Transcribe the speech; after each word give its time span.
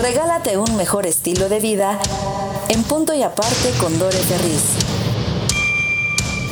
Regálate 0.00 0.56
un 0.56 0.76
mejor 0.76 1.06
estilo 1.06 1.48
de 1.48 1.60
vida 1.60 1.98
en 2.68 2.82
punto 2.84 3.14
y 3.14 3.22
aparte 3.22 3.70
con 3.80 3.98
Dore 3.98 4.16
Ferriz. 4.16 4.76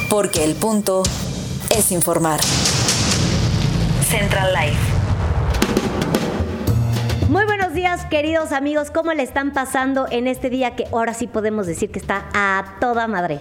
Porque 0.09 0.45
el 0.45 0.55
punto 0.55 1.03
es 1.71 1.91
informar. 1.91 2.41
Central 4.09 4.53
Life. 4.53 4.79
Muy 7.29 7.45
buenos 7.45 7.73
días, 7.73 8.05
queridos 8.07 8.53
amigos. 8.53 8.91
¿Cómo 8.91 9.13
le 9.15 9.23
están 9.23 9.53
pasando 9.53 10.07
en 10.11 10.27
este 10.27 10.51
día 10.51 10.77
que 10.77 10.87
ahora 10.93 11.15
sí 11.15 11.27
podemos 11.27 11.67
decir 11.67 11.91
que 11.91 11.99
está 11.99 12.27
a 12.35 12.77
toda 12.81 13.07
madre? 13.07 13.41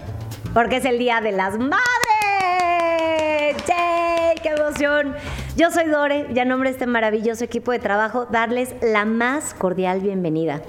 Porque 0.54 0.76
es 0.76 0.84
el 0.84 0.98
Día 0.98 1.20
de 1.20 1.32
las 1.32 1.58
Madres. 1.58 1.80
¡Yay! 3.66 4.09
¡Qué 4.42 4.48
emoción! 4.48 5.14
Yo 5.54 5.70
soy 5.70 5.84
Dore 5.86 6.26
y 6.34 6.38
a 6.38 6.46
nombre 6.46 6.70
este 6.70 6.86
maravilloso 6.86 7.44
equipo 7.44 7.72
de 7.72 7.78
trabajo, 7.78 8.24
darles 8.24 8.74
la 8.80 9.04
más 9.04 9.52
cordial 9.52 10.00
bienvenida. 10.00 10.62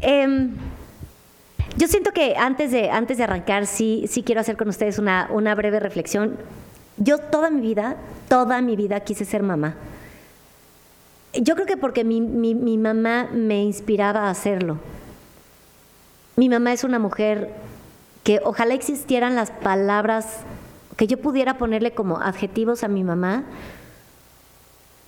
Em, 0.00 0.54
yo 1.76 1.88
siento 1.88 2.12
que 2.12 2.36
antes 2.36 2.70
de, 2.70 2.90
antes 2.90 3.18
de 3.18 3.24
arrancar, 3.24 3.66
sí, 3.66 4.04
sí 4.08 4.22
quiero 4.22 4.40
hacer 4.40 4.56
con 4.56 4.68
ustedes 4.68 5.00
una, 5.00 5.28
una 5.32 5.56
breve 5.56 5.80
reflexión. 5.80 6.36
Yo 6.98 7.18
toda 7.18 7.50
mi 7.50 7.60
vida, 7.60 7.96
toda 8.28 8.60
mi 8.60 8.76
vida 8.76 9.00
quise 9.00 9.24
ser 9.24 9.42
mamá. 9.42 9.74
Yo 11.32 11.56
creo 11.56 11.66
que 11.66 11.76
porque 11.76 12.04
mi, 12.04 12.20
mi, 12.20 12.54
mi 12.54 12.78
mamá 12.78 13.28
me 13.32 13.62
inspiraba 13.62 14.28
a 14.28 14.30
hacerlo. 14.30 14.78
Mi 16.36 16.48
mamá 16.48 16.72
es 16.72 16.84
una 16.84 17.00
mujer 17.00 17.50
que 18.22 18.40
ojalá 18.44 18.74
existieran 18.74 19.34
las 19.34 19.50
palabras 19.50 20.44
que 20.98 21.06
yo 21.06 21.16
pudiera 21.16 21.56
ponerle 21.56 21.92
como 21.92 22.18
adjetivos 22.18 22.82
a 22.82 22.88
mi 22.88 23.04
mamá 23.04 23.44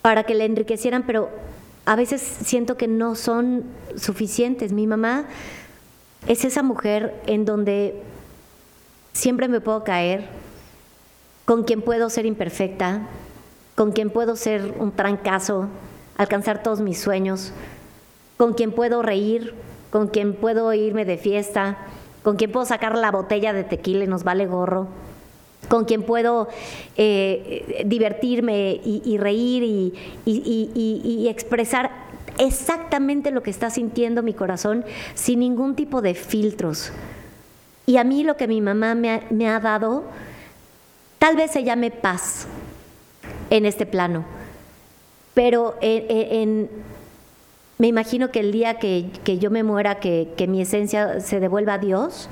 para 0.01 0.23
que 0.23 0.33
le 0.33 0.45
enriquecieran, 0.45 1.03
pero 1.05 1.29
a 1.85 1.97
veces 1.97 2.21
siento 2.21 2.77
que 2.77 2.87
no 2.87 3.15
son 3.15 3.65
suficientes. 3.97 4.71
Mi 4.71 4.87
mamá 4.87 5.25
es 6.27 6.45
esa 6.45 6.63
mujer 6.63 7.21
en 7.27 7.43
donde 7.43 8.01
siempre 9.11 9.49
me 9.49 9.59
puedo 9.59 9.83
caer, 9.83 10.29
con 11.43 11.65
quien 11.65 11.81
puedo 11.81 12.09
ser 12.09 12.25
imperfecta, 12.25 13.01
con 13.75 13.91
quien 13.91 14.11
puedo 14.11 14.37
ser 14.37 14.73
un 14.79 14.93
trancazo, 14.93 15.67
alcanzar 16.15 16.63
todos 16.63 16.79
mis 16.79 17.01
sueños, 17.01 17.51
con 18.37 18.53
quien 18.53 18.71
puedo 18.71 19.01
reír, 19.01 19.55
con 19.89 20.07
quien 20.07 20.35
puedo 20.35 20.73
irme 20.73 21.03
de 21.03 21.17
fiesta, 21.17 21.79
con 22.23 22.37
quien 22.37 22.49
puedo 22.49 22.65
sacar 22.65 22.97
la 22.97 23.11
botella 23.11 23.51
de 23.51 23.65
tequila 23.65 24.05
y 24.05 24.07
nos 24.07 24.23
vale 24.23 24.45
gorro, 24.45 24.87
con 25.67 25.85
quien 25.85 26.03
puedo 26.03 26.47
eh, 26.97 27.83
divertirme 27.85 28.81
y, 28.83 29.17
reír 29.17 29.63
y, 30.25 31.27
expresar 31.27 31.91
exactamente 32.37 33.31
lo 33.31 33.43
que 33.43 33.51
está 33.51 33.69
sintiendo 33.69 34.23
mi 34.23 34.33
corazón 34.33 34.83
sin 35.15 35.39
ningún 35.39 35.75
tipo 35.75 36.01
de 36.01 36.13
filtros. 36.13 36.91
Y 37.85 37.97
a 37.97 38.03
mí 38.03 38.23
lo 38.23 38.37
que 38.37 38.47
mi 38.47 38.61
mamá 38.61 38.95
me 38.95 39.49
ha, 39.49 39.59
dado, 39.59 40.03
tal 41.19 41.35
vez 41.35 41.51
se 41.51 41.63
llame 41.63 41.91
paz 41.91 42.47
en 43.49 43.65
este 43.65 43.85
plano, 43.85 44.25
pero 45.33 45.75
me 47.77 47.87
imagino 47.87 48.31
que 48.31 48.39
el 48.39 48.51
día 48.51 48.77
que, 48.77 49.09
yo 49.39 49.51
me 49.51 49.63
muera, 49.63 49.99
que 49.99 50.45
mi 50.47 50.61
esencia 50.61 51.19
se 51.19 51.39
devuelva 51.39 51.75
a 51.75 51.77
Dios, 51.79 52.29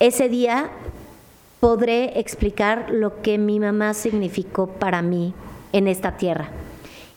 ese 0.00 0.28
día 0.28 0.70
podré 1.60 2.18
explicar 2.18 2.90
lo 2.90 3.22
que 3.22 3.38
mi 3.38 3.60
mamá 3.60 3.94
significó 3.94 4.66
para 4.66 5.02
mí 5.02 5.34
en 5.72 5.88
esta 5.88 6.16
tierra. 6.16 6.48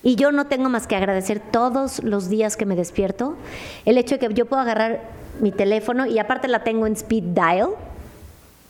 Y 0.02 0.16
yo 0.16 0.32
no 0.32 0.46
tengo 0.46 0.68
más 0.68 0.86
que 0.86 0.96
agradecer 0.96 1.40
todos 1.40 2.02
los 2.02 2.28
días 2.28 2.56
que 2.56 2.66
me 2.66 2.76
despierto 2.76 3.36
el 3.84 3.98
hecho 3.98 4.16
de 4.16 4.26
que 4.26 4.34
yo 4.34 4.46
puedo 4.46 4.62
agarrar 4.62 5.02
mi 5.40 5.52
teléfono 5.52 6.06
y 6.06 6.18
aparte 6.18 6.48
la 6.48 6.64
tengo 6.64 6.86
en 6.86 6.94
speed 6.94 7.24
dial 7.24 7.70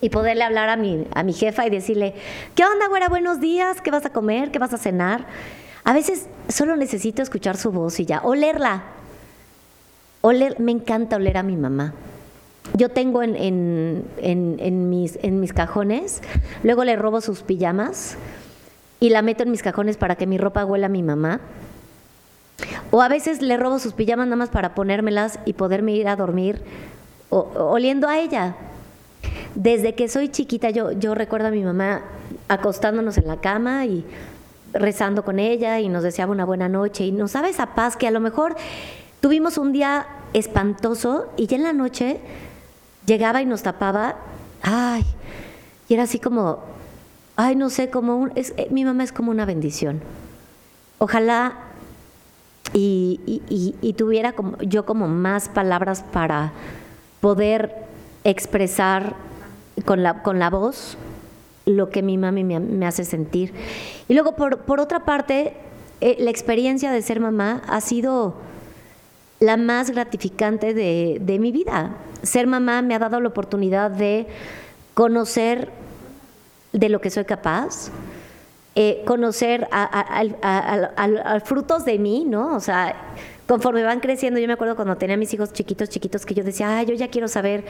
y 0.01 0.11
poderle 0.11 0.45
hablar 0.45 0.69
a 0.69 0.77
mi, 0.77 1.06
a 1.15 1.23
mi 1.23 1.33
jefa 1.33 1.67
y 1.67 1.71
decirle, 1.71 2.15
¿qué 2.55 2.65
onda, 2.65 2.89
güera? 2.89 3.09
Buenos 3.09 3.41
días, 3.41 3.81
¿qué 3.81 3.91
vas 3.91 4.06
a 4.06 4.11
comer? 4.11 4.50
¿Qué 4.50 4.59
vas 4.59 4.73
a 4.73 4.79
cenar? 4.79 5.27
A 5.85 5.93
veces 5.93 6.27
solo 6.49 6.77
necesito 6.77 7.23
escuchar 7.23 7.56
su 7.56 7.73
voz 7.73 7.99
y 8.00 8.06
ya, 8.06 8.21
olerla. 8.21 8.83
Oler, 10.21 10.59
me 10.61 10.73
encanta 10.73 11.17
oler 11.17 11.37
a 11.37 11.43
mi 11.43 11.56
mamá. 11.56 11.95
Yo 12.75 12.89
tengo 12.91 13.23
en, 13.23 13.34
en, 13.37 14.05
en, 14.59 14.89
mis, 14.91 15.19
en 15.23 15.41
mis 15.41 15.53
cajones, 15.53 16.23
luego 16.62 16.84
le 16.84 16.97
robo 16.97 17.21
sus 17.21 17.43
pijamas 17.43 18.17
y 19.01 19.11
la 19.11 19.23
meto 19.23 19.43
en 19.43 19.51
mis 19.51 19.62
cajones 19.62 19.97
para 19.97 20.17
que 20.17 20.27
mi 20.27 20.39
ropa 20.39 20.65
huela 20.65 20.87
a 20.87 20.91
mi 20.91 21.03
mamá. 21.03 21.41
O 22.91 23.03
a 23.03 23.09
veces 23.09 23.43
le 23.43 23.56
robo 23.56 23.79
sus 23.79 23.93
pijamas 23.93 24.27
nada 24.27 24.37
más 24.37 24.51
para 24.51 24.75
ponérmelas 24.75 25.39
y 25.45 25.53
poderme 25.55 25.93
ir 25.93 26.09
a 26.09 26.17
dormir 26.17 26.61
oliendo 27.31 28.09
a 28.09 28.19
ella. 28.19 28.56
Desde 29.55 29.95
que 29.95 30.09
soy 30.09 30.29
chiquita 30.29 30.71
yo, 30.71 30.93
yo 30.93 31.15
recuerdo 31.15 31.49
a 31.49 31.50
mi 31.50 31.65
mamá 31.65 32.03
acostándonos 32.49 33.19
en 33.19 33.27
la 33.27 33.39
cama 33.39 33.87
y 33.87 34.05
rezando 34.73 35.25
con 35.25 35.39
ella 35.39 35.81
y 35.81 35.89
nos 35.89 36.03
deseaba 36.03 36.33
una 36.33 36.45
buena 36.45 36.69
noche 36.69 37.05
y 37.05 37.12
nos 37.12 37.33
daba 37.33 37.49
esa 37.49 37.75
paz 37.75 37.97
que 37.97 38.06
a 38.06 38.11
lo 38.11 38.21
mejor 38.21 38.56
tuvimos 39.21 39.59
un 39.59 39.73
día 39.73 40.06
espantoso 40.33 41.27
y 41.37 41.47
ya 41.47 41.56
en 41.56 41.62
la 41.65 41.73
noche 41.73 42.21
llegaba 43.08 43.42
y 43.42 43.46
nos 43.46 43.62
tapaba, 43.62 44.16
ay, 44.62 45.04
y 45.88 45.94
era 45.94 46.02
así 46.04 46.19
como, 46.20 46.60
ay, 47.36 47.56
no 47.56 47.70
sé, 47.70 47.91
como 47.91 48.16
un, 48.16 48.32
es, 48.36 48.52
eh, 48.56 48.69
mi 48.70 48.84
mamá 48.84 49.02
es 49.02 49.12
como 49.12 49.30
una 49.30 49.46
bendición. 49.46 50.00
Ojalá 50.98 51.56
y, 52.74 53.42
y, 53.80 53.92
tuviera 53.94 54.32
como, 54.32 54.58
yo 54.58 54.84
como 54.84 55.08
más 55.08 55.48
palabras 55.48 56.04
para 56.12 56.52
poder 57.20 57.74
expresar 58.24 59.16
con 59.86 60.02
la, 60.02 60.22
con 60.22 60.38
la 60.38 60.50
voz 60.50 60.98
lo 61.64 61.88
que 61.88 62.02
mi 62.02 62.19
mami 62.19 62.44
me, 62.44 62.86
hace 62.86 63.04
sentir. 63.04 63.54
Y 64.08 64.14
luego, 64.14 64.36
por, 64.36 64.58
por 64.58 64.80
otra 64.80 65.04
parte, 65.04 65.54
eh, 66.00 66.16
la 66.19 66.30
experiencia 66.30 66.93
de 66.93 67.00
ser 67.00 67.20
mamá 67.20 67.62
ha 67.69 67.81
sido 67.81 68.34
la 69.40 69.56
más 69.56 69.90
gratificante 69.90 70.75
de, 70.75 71.19
de 71.20 71.38
mi 71.38 71.52
vida. 71.52 71.96
Ser 72.23 72.47
mamá 72.47 72.82
me 72.82 72.94
ha 72.94 72.99
dado 72.99 73.20
la 73.20 73.29
oportunidad 73.29 73.91
de 73.91 74.26
conocer 74.94 75.70
de 76.73 76.88
lo 76.88 77.00
que 77.00 77.11
soy 77.11 77.25
capaz, 77.25 77.91
eh, 78.75 79.03
conocer 79.06 79.67
a, 79.73 81.41
frutos 81.44 81.85
de 81.85 81.99
mí, 81.99 82.25
¿no? 82.25 82.55
O 82.55 82.61
sea, 82.61 82.94
conforme 83.47 83.82
van 83.82 84.00
creciendo, 84.00 84.38
yo 84.38 84.47
me 84.47 84.53
acuerdo 84.53 84.76
cuando 84.76 84.97
tenía 84.97 85.15
a 85.15 85.19
mis 85.19 85.32
hijos 85.35 85.53
chiquitos, 85.53 85.88
chiquitos, 85.88 86.25
que 86.25 86.35
yo 86.35 86.44
decía, 86.44 86.82
yo 86.82 86.94
ya 86.94 87.09
quiero 87.09 87.29
saber 87.29 87.65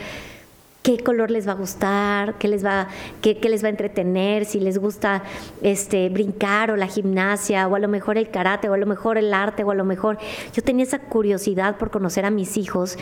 qué 0.82 0.98
color 0.98 1.30
les 1.30 1.46
va 1.46 1.52
a 1.52 1.54
gustar, 1.54 2.34
qué 2.38 2.48
les 2.48 2.64
va, 2.64 2.88
qué, 3.20 3.38
les 3.42 3.62
va 3.62 3.68
a 3.68 3.70
entretener, 3.70 4.44
si 4.44 4.60
les 4.60 4.78
gusta 4.78 5.22
este, 5.62 6.08
brincar 6.08 6.70
o 6.70 6.76
la 6.76 6.86
gimnasia, 6.86 7.68
o 7.68 7.74
a 7.74 7.78
lo 7.78 7.88
mejor 7.88 8.16
el 8.16 8.30
karate, 8.30 8.68
o 8.68 8.74
a 8.74 8.78
lo 8.78 8.86
mejor 8.86 9.18
el 9.18 9.34
arte, 9.34 9.64
o 9.64 9.70
a 9.70 9.74
lo 9.74 9.84
mejor... 9.84 10.18
Yo 10.52 10.62
tenía 10.62 10.84
esa 10.84 10.98
curiosidad 10.98 11.76
por 11.76 11.90
conocer 11.90 12.24
a 12.24 12.30
mis 12.30 12.56
hijos 12.56 12.96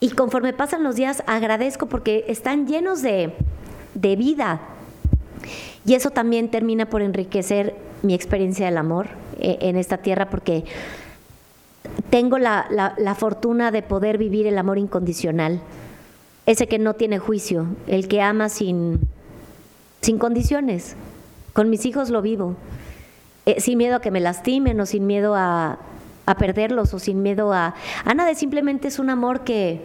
y 0.00 0.10
conforme 0.10 0.52
pasan 0.52 0.82
los 0.82 0.96
días 0.96 1.22
agradezco 1.26 1.86
porque 1.86 2.24
están 2.28 2.66
llenos 2.66 3.02
de, 3.02 3.32
de 3.94 4.16
vida, 4.16 4.60
y 5.84 5.94
eso 5.94 6.10
también 6.10 6.50
termina 6.50 6.86
por 6.86 7.02
enriquecer 7.02 7.74
mi 8.02 8.14
experiencia 8.14 8.66
del 8.66 8.76
amor, 8.78 9.06
eh, 9.40 9.58
en 9.62 9.76
esta 9.76 9.98
tierra 9.98 10.28
porque 10.30 10.64
tengo 12.10 12.38
la, 12.38 12.66
la- 12.70 13.14
fortuna 13.14 13.70
de 13.70 13.82
poder 13.82 14.18
vivir 14.18 14.46
el 14.46 14.58
amor 14.58 14.78
incondicional, 14.78 15.60
ese 16.46 16.66
que 16.66 16.78
no 16.78 16.94
tiene 16.94 17.18
juicio, 17.18 17.66
el 17.86 18.08
que 18.08 18.22
ama 18.22 18.48
sin, 18.48 19.00
sin 20.00 20.18
condiciones. 20.18 20.96
Con 21.52 21.70
mis 21.70 21.84
hijos 21.86 22.10
lo 22.10 22.22
vivo, 22.22 22.54
Eh, 23.46 23.60
sin 23.60 23.78
miedo 23.78 23.96
a 23.96 24.00
que 24.02 24.10
me 24.10 24.20
lastimen 24.20 24.78
o 24.78 24.84
sin 24.84 25.06
miedo 25.06 25.34
a, 25.34 25.78
a 26.28 26.34
perderlos 26.36 26.92
o 26.94 26.98
sin 26.98 27.22
miedo 27.22 27.52
a, 27.52 27.74
a 28.04 28.14
nada, 28.14 28.34
simplemente 28.34 28.88
es 28.88 28.98
un 28.98 29.08
amor 29.10 29.44
que, 29.44 29.80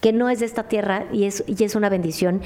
que 0.00 0.12
no 0.12 0.30
es 0.30 0.40
de 0.40 0.46
esta 0.46 0.62
tierra 0.64 1.04
y 1.12 1.24
es, 1.24 1.44
y 1.46 1.62
es 1.64 1.74
una 1.74 1.88
bendición. 1.88 2.40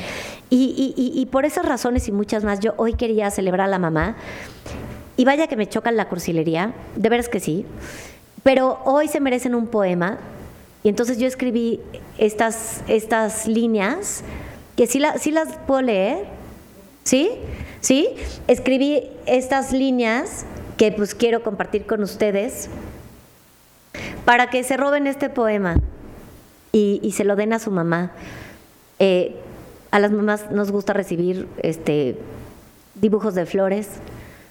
Y, 0.50 0.94
y- 0.96 1.26
por 1.26 1.44
esas 1.44 1.64
razones 1.64 2.08
y 2.08 2.12
muchas 2.12 2.44
más, 2.44 2.60
yo 2.60 2.74
hoy 2.76 2.94
quería 2.94 3.30
celebrar 3.30 3.66
a 3.66 3.70
la 3.70 3.78
mamá. 3.78 4.16
Y 5.16 5.24
vaya 5.24 5.46
que 5.46 5.56
me 5.56 5.66
choca 5.68 5.90
la 5.92 6.08
cursilería, 6.08 6.72
de 6.96 7.08
veras 7.08 7.28
que 7.28 7.40
sí. 7.40 7.64
Pero 8.42 8.80
hoy 8.84 9.08
se 9.08 9.20
merecen 9.20 9.54
un 9.54 9.66
poema. 9.68 10.18
Y 10.82 10.88
entonces 10.88 11.18
yo 11.18 11.26
escribí 11.26 11.80
estas, 12.18 12.82
estas 12.88 13.46
líneas, 13.46 14.22
que 14.76 14.86
sí, 14.86 14.98
la- 14.98 15.18
sí 15.18 15.30
las 15.30 15.56
puedo 15.66 15.82
leer. 15.82 16.26
¿Sí? 17.04 17.30
¿Sí? 17.80 18.08
Escribí 18.48 19.04
estas 19.26 19.72
líneas 19.72 20.44
que 20.76 20.90
pues 20.92 21.14
quiero 21.14 21.42
compartir 21.42 21.86
con 21.86 22.02
ustedes 22.02 22.68
para 24.24 24.48
que 24.50 24.62
se 24.64 24.76
roben 24.76 25.06
este 25.06 25.28
poema 25.28 25.76
y, 26.72 27.12
se 27.12 27.24
lo 27.24 27.36
den 27.36 27.52
a 27.52 27.58
su 27.58 27.70
mamá. 27.70 28.12
Eh, 28.98 29.36
a 29.90 29.98
las 29.98 30.12
mamás 30.12 30.50
nos 30.50 30.70
gusta 30.70 30.92
recibir 30.92 31.48
este, 31.62 32.18
dibujos 32.94 33.34
de 33.34 33.46
flores, 33.46 33.88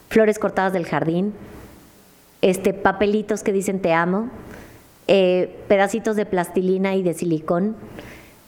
flores 0.10 0.40
cortadas 0.40 0.74
del 0.74 0.86
jardín, 0.86 1.34
este, 2.42 2.74
papelitos 2.74 3.44
que 3.44 3.52
dicen 3.52 3.80
te 3.80 3.94
amo, 3.94 4.30
eh, 5.08 5.56
pedacitos 5.68 6.16
de 6.16 6.26
plastilina 6.26 6.96
y 6.96 7.04
de 7.04 7.14
silicón. 7.14 7.76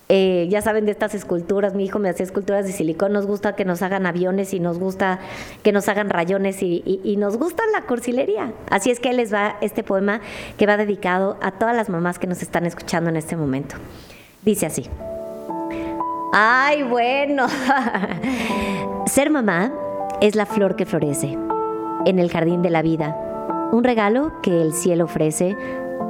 Eh, 0.09 0.47
ya 0.49 0.61
saben 0.61 0.85
de 0.85 0.91
estas 0.91 1.13
esculturas, 1.15 1.73
mi 1.75 1.83
hijo 1.83 1.99
me 1.99 2.07
hacía 2.09 2.23
esculturas 2.25 2.65
de 2.65 2.71
silicón, 2.71 3.11
nos 3.11 3.27
gusta 3.27 3.57
que 3.57 3.65
nos 3.65 3.81
hagan 3.81 4.05
aviones 4.05 4.53
y 4.53 4.61
nos 4.61 4.79
gusta 4.79 5.19
que 5.63 5.73
nos 5.73 5.89
hagan 5.89 6.09
rayones 6.09 6.63
y, 6.63 6.81
y- 7.03 7.17
nos 7.17 7.35
gusta 7.37 7.63
la 7.73 7.81
cursilería. 7.81 8.53
Así 8.69 8.89
es 8.89 9.01
que 9.01 9.11
les 9.11 9.33
va 9.33 9.57
este 9.59 9.83
poema 9.83 10.21
que 10.57 10.65
va 10.65 10.77
dedicado 10.77 11.37
a 11.41 11.51
todas 11.51 11.75
las 11.75 11.89
mamás 11.89 12.19
que 12.19 12.27
nos 12.27 12.41
están 12.41 12.65
escuchando 12.65 13.09
en 13.09 13.17
este 13.17 13.35
momento. 13.35 13.75
Dice 14.43 14.65
así. 14.67 14.85
Ay, 16.31 16.83
bueno. 16.83 17.47
Ser 19.07 19.29
mamá 19.29 19.73
es 20.21 20.35
la 20.35 20.45
flor 20.45 20.77
que 20.77 20.85
florece 20.85 21.37
en 22.05 22.19
el 22.19 22.31
jardín 22.31 22.61
de 22.61 22.69
la 22.69 22.81
vida, 22.81 23.17
un 23.73 23.83
regalo 23.83 24.31
que 24.41 24.61
el 24.61 24.71
cielo 24.73 25.03
ofrece, 25.05 25.57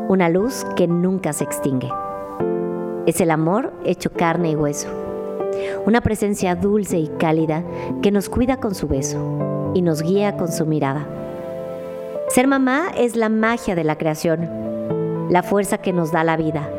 una 0.07 0.29
luz 0.29 0.65
que 0.75 0.87
nunca 0.87 1.33
se 1.33 1.43
extingue. 1.45 1.89
Es 3.07 3.21
el 3.21 3.31
amor 3.31 3.71
hecho 3.85 4.11
carne 4.11 4.51
y 4.51 4.55
hueso, 4.57 4.89
una 5.85 6.01
presencia 6.01 6.55
dulce 6.55 6.99
y 6.99 7.07
cálida 7.07 7.63
que 8.01 8.11
nos 8.11 8.27
cuida 8.27 8.57
con 8.57 8.75
su 8.75 8.85
beso 8.89 9.71
y 9.73 9.81
nos 9.81 10.01
guía 10.01 10.35
con 10.35 10.51
su 10.51 10.65
mirada. 10.65 11.07
Ser 12.27 12.47
mamá 12.47 12.89
es 12.97 13.15
la 13.15 13.29
magia 13.29 13.75
de 13.75 13.85
la 13.85 13.97
creación, 13.97 14.49
la 15.29 15.41
fuerza 15.41 15.77
que 15.77 15.93
nos 15.93 16.11
da 16.11 16.25
la 16.25 16.35
vida. 16.35 16.69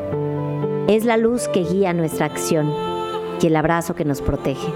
Es 0.87 1.03
la 1.03 1.17
luz 1.17 1.47
que 1.47 1.63
guía 1.63 1.93
nuestra 1.93 2.27
acción 2.27 2.71
y 3.41 3.47
el 3.47 3.55
abrazo 3.55 3.95
que 3.95 4.05
nos 4.05 4.21
protege. 4.21 4.71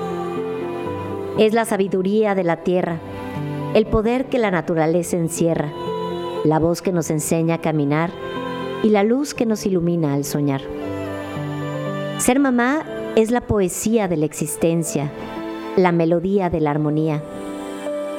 Es 1.37 1.53
la 1.53 1.65
sabiduría 1.65 2.33
de 2.33 2.45
la 2.45 2.63
tierra, 2.63 2.97
el 3.75 3.85
poder 3.85 4.25
que 4.25 4.39
la 4.39 4.49
naturaleza 4.49 5.17
encierra, 5.17 5.71
la 6.45 6.57
voz 6.57 6.81
que 6.81 6.91
nos 6.91 7.11
enseña 7.11 7.55
a 7.55 7.61
caminar 7.61 8.09
y 8.81 8.89
la 8.89 9.03
luz 9.03 9.35
que 9.35 9.45
nos 9.45 9.67
ilumina 9.67 10.15
al 10.15 10.23
soñar. 10.23 10.82
Ser 12.17 12.39
mamá 12.39 12.83
es 13.15 13.31
la 13.31 13.41
poesía 13.41 14.07
de 14.07 14.17
la 14.17 14.25
existencia, 14.25 15.11
la 15.75 15.91
melodía 15.91 16.49
de 16.49 16.61
la 16.61 16.71
armonía, 16.71 17.21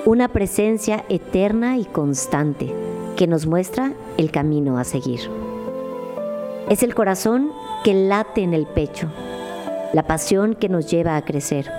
una 0.04 0.28
presencia 0.28 1.04
eterna 1.08 1.78
y 1.78 1.84
constante 1.84 2.74
que 3.16 3.26
nos 3.26 3.46
muestra 3.46 3.92
el 4.18 4.30
camino 4.30 4.78
a 4.78 4.84
seguir. 4.84 5.20
Es 6.68 6.82
el 6.82 6.94
corazón 6.94 7.52
que 7.82 7.94
late 7.94 8.42
en 8.42 8.52
el 8.52 8.66
pecho, 8.66 9.08
la 9.92 10.06
pasión 10.06 10.54
que 10.54 10.68
nos 10.68 10.90
lleva 10.90 11.16
a 11.16 11.24
crecer. 11.24 11.70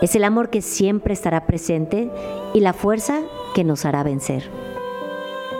Es 0.00 0.14
el 0.14 0.24
amor 0.24 0.50
que 0.50 0.62
siempre 0.62 1.12
estará 1.12 1.46
presente 1.46 2.10
y 2.54 2.60
la 2.60 2.72
fuerza 2.72 3.20
que 3.54 3.64
nos 3.64 3.84
hará 3.84 4.02
vencer. 4.02 4.50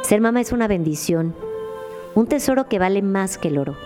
Ser 0.03 0.21
mamá 0.21 0.41
es 0.41 0.51
una 0.53 0.67
bendición, 0.67 1.35
un 2.15 2.27
tesoro 2.27 2.69
que 2.69 2.79
vale 2.79 3.03
más 3.03 3.39
que 3.39 3.49
el 3.49 3.59
oro. 3.59 3.77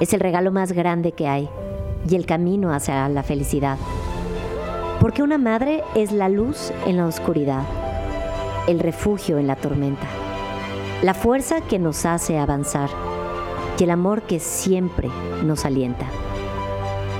Es 0.00 0.12
el 0.12 0.20
regalo 0.20 0.50
más 0.50 0.72
grande 0.72 1.12
que 1.12 1.28
hay 1.28 1.48
y 2.08 2.16
el 2.16 2.26
camino 2.26 2.72
hacia 2.72 3.08
la 3.08 3.22
felicidad. 3.22 3.78
Porque 5.00 5.22
una 5.22 5.38
madre 5.38 5.82
es 5.94 6.12
la 6.12 6.28
luz 6.28 6.72
en 6.86 6.96
la 6.96 7.06
oscuridad, 7.06 7.62
el 8.66 8.80
refugio 8.80 9.38
en 9.38 9.46
la 9.46 9.56
tormenta, 9.56 10.06
la 11.02 11.14
fuerza 11.14 11.60
que 11.60 11.78
nos 11.78 12.06
hace 12.06 12.38
avanzar 12.38 12.90
y 13.78 13.84
el 13.84 13.90
amor 13.90 14.22
que 14.22 14.40
siempre 14.40 15.08
nos 15.44 15.64
alienta. 15.64 16.06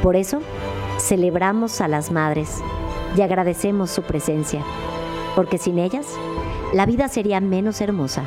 Por 0.03 0.17
eso, 0.17 0.41
celebramos 0.99 1.81
a 1.81 1.89
las 1.89 2.11
madres 2.11 2.61
y 3.17 3.23
agradecemos 3.23 3.91
su 3.91 4.03
presencia, 4.03 4.63
porque 5.35 5.59
sin 5.59 5.79
ellas, 5.79 6.07
la 6.73 6.87
vida 6.87 7.09
sería 7.09 7.41
menos 7.41 7.81
hermosa 7.81 8.25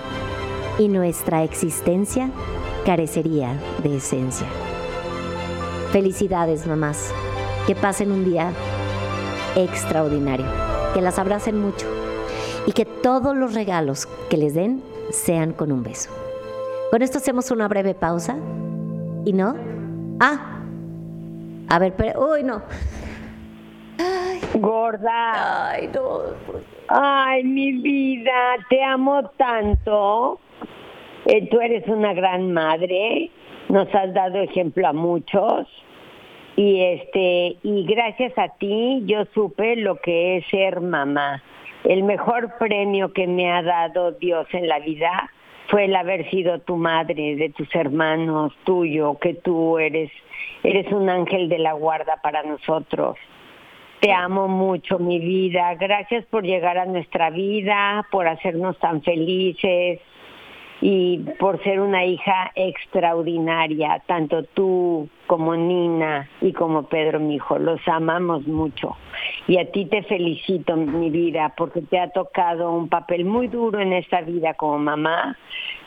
y 0.80 0.88
nuestra 0.88 1.44
existencia 1.44 2.30
carecería 2.88 3.50
de 3.84 3.98
esencia. 3.98 4.48
Felicidades, 5.92 6.66
mamás. 6.66 7.14
Que 7.68 7.76
pasen 7.76 8.14
un 8.14 8.24
día 8.24 8.54
extraordinario. 9.58 10.46
Que 10.94 11.02
las 11.02 11.20
abracen 11.20 11.62
mucho. 11.62 11.86
Y 12.66 12.72
que 12.72 12.86
todos 12.86 13.36
los 13.36 13.54
regalos 13.54 14.08
que 14.30 14.38
les 14.38 14.54
den 14.54 14.82
sean 15.10 15.52
con 15.52 15.74
un 15.74 15.84
beso. 15.84 16.10
Con 16.90 17.02
esto 17.02 17.18
hacemos 17.18 17.52
una 17.52 17.68
breve 17.68 17.94
pausa. 17.94 18.38
¿Y 19.26 19.34
no? 19.34 19.58
Ah. 20.22 20.62
A 21.68 21.80
ver, 21.80 21.94
pero... 21.98 22.32
Uy, 22.32 22.44
no. 22.44 22.62
Gorda, 24.54 25.72
Ay, 25.72 25.90
no. 25.94 26.20
ay, 26.88 27.44
mi 27.44 27.74
vida, 27.82 28.56
te 28.70 28.82
amo 28.82 29.30
tanto. 29.38 30.40
Eh, 31.28 31.46
tú 31.50 31.60
eres 31.60 31.86
una 31.90 32.14
gran 32.14 32.54
madre, 32.54 33.30
nos 33.68 33.94
has 33.94 34.14
dado 34.14 34.40
ejemplo 34.40 34.88
a 34.88 34.94
muchos. 34.94 35.68
Y 36.56 36.82
este, 36.82 37.58
y 37.64 37.86
gracias 37.86 38.32
a 38.38 38.48
ti 38.58 39.04
yo 39.06 39.26
supe 39.34 39.76
lo 39.76 39.98
que 39.98 40.38
es 40.38 40.48
ser 40.48 40.80
mamá. 40.80 41.44
El 41.84 42.04
mejor 42.04 42.58
premio 42.58 43.12
que 43.12 43.28
me 43.28 43.52
ha 43.52 43.62
dado 43.62 44.14
Dios 44.14 44.48
en 44.54 44.70
la 44.70 44.80
vida 44.80 45.30
fue 45.68 45.86
el 45.86 45.96
haber 45.98 46.30
sido 46.30 46.60
tu 46.60 46.78
madre, 46.78 47.36
de 47.36 47.50
tus 47.50 47.76
hermanos, 47.76 48.54
tuyo, 48.64 49.18
que 49.20 49.34
tú 49.34 49.80
eres, 49.80 50.10
eres 50.64 50.90
un 50.94 51.10
ángel 51.10 51.50
de 51.50 51.60
la 51.60 51.74
guarda 51.74 52.22
para 52.24 52.42
nosotros. 52.44 53.18
Te 54.00 54.14
amo 54.14 54.48
mucho, 54.48 54.98
mi 54.98 55.20
vida. 55.20 55.76
Gracias 55.76 56.24
por 56.28 56.46
llegar 56.46 56.78
a 56.78 56.86
nuestra 56.86 57.32
vida, 57.32 58.08
por 58.12 58.30
hacernos 58.30 58.80
tan 58.80 59.02
felices 59.02 60.00
y 60.82 61.20
por 61.40 61.62
ser 61.64 61.80
una 61.80 62.06
hija 62.06 62.52
extraordinaria, 62.56 64.02
tanto 64.06 64.44
tú 64.44 65.10
como 65.26 65.56
Nina 65.56 66.30
y 66.42 66.54
como 66.54 66.84
Pedro, 66.84 67.20
mi 67.20 67.36
hijo. 67.36 67.58
Los 67.58 67.80
amamos 67.88 68.46
mucho. 68.48 68.96
Y 69.48 69.58
a 69.58 69.72
ti 69.72 69.86
te 69.86 70.04
felicito, 70.04 70.76
mi 70.76 71.10
vida, 71.10 71.54
porque 71.58 71.82
te 71.82 72.00
ha 72.00 72.10
tocado 72.10 72.72
un 72.72 72.90
papel 72.90 73.26
muy 73.26 73.48
duro 73.48 73.80
en 73.80 73.94
esta 73.94 74.22
vida 74.22 74.54
como 74.54 74.78
mamá, 74.78 75.36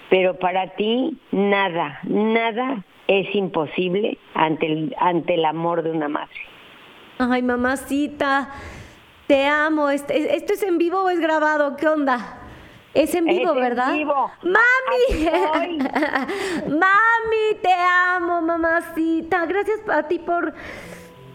pero 0.08 0.34
para 0.38 0.74
ti 0.74 1.16
nada, 1.30 2.00
nada 2.04 2.84
es 3.06 3.32
imposible 3.34 4.18
ante 4.34 4.66
el, 4.66 4.96
ante 4.98 5.34
el 5.34 5.44
amor 5.44 5.82
de 5.82 5.90
una 5.92 6.08
madre. 6.08 6.34
Ay, 7.18 7.42
mamacita. 7.42 8.50
Te 9.26 9.46
amo. 9.46 9.90
Este- 9.90 10.34
¿Esto 10.34 10.54
es 10.54 10.62
en 10.64 10.78
vivo 10.78 11.04
o 11.04 11.10
es 11.10 11.20
grabado? 11.20 11.76
¿Qué 11.76 11.86
onda? 11.86 12.38
Es 12.94 13.14
en 13.14 13.24
vivo, 13.26 13.50
Es 13.52 13.56
en 13.56 13.62
¿verdad? 13.62 13.92
vivo. 13.94 14.30
¡Mami! 14.42 15.28
¡Mami! 16.68 17.60
Te 17.62 17.72
amo, 17.72 18.40
mamacita. 18.42 19.46
Gracias 19.46 19.78
a 19.88 20.04
ti 20.08 20.18
por 20.18 20.54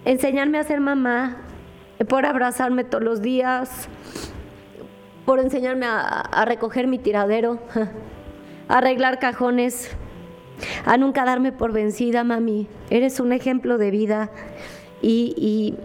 enseñarme 0.03 0.57
a 0.59 0.63
ser 0.63 0.81
mamá, 0.81 1.37
por 2.09 2.25
abrazarme 2.25 2.83
todos 2.83 3.03
los 3.03 3.21
días, 3.21 3.87
por 5.25 5.39
enseñarme 5.39 5.85
a, 5.85 5.99
a 6.07 6.45
recoger 6.45 6.87
mi 6.87 6.99
tiradero, 6.99 7.59
a 8.67 8.77
arreglar 8.77 9.19
cajones, 9.19 9.95
a 10.85 10.97
nunca 10.97 11.23
darme 11.25 11.51
por 11.53 11.71
vencida, 11.71 12.23
mami. 12.25 12.67
Eres 12.89 13.19
un 13.21 13.31
ejemplo 13.31 13.77
de 13.77 13.91
vida 13.91 14.29
y, 15.01 15.33
y- 15.37 15.77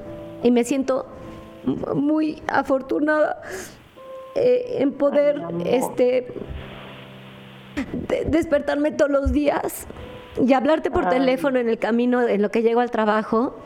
y 0.46 0.50
me 0.50 0.64
siento 0.64 1.06
muy 1.94 2.42
afortunada 2.48 3.42
eh, 4.34 4.76
en 4.80 4.92
poder 4.92 5.42
este 5.64 6.28
de- 8.08 8.24
despertarme 8.26 8.92
todos 8.92 9.10
los 9.10 9.32
días 9.32 9.86
y 10.44 10.52
hablarte 10.52 10.90
por 10.90 11.08
teléfono 11.08 11.58
en 11.58 11.68
el 11.68 11.78
camino 11.78 12.26
en 12.26 12.42
lo 12.42 12.50
que 12.50 12.62
llego 12.62 12.80
al 12.80 12.90
trabajo. 12.90 13.56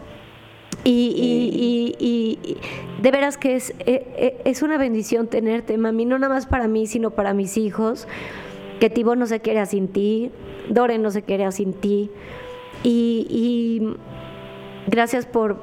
Y, 0.83 1.15
y- 1.17 1.95
y- 1.99 2.05
y- 2.05 2.39
y 2.53 2.57
de 3.03 3.11
veras 3.11 3.39
que 3.39 3.55
es, 3.55 3.71
eh, 3.81 4.07
eh, 4.17 4.43
es 4.45 4.63
una 4.63 4.77
bendición 4.77 5.29
tenerte, 5.29 5.79
mami, 5.79 6.05
no 6.05 6.19
nada 6.19 6.35
más 6.35 6.47
para 6.47 6.69
mí, 6.69 6.87
sino 6.87 7.11
para 7.13 7.33
mis 7.33 7.57
hijos, 7.57 8.07
que 8.81 8.91
Tibo 8.91 9.17
no 9.17 9.25
se 9.27 9.41
quiere 9.41 9.65
sin 9.67 9.89
ti, 9.89 10.31
Dore 10.69 10.99
no 10.99 11.11
se 11.11 11.23
quiere 11.23 11.51
sin 11.53 11.73
ti. 11.73 12.11
Y, 12.83 13.27
y 13.31 13.97
gracias 14.91 15.25
por 15.25 15.57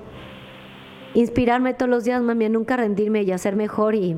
inspirarme 1.13 1.73
todos 1.75 1.89
los 1.89 2.03
días, 2.03 2.21
mami, 2.23 2.45
a 2.45 2.49
nunca 2.49 2.77
rendirme 2.77 3.21
y 3.21 3.31
a 3.31 3.37
ser 3.37 3.55
mejor. 3.55 3.93
Y 3.95 4.15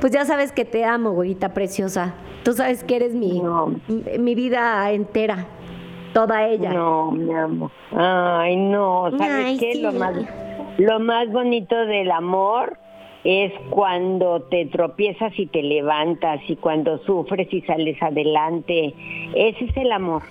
pues 0.00 0.12
ya 0.12 0.24
sabes 0.24 0.52
que 0.52 0.64
te 0.64 0.84
amo, 0.84 1.12
güerita 1.12 1.54
preciosa. 1.54 2.14
Tú 2.44 2.52
sabes 2.52 2.84
que 2.84 2.96
eres 2.96 3.14
mi, 3.14 3.40
No. 3.40 3.74
mi, 4.18 4.34
vida 4.34 4.90
entera, 4.92 5.46
toda 6.14 6.46
ella. 6.48 6.72
No, 6.72 7.10
mi 7.12 7.34
amor. 7.34 7.70
Ay, 7.96 8.56
no. 8.56 9.10
¿Sabes 9.18 9.44
Ay, 9.46 9.58
qué? 9.58 9.72
sí. 9.74 9.82
Lo 9.82 9.92
más, 9.92 10.14
lo 10.78 11.00
más 11.00 11.30
bonito 11.30 11.76
del 11.86 12.10
amor 12.10 12.78
es 13.24 13.52
cuando 13.70 14.42
te 14.42 14.66
tropiezas 14.66 15.32
y 15.38 15.46
te 15.46 15.62
levantas 15.62 16.40
y 16.48 16.56
cuando 16.56 16.98
sufres 16.98 17.52
y 17.52 17.60
sales 17.62 18.00
adelante. 18.02 18.94
Ese 19.34 19.64
es 19.64 19.76
el 19.76 19.92
amor. 19.92 20.22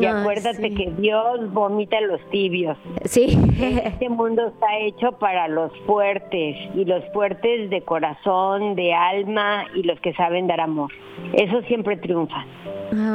Y 0.00 0.06
acuérdate 0.06 0.68
sí. 0.68 0.74
que 0.74 0.90
Dios 0.98 1.52
vomita 1.52 2.00
los 2.00 2.20
tibios. 2.30 2.76
Sí. 3.04 3.38
Este 3.84 4.08
mundo 4.08 4.48
está 4.48 4.78
hecho 4.80 5.12
para 5.18 5.48
los 5.48 5.70
fuertes 5.86 6.56
y 6.74 6.84
los 6.84 7.04
fuertes 7.12 7.68
de 7.70 7.82
corazón, 7.82 8.74
de 8.74 8.94
alma 8.94 9.64
y 9.74 9.82
los 9.82 10.00
que 10.00 10.14
saben 10.14 10.46
dar 10.46 10.60
amor. 10.60 10.90
Eso 11.34 11.60
siempre 11.62 11.96
triunfa. 11.96 12.44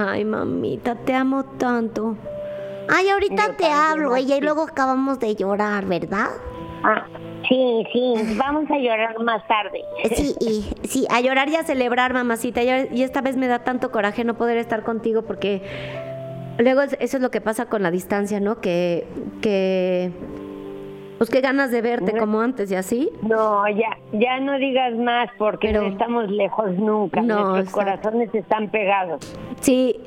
Ay, 0.08 0.24
mamita, 0.24 0.96
te 0.96 1.14
amo 1.14 1.44
tanto. 1.58 2.16
Ay, 2.90 3.10
ahorita 3.10 3.48
Yo 3.48 3.56
te 3.56 3.66
hablo 3.66 4.16
y 4.18 4.26
Maxi. 4.28 4.42
luego 4.42 4.64
acabamos 4.64 5.20
de 5.20 5.36
llorar, 5.36 5.86
¿verdad? 5.86 6.28
Ah, 6.84 7.06
sí, 7.50 7.84
sí, 7.92 8.14
vamos 8.38 8.70
a 8.72 8.78
llorar 8.78 9.20
más 9.24 9.46
tarde. 9.48 9.82
Sí, 10.16 10.36
y 10.40 10.88
Sí, 10.88 11.06
a 11.10 11.20
llorar 11.22 11.50
y 11.50 11.56
a 11.56 11.64
celebrar, 11.64 12.14
mamacita. 12.14 12.62
Y 12.64 12.88
y 12.98 13.04
esta 13.04 13.22
vez 13.22 13.36
me 13.36 13.48
da 13.48 13.64
tanto 13.64 13.92
coraje 13.92 14.24
no 14.24 14.36
poder 14.38 14.58
estar 14.58 14.84
contigo 14.84 15.24
porque 15.24 15.62
luego 16.60 16.82
es- 16.82 16.98
eso 17.00 17.18
es 17.18 17.24
lo 17.24 17.32
que 17.32 17.42
pasa 17.42 17.66
con 17.68 17.84
la 17.84 17.92
distancia, 17.92 18.40
¿no? 18.40 18.60
Que, 18.62 19.06
que, 19.42 20.12
pues 21.18 21.30
qué 21.30 21.42
ganas 21.42 21.72
de 21.72 21.82
verte 21.82 22.16
como 22.18 22.42
antes 22.42 22.70
y 22.72 22.76
así. 22.76 23.10
No, 23.24 23.68
ya, 23.70 23.98
ya 24.14 24.40
no 24.40 24.58
digas 24.60 24.94
más 24.96 25.30
porque 25.38 25.70
Pero- 25.70 25.84
no 25.84 25.88
estamos 25.90 26.30
lejos 26.30 26.72
nunca. 26.78 27.22
No, 27.22 27.50
Nuestros 27.50 27.74
corazones 27.74 28.34
están 28.36 28.70
pegados. 28.70 29.36
Sí, 29.62 30.00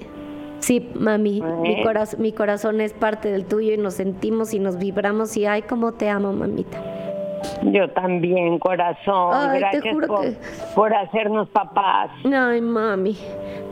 sí, 0.60 0.88
mami. 0.94 1.42
Mi, 1.62 1.82
coraz- 1.82 2.16
mi 2.18 2.32
corazón 2.32 2.80
es 2.80 2.92
parte 2.92 3.30
del 3.32 3.44
tuyo 3.46 3.72
y 3.74 3.76
nos 3.78 3.94
sentimos 3.94 4.54
y 4.54 4.60
nos 4.60 4.78
vibramos 4.78 5.36
y 5.36 5.46
ay, 5.46 5.62
cómo 5.62 5.92
te 5.92 6.08
amo, 6.08 6.32
mamita. 6.32 6.78
Yo 7.62 7.88
también, 7.90 8.58
corazón. 8.58 9.30
Ay, 9.34 9.60
Gracias 9.60 9.94
por, 9.94 10.20
que- 10.20 10.36
por 10.74 10.94
hacernos 10.94 11.48
papás. 11.50 12.10
Ay, 12.24 12.60
mami. 12.60 13.16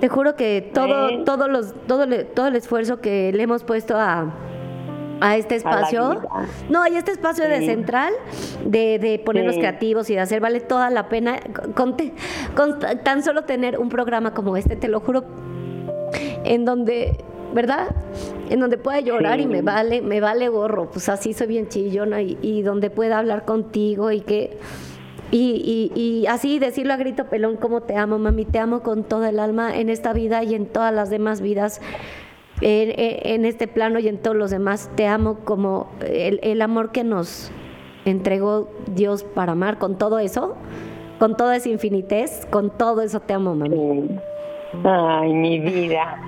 Te 0.01 0.09
juro 0.09 0.37
que 0.37 0.71
todo, 0.75 1.09
¿Eh? 1.11 1.23
todos 1.25 1.49
los, 1.49 1.75
todo, 1.87 2.07
todo 2.35 2.47
el 2.49 2.57
esfuerzo 2.57 3.01
que 3.01 3.33
le 3.33 3.43
hemos 3.43 3.65
puesto 3.65 3.97
a, 3.99 4.27
a 5.21 5.37
este 5.37 5.57
espacio. 5.57 6.21
No, 6.71 6.87
y 6.87 6.97
este 6.97 7.11
espacio 7.11 7.49
de 7.49 7.67
central, 7.67 8.13
de, 8.65 8.99
de 8.99 9.19
ponernos 9.19 9.55
Sí. 9.55 9.61
creativos 9.61 10.09
y 10.11 10.15
de 10.15 10.21
hacer, 10.21 10.41
vale 10.41 10.61
toda 10.61 10.91
la 10.91 11.09
pena. 11.09 11.37
Con, 11.75 11.97
te- 11.97 12.15
con 12.57 12.79
t- 12.79 12.97
tan 12.97 13.23
solo 13.23 13.43
tener 13.45 13.79
un 13.79 13.89
programa 13.89 14.33
como 14.35 14.57
este, 14.57 14.77
te 14.77 14.89
lo 14.89 15.01
juro, 15.01 15.25
en 16.45 16.65
donde, 16.65 17.25
¿verdad? 17.55 17.89
En 18.51 18.61
donde 18.61 18.79
pueda 18.79 19.01
llorar 19.01 19.39
Sí. 19.39 19.45
y 19.45 19.47
me 19.47 19.63
vale, 19.63 20.01
me 20.03 20.21
vale 20.21 20.49
gorro. 20.49 20.91
Pues 20.91 21.09
así 21.09 21.33
soy 21.33 21.47
bien 21.49 21.69
chillona 21.69 22.23
y, 22.23 22.39
y 22.43 22.63
donde 22.63 22.91
pueda 22.91 23.19
hablar 23.19 23.45
contigo 23.45 24.11
y 24.13 24.21
que. 24.21 24.59
Y, 25.31 25.91
y- 25.95 26.01
y 26.01 26.27
así 26.27 26.59
decirlo 26.59 26.95
a 26.95 26.97
grito 26.97 27.27
pelón 27.27 27.57
como 27.57 27.83
te 27.83 27.97
amo, 27.97 28.19
mami, 28.19 28.47
te 28.47 28.59
amo 28.59 28.81
con 28.83 29.05
toda 29.05 29.29
el 29.29 29.39
alma 29.39 29.77
en 29.77 29.91
esta 29.91 30.15
vida 30.15 30.43
y 30.43 30.55
en 30.55 30.65
todas 30.65 30.95
las 30.95 31.11
demás 31.11 31.43
vidas, 31.43 31.83
en, 32.63 32.89
en- 32.99 33.35
en 33.35 33.45
este 33.45 33.69
plano 33.69 33.99
y 33.99 34.09
en 34.09 34.17
todos 34.19 34.37
los 34.37 34.51
demás. 34.51 34.91
Te 34.95 35.07
amo 35.07 35.41
como 35.45 35.91
el, 36.01 36.41
el 36.43 36.63
amor 36.63 36.93
que 36.93 37.05
nos 37.05 37.51
entregó 38.07 38.71
Dios 38.95 39.23
para 39.23 39.53
amar, 39.53 39.79
con 39.79 39.99
todo 39.99 40.19
eso, 40.19 40.57
con 41.19 41.37
toda 41.37 41.57
esa 41.57 41.69
infinitez, 41.69 42.47
con 42.51 42.71
todo 42.71 43.03
eso 43.03 43.21
te 43.21 43.35
amo, 43.35 43.55
mami. 43.55 43.77
Sí. 43.77 44.19
Ay, 44.85 45.33
mi 45.33 45.59
vida. 45.61 46.21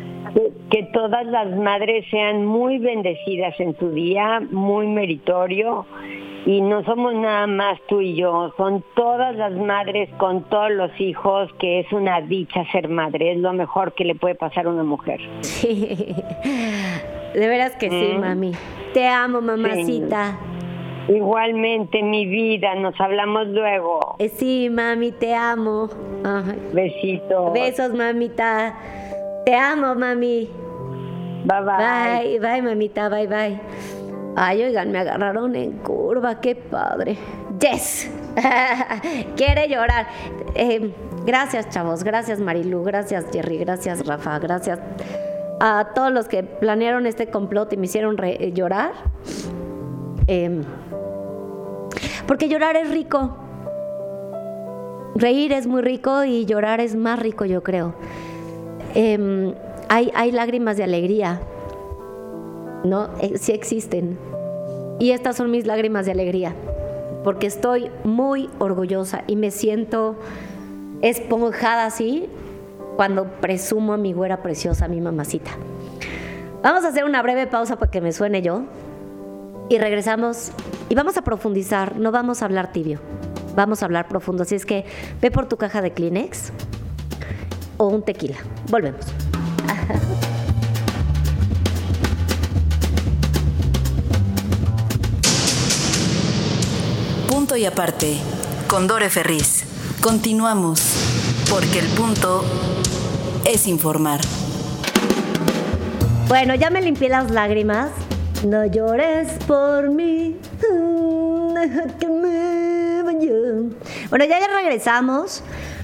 Que, 0.71 0.85
todas 0.93 1.27
las 1.27 1.49
madres 1.57 2.05
sean 2.11 2.47
muy 2.47 2.79
bendecidas 2.79 3.59
en 3.59 3.77
su 3.79 3.91
día, 3.91 4.41
muy 4.51 4.87
meritorio. 4.87 5.85
Y 6.47 6.63
no 6.63 6.83
somos 6.85 7.15
nada 7.15 7.47
más 7.47 7.79
tú 7.89 8.01
y 8.01 8.15
yo, 8.17 8.53
son 8.57 8.83
todas 8.97 9.37
las 9.37 9.53
madres 9.53 10.09
con 10.17 10.43
todos 10.45 10.71
los 10.71 10.91
hijos, 10.99 11.53
que 11.59 11.81
es 11.81 11.93
una 11.93 12.23
dicha 12.23 12.65
ser 12.73 12.89
madre, 12.89 13.33
es 13.33 13.39
lo 13.39 13.53
mejor 13.53 13.93
que 13.93 14.05
le 14.07 14.15
puede 14.15 14.37
pasar 14.37 14.65
a 14.67 14.71
una 14.71 14.83
mujer. 14.85 15.21
Sí. 15.43 15.77
De 17.35 17.47
veras 17.47 17.77
que 17.77 17.91
sí, 17.91 18.13
Mm. 18.17 18.21
mami. 18.21 18.53
Te 18.95 19.07
amo, 19.07 19.41
mamacita. 19.43 20.39
Igualmente, 21.15 22.03
mi 22.05 22.25
vida, 22.27 22.75
nos 22.77 22.95
hablamos 23.01 23.49
luego. 23.49 24.15
Eh, 24.21 24.29
Sí, 24.29 24.69
mami, 24.71 25.11
te 25.13 25.35
amo. 25.35 25.89
Ay. 26.25 26.71
Besitos. 26.73 27.53
Besos, 27.53 27.93
mamita. 27.95 28.75
Te 29.45 29.55
amo, 29.57 29.95
mami. 29.97 30.49
Bye 31.45 31.61
bye. 31.63 32.39
Bye, 32.39 32.39
bye, 32.39 32.63
mamita, 32.63 33.09
bye, 33.09 33.27
bye. 33.27 33.59
Ay, 34.37 34.63
oigan, 34.63 34.93
me 34.93 35.01
agarraron 35.01 35.57
en 35.57 35.73
curva, 35.79 36.41
qué 36.41 36.55
padre. 36.55 37.17
Yes. 37.59 38.09
Quiere 39.37 39.69
llorar. 39.69 40.07
Eh, 40.55 40.93
gracias, 41.27 41.69
chavos. 41.71 42.05
Gracias, 42.05 42.39
Marilu. 42.39 42.85
Gracias, 42.85 43.27
Jerry. 43.33 43.59
Gracias, 43.59 44.07
Rafa. 44.07 44.39
Gracias 44.39 44.79
a 45.61 45.89
todos 45.93 46.13
los 46.13 46.29
que 46.29 46.45
planearon 46.45 47.07
este 47.07 47.27
complot 47.27 47.73
y 47.73 47.77
me 47.77 47.87
hicieron 47.87 48.17
re- 48.17 48.37
eh, 48.45 48.53
llorar. 48.53 48.93
Eh, 50.29 50.63
porque 52.31 52.49
llorar 52.49 52.77
es 52.77 52.89
rico. 52.89 53.37
Reír 55.17 55.53
es 55.53 55.67
muy 55.67 55.83
rico 55.83 56.23
y 56.23 56.47
llorar 56.47 56.79
es 56.81 56.95
más 56.95 57.19
rico, 57.19 57.45
yo 57.45 57.65
creo. 57.65 57.93
Em, 58.95 59.53
hay, 59.89 60.31
lágrimas 60.31 60.77
de 60.77 60.85
alegría, 60.85 61.41
¿no? 62.85 63.09
Eh, 63.21 63.37
sí 63.37 63.51
existen. 63.51 64.17
Y 65.01 65.11
estas 65.11 65.39
son 65.39 65.51
mis 65.51 65.67
lágrimas 65.67 66.07
de 66.07 66.13
alegría, 66.13 66.55
porque 67.25 67.49
estoy 67.49 67.91
muy 68.05 68.49
orgullosa 68.61 69.25
y 69.27 69.35
me 69.35 69.51
siento 69.51 70.15
esponjada 71.03 71.85
así 71.85 72.29
cuando 72.95 73.25
presumo 73.41 73.95
a 73.95 73.97
mi 73.97 74.13
güera 74.13 74.41
preciosa, 74.41 74.85
a 74.85 74.89
mi 74.89 75.01
mamacita. 75.01 75.51
Vamos 76.63 76.85
a 76.85 76.91
hacer 76.91 77.03
una 77.03 77.23
breve 77.23 77.49
pausa 77.49 77.77
para 77.77 77.91
que 77.91 78.01
me 78.01 78.13
suene 78.13 78.41
yo 78.41 78.63
y 79.69 79.79
regresamos 79.79 80.53
y 80.91 80.95
vamos 80.95 81.17
a 81.17 81.23
profundizar, 81.23 81.97
no 81.97 82.11
vamos 82.11 82.43
a 82.43 82.45
hablar 82.45 82.73
tibio, 82.73 83.01
vamos 83.55 83.81
a 83.83 83.87
hablar 83.87 84.09
profundo. 84.09 84.43
Así 84.43 84.57
es 84.57 84.67
que 84.67 84.85
ve 85.23 85.31
por 85.31 85.49
tu 85.49 85.57
caja 85.57 85.81
de 85.81 85.93
Kleenex 85.93 86.51
o 87.77 87.87
un 87.87 88.03
tequila. 88.03 88.37
Volvemos. 88.69 89.07
Punto 97.29 97.57
y 97.57 97.65
aparte, 97.65 98.19
con 98.67 98.89
Dore 98.89 99.09
Ferriz. 99.11 99.65
Continuamos, 100.01 100.83
porque 101.49 101.79
el 101.79 101.87
punto 101.89 102.43
es 103.45 103.69
informar. 103.69 104.21
Bueno, 106.27 106.57
ya 106.57 106.71
me 106.71 106.83
limpié 106.83 107.09
las 107.09 107.31
lágrimas. 107.31 107.91
No 108.45 108.65
llores 108.67 109.33
por 109.47 109.91
mí. 109.91 110.37
Bueno, 114.11 114.25
ya, 114.25 114.41
ya 114.41 114.49
regresamos. 114.49 115.43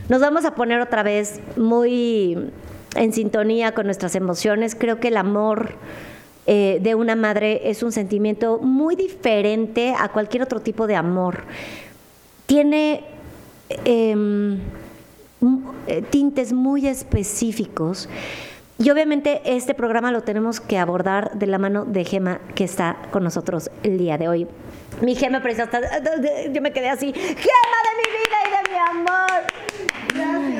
Nos 0.08 0.20
vamos 0.20 0.44
a 0.44 0.54
poner 0.54 0.80
otra 0.80 1.02
vez 1.02 1.40
muy 1.56 2.50
en 2.94 3.12
sintonía 3.12 3.72
con 3.72 3.86
nuestras 3.86 4.14
emociones. 4.14 4.74
Creo 4.74 5.00
que 5.00 5.08
el 5.08 5.16
amor 5.16 5.74
eh, 6.46 6.78
de 6.80 6.94
una 6.94 7.16
madre 7.16 7.68
es 7.70 7.82
un 7.82 7.92
sentimiento 7.92 8.58
muy 8.58 8.94
diferente 8.94 9.94
a 9.98 10.08
cualquier 10.08 10.42
otro 10.42 10.60
tipo 10.60 10.86
de 10.86 10.96
amor. 10.96 11.44
Tiene 12.46 13.04
em, 13.84 14.58
eh, 15.88 16.02
tintes 16.10 16.52
muy 16.52 16.86
específicos. 16.86 18.08
Y 18.78 18.90
obviamente 18.90 19.40
este 19.44 19.74
programa 19.74 20.12
lo 20.12 20.22
tenemos 20.22 20.60
que 20.60 20.78
abordar 20.78 21.32
de 21.32 21.46
la 21.46 21.58
mano 21.58 21.86
de 21.86 22.04
Gema, 22.04 22.40
que 22.54 22.64
está 22.64 22.96
con 23.10 23.24
nosotros 23.24 23.70
el 23.82 23.96
día 23.96 24.18
de 24.18 24.28
hoy. 24.28 24.46
Mi 25.00 25.14
Gema 25.14 25.40
preciosa, 25.40 25.80
yo 26.52 26.60
me 26.60 26.72
quedé 26.72 26.90
así, 26.90 27.12
Gema 27.12 27.32
de 27.36 27.92
mi 27.96 28.04
vida 28.12 28.36
y 28.44 28.50
de 28.50 28.62
mi 28.62 28.76
mi 28.76 30.20
amor. 30.20 30.56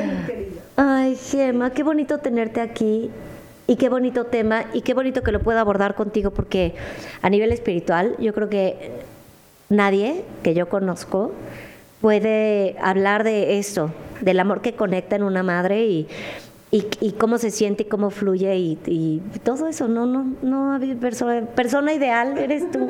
Ay, 0.77 1.17
Gemma, 1.17 1.71
qué 1.71 1.83
bonito 1.83 2.19
tenerte 2.19 2.61
aquí. 2.61 3.11
Y 3.69 3.75
qué 3.77 3.89
bonito 3.89 4.27
tema, 4.27 4.67
y 4.73 4.83
qué 4.83 4.95
bonito 4.95 5.23
que 5.25 5.33
lo 5.33 5.41
pueda 5.41 5.61
abordar 5.61 5.97
contigo, 5.97 6.31
porque 6.31 6.77
a 7.21 7.29
nivel 7.29 7.51
espiritual, 7.51 8.15
yo 8.21 8.33
creo 8.33 8.49
que 8.49 8.93
nadie 9.69 10.23
que 10.45 10.55
yo 10.55 10.69
conozco 10.69 11.33
puede 12.01 12.77
hablar 12.81 13.25
de 13.25 13.59
eso, 13.59 13.91
del 14.21 14.39
amor 14.39 14.63
que 14.63 14.75
conecta 14.75 15.17
en 15.17 15.25
una 15.25 15.43
madre 15.43 15.85
y, 15.85 16.07
y, 16.71 16.85
y 17.01 17.13
cómo 17.13 17.39
se 17.39 17.51
siente 17.51 17.85
y 17.85 17.87
cómo 17.87 18.11
fluye 18.11 18.57
y, 18.57 18.79
y 18.87 19.39
todo 19.45 19.69
eso. 19.69 19.89
No, 19.89 20.07
no, 20.07 20.33
no, 20.43 20.79
persona, 21.01 21.47
persona 21.47 21.93
ideal 21.93 22.37
eres 22.39 22.71
tú. 22.71 22.89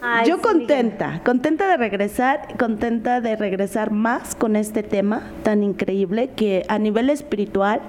Ay, 0.00 0.28
Yo 0.28 0.36
sí, 0.36 0.42
contenta, 0.42 1.20
contenta 1.24 1.68
de 1.68 1.76
regresar, 1.76 2.56
contenta 2.56 3.20
de 3.20 3.36
regresar 3.36 3.90
más 3.90 4.34
con 4.34 4.54
este 4.56 4.82
tema 4.82 5.30
tan 5.42 5.62
increíble 5.62 6.30
que 6.36 6.64
a 6.68 6.78
nivel 6.78 7.10
espiritual 7.10 7.80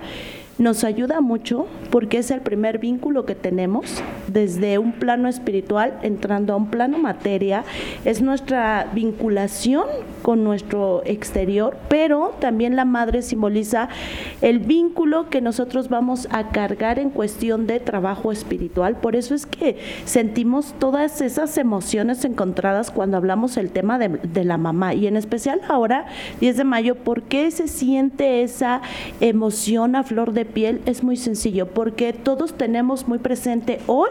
nos 0.60 0.84
ayuda 0.84 1.22
mucho 1.22 1.68
porque 1.92 2.18
es 2.18 2.32
el 2.32 2.42
primer 2.42 2.80
vínculo 2.80 3.26
que 3.26 3.36
tenemos 3.36 4.02
desde 4.28 4.78
un 4.78 4.92
plano 4.92 5.30
espiritual 5.30 6.00
entrando 6.02 6.54
a 6.54 6.56
un 6.56 6.70
plano 6.70 6.98
materia, 6.98 7.64
es 8.06 8.22
nuestra 8.22 8.88
vinculación 8.94 9.86
con 10.22 10.44
nuestro 10.44 11.04
exterior, 11.06 11.78
pero 11.88 12.36
también 12.40 12.76
la 12.76 12.86
madre 12.86 13.22
simboliza 13.22 13.90
el 14.42 14.60
vínculo 14.60 15.30
que 15.30 15.42
nosotros 15.42 15.90
vamos 15.90 16.28
a 16.32 16.50
cargar 16.50 17.00
en 17.00 17.10
cuestión 17.10 17.68
de 17.68 17.80
trabajo 17.80 18.32
espiritual, 18.32 18.98
por 18.98 19.16
eso 19.16 19.36
es 19.36 19.46
que 19.46 19.78
sentimos 20.06 20.74
todas 20.80 21.22
esas 21.22 21.58
emociones 21.58 22.26
encontradas 22.26 22.92
cuando 22.92 23.18
hablamos 23.18 23.58
el 23.58 23.70
tema 23.70 24.00
de, 24.00 24.10
de 24.10 24.44
la 24.44 24.58
mamá 24.58 24.94
y 24.94 25.08
en 25.08 25.18
especial 25.18 25.62
ahora 25.70 26.08
10 26.40 26.58
de 26.58 26.64
mayo, 26.64 26.96
¿por 26.96 27.24
qué 27.24 27.52
se 27.52 27.68
siente 27.68 28.42
esa 28.42 28.82
emoción 29.22 29.96
a 29.96 30.04
flor 30.04 30.34
de 30.34 30.47
piel? 30.48 30.82
Es 30.86 31.04
muy 31.04 31.18
sencillo, 31.18 31.68
porque 31.68 32.14
todos 32.14 32.54
tenemos 32.54 33.08
muy 33.08 33.20
presente 33.20 33.80
hoy 33.88 34.10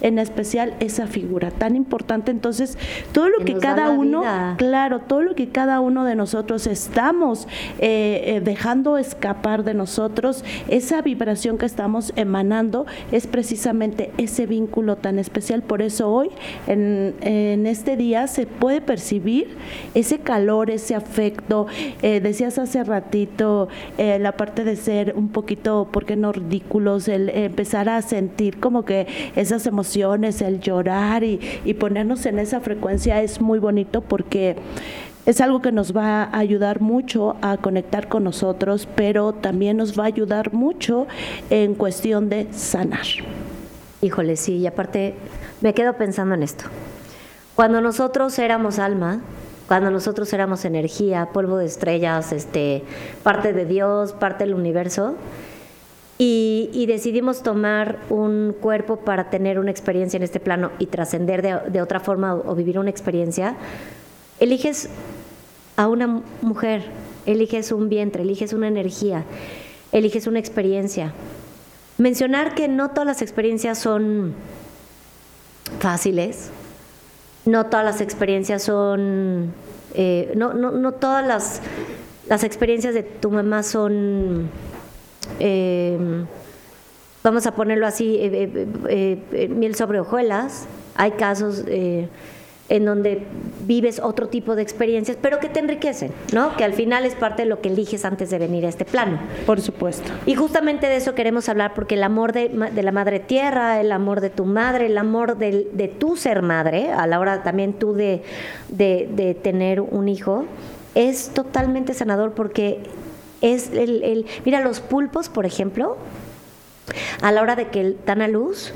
en 0.00 0.18
especial 0.18 0.74
esa 0.80 1.06
figura 1.06 1.50
tan 1.50 1.76
importante, 1.76 2.30
entonces 2.32 2.76
todo 3.12 3.28
lo 3.28 3.44
Que 3.44 3.56
cada 3.58 3.90
uno, 3.90 4.20
vida. 4.22 4.54
claro, 4.58 5.00
todo 5.00 5.22
lo 5.22 5.34
que 5.34 5.48
cada 5.48 5.80
uno 5.80 6.04
de 6.04 6.16
nosotros 6.16 6.66
estamos 6.66 7.46
eh, 7.78 8.22
eh, 8.26 8.40
dejando 8.40 8.98
escapar 8.98 9.62
de 9.62 9.74
nosotros, 9.74 10.44
esa 10.68 11.02
vibración 11.02 11.56
que 11.56 11.66
estamos 11.66 12.12
emanando 12.16 12.86
es 13.12 13.26
precisamente 13.26 14.10
ese 14.18 14.46
vínculo 14.46 14.96
tan 14.96 15.18
especial. 15.18 15.62
Por 15.62 15.82
eso 15.82 16.10
hoy, 16.10 16.30
en, 16.66 17.14
en 17.20 17.66
este 17.66 17.96
día, 17.96 18.26
se 18.26 18.46
puede 18.46 18.80
percibir 18.80 19.56
ese 19.94 20.18
calor, 20.18 20.70
ese 20.70 20.94
afecto. 20.94 21.66
Eh, 22.02 22.20
decías 22.20 22.58
hace 22.58 22.82
ratito 22.84 23.68
eh, 23.98 24.18
la 24.18 24.32
parte 24.32 24.64
de 24.64 24.76
ser 24.76 25.14
un 25.16 25.28
poquito, 25.28 25.71
¿por 25.92 26.04
qué 26.04 26.16
no 26.16 26.32
ridículos? 26.32 27.08
El 27.08 27.28
empezar 27.28 27.88
a 27.88 28.00
sentir 28.02 28.60
como 28.60 28.84
que 28.84 29.06
esas 29.36 29.66
emociones, 29.66 30.42
el 30.42 30.60
llorar 30.60 31.24
y, 31.24 31.40
y 31.64 31.74
ponernos 31.74 32.26
en 32.26 32.38
esa 32.38 32.60
frecuencia 32.60 33.22
es 33.22 33.40
muy 33.40 33.58
bonito 33.58 34.00
porque 34.00 34.56
es 35.24 35.40
algo 35.40 35.62
que 35.62 35.70
nos 35.70 35.96
va 35.96 36.24
a 36.24 36.38
ayudar 36.38 36.80
mucho 36.80 37.36
a 37.42 37.56
conectar 37.56 38.08
con 38.08 38.24
nosotros, 38.24 38.88
pero 38.94 39.32
también 39.32 39.76
nos 39.76 39.98
va 39.98 40.04
a 40.04 40.06
ayudar 40.08 40.52
mucho 40.52 41.06
en 41.48 41.74
cuestión 41.74 42.28
de 42.28 42.48
sanar. 42.52 43.06
Híjole, 44.00 44.36
sí, 44.36 44.56
y 44.56 44.66
aparte 44.66 45.14
me 45.60 45.74
quedo 45.74 45.92
pensando 45.92 46.34
en 46.34 46.42
esto. 46.42 46.64
Cuando 47.54 47.80
nosotros 47.80 48.36
éramos 48.40 48.80
alma, 48.80 49.20
cuando 49.68 49.90
nosotros 49.90 50.32
éramos 50.32 50.64
energía, 50.64 51.28
polvo 51.32 51.56
de 51.56 51.66
estrellas, 51.66 52.32
este, 52.32 52.82
parte 53.22 53.52
de 53.52 53.64
Dios, 53.64 54.12
parte 54.14 54.44
del 54.44 54.54
universo, 54.54 55.14
y, 56.18 56.84
decidimos 56.86 57.42
tomar 57.42 57.98
un 58.08 58.54
cuerpo 58.60 58.98
para 58.98 59.30
tener 59.30 59.58
una 59.58 59.70
experiencia 59.70 60.16
en 60.16 60.22
este 60.22 60.38
plano 60.38 60.70
y 60.78 60.86
trascender 60.86 61.42
de, 61.42 61.80
otra 61.82 61.98
forma 61.98 62.34
o, 62.34 62.54
vivir 62.54 62.78
una 62.78 62.90
experiencia, 62.90 63.56
eliges 64.38 64.88
a 65.76 65.88
una 65.88 66.06
mu- 66.06 66.22
mujer, 66.42 66.84
eliges 67.26 67.72
un 67.72 67.88
vientre, 67.88 68.22
eliges 68.22 68.52
una 68.52 68.68
energía, 68.68 69.24
eliges 69.90 70.26
una 70.26 70.38
experiencia. 70.38 71.12
Mencionar 71.98 72.54
que 72.54 72.68
no 72.68 72.90
todas 72.90 73.06
las 73.06 73.22
experiencias 73.22 73.78
son 73.78 74.34
fáciles, 75.80 76.50
no 77.44 77.66
todas 77.66 77.84
las 77.84 78.00
experiencias 78.00 78.62
son, 78.62 79.52
eh, 79.94 80.32
no, 80.36 80.54
no, 80.54 80.70
no 80.70 80.92
todas 80.92 81.26
las, 81.26 81.60
las 82.28 82.44
experiencias 82.44 82.94
de 82.94 83.02
tu 83.02 83.30
mamá 83.30 83.62
son, 83.62 84.48
eh, 85.40 85.98
vamos 87.22 87.46
a 87.46 87.52
ponerlo 87.54 87.86
así, 87.86 88.16
eh, 88.20 88.66
eh, 88.88 89.18
eh, 89.32 89.48
miel 89.48 89.74
sobre 89.74 90.00
hojuelas. 90.00 90.66
Hay 90.96 91.12
casos 91.12 91.64
en 92.68 92.84
donde 92.86 93.22
vives 93.66 94.00
otro 94.02 94.28
tipo 94.28 94.54
de 94.56 94.62
experiencias, 94.62 95.18
pero 95.20 95.40
que 95.40 95.48
te 95.48 95.60
enriquecen, 95.60 96.10
¿no? 96.32 96.56
Que 96.56 96.64
al 96.64 96.72
final 96.72 97.04
es 97.04 97.14
parte 97.14 97.42
de 97.42 97.48
lo 97.48 97.60
que 97.60 97.68
eliges 97.68 98.04
antes 98.06 98.30
de 98.30 98.38
venir 98.38 98.64
a 98.64 98.68
este 98.70 98.84
plano. 98.86 99.18
Por 99.44 99.60
supuesto. 99.60 100.10
Y 100.26 100.36
justamente 100.36 100.86
de 100.86 100.96
eso 100.96 101.14
queremos 101.14 101.48
hablar, 101.50 101.74
porque 101.74 101.96
el 101.96 102.02
amor 102.02 102.32
de, 102.32 102.48
de 102.48 102.82
la 102.82 102.92
madre 102.92 103.20
tierra, 103.20 103.80
el 103.80 103.92
amor 103.92 104.20
de 104.22 104.30
tu 104.30 104.46
madre, 104.46 104.86
el 104.86 104.96
amor 104.96 105.36
del- 105.36 105.68
de, 105.74 105.88
tu 105.88 106.16
ser 106.16 106.40
madre, 106.42 106.92
a 106.92 107.06
la 107.06 107.20
hora 107.20 107.42
también 107.42 107.74
tú 107.74 107.92
de, 107.94 108.22
de- 108.70 109.08
de 109.14 109.34
tener 109.34 109.80
un 109.82 110.08
hijo, 110.08 110.44
es 110.94 111.28
totalmente 111.30 111.92
sanador 111.94 112.32
porque 112.32 112.78
es 113.42 113.70
el, 113.72 114.02
el- 114.02 114.26
Mira, 114.44 114.60
los 114.60 114.80
pulpos, 114.80 115.28
por 115.28 115.44
ejemplo, 115.46 115.96
a 117.20 117.30
la 117.32 117.42
hora 117.42 117.54
de 117.56 117.68
que 117.68 117.96
dan 118.06 118.22
a 118.22 118.28
luz, 118.28 118.72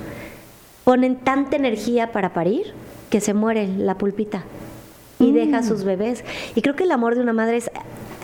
ponen 0.85 1.17
tanta 1.17 1.57
energía 1.57 2.13
para 2.13 2.33
parir 2.33 2.73
que 3.11 3.21
se 3.21 3.35
muere 3.35 3.69
la 3.79 3.97
pulpita 3.99 4.45
y 5.19 5.33
deja 5.33 5.59
a 5.59 5.63
sus 5.63 5.85
bebés. 5.85 6.25
Y 6.55 6.63
creo 6.63 6.77
que 6.77 6.85
el 6.85 6.93
amor 6.93 7.15
de 7.15 7.23
una 7.23 7.33
madre 7.33 7.57
es 7.57 7.71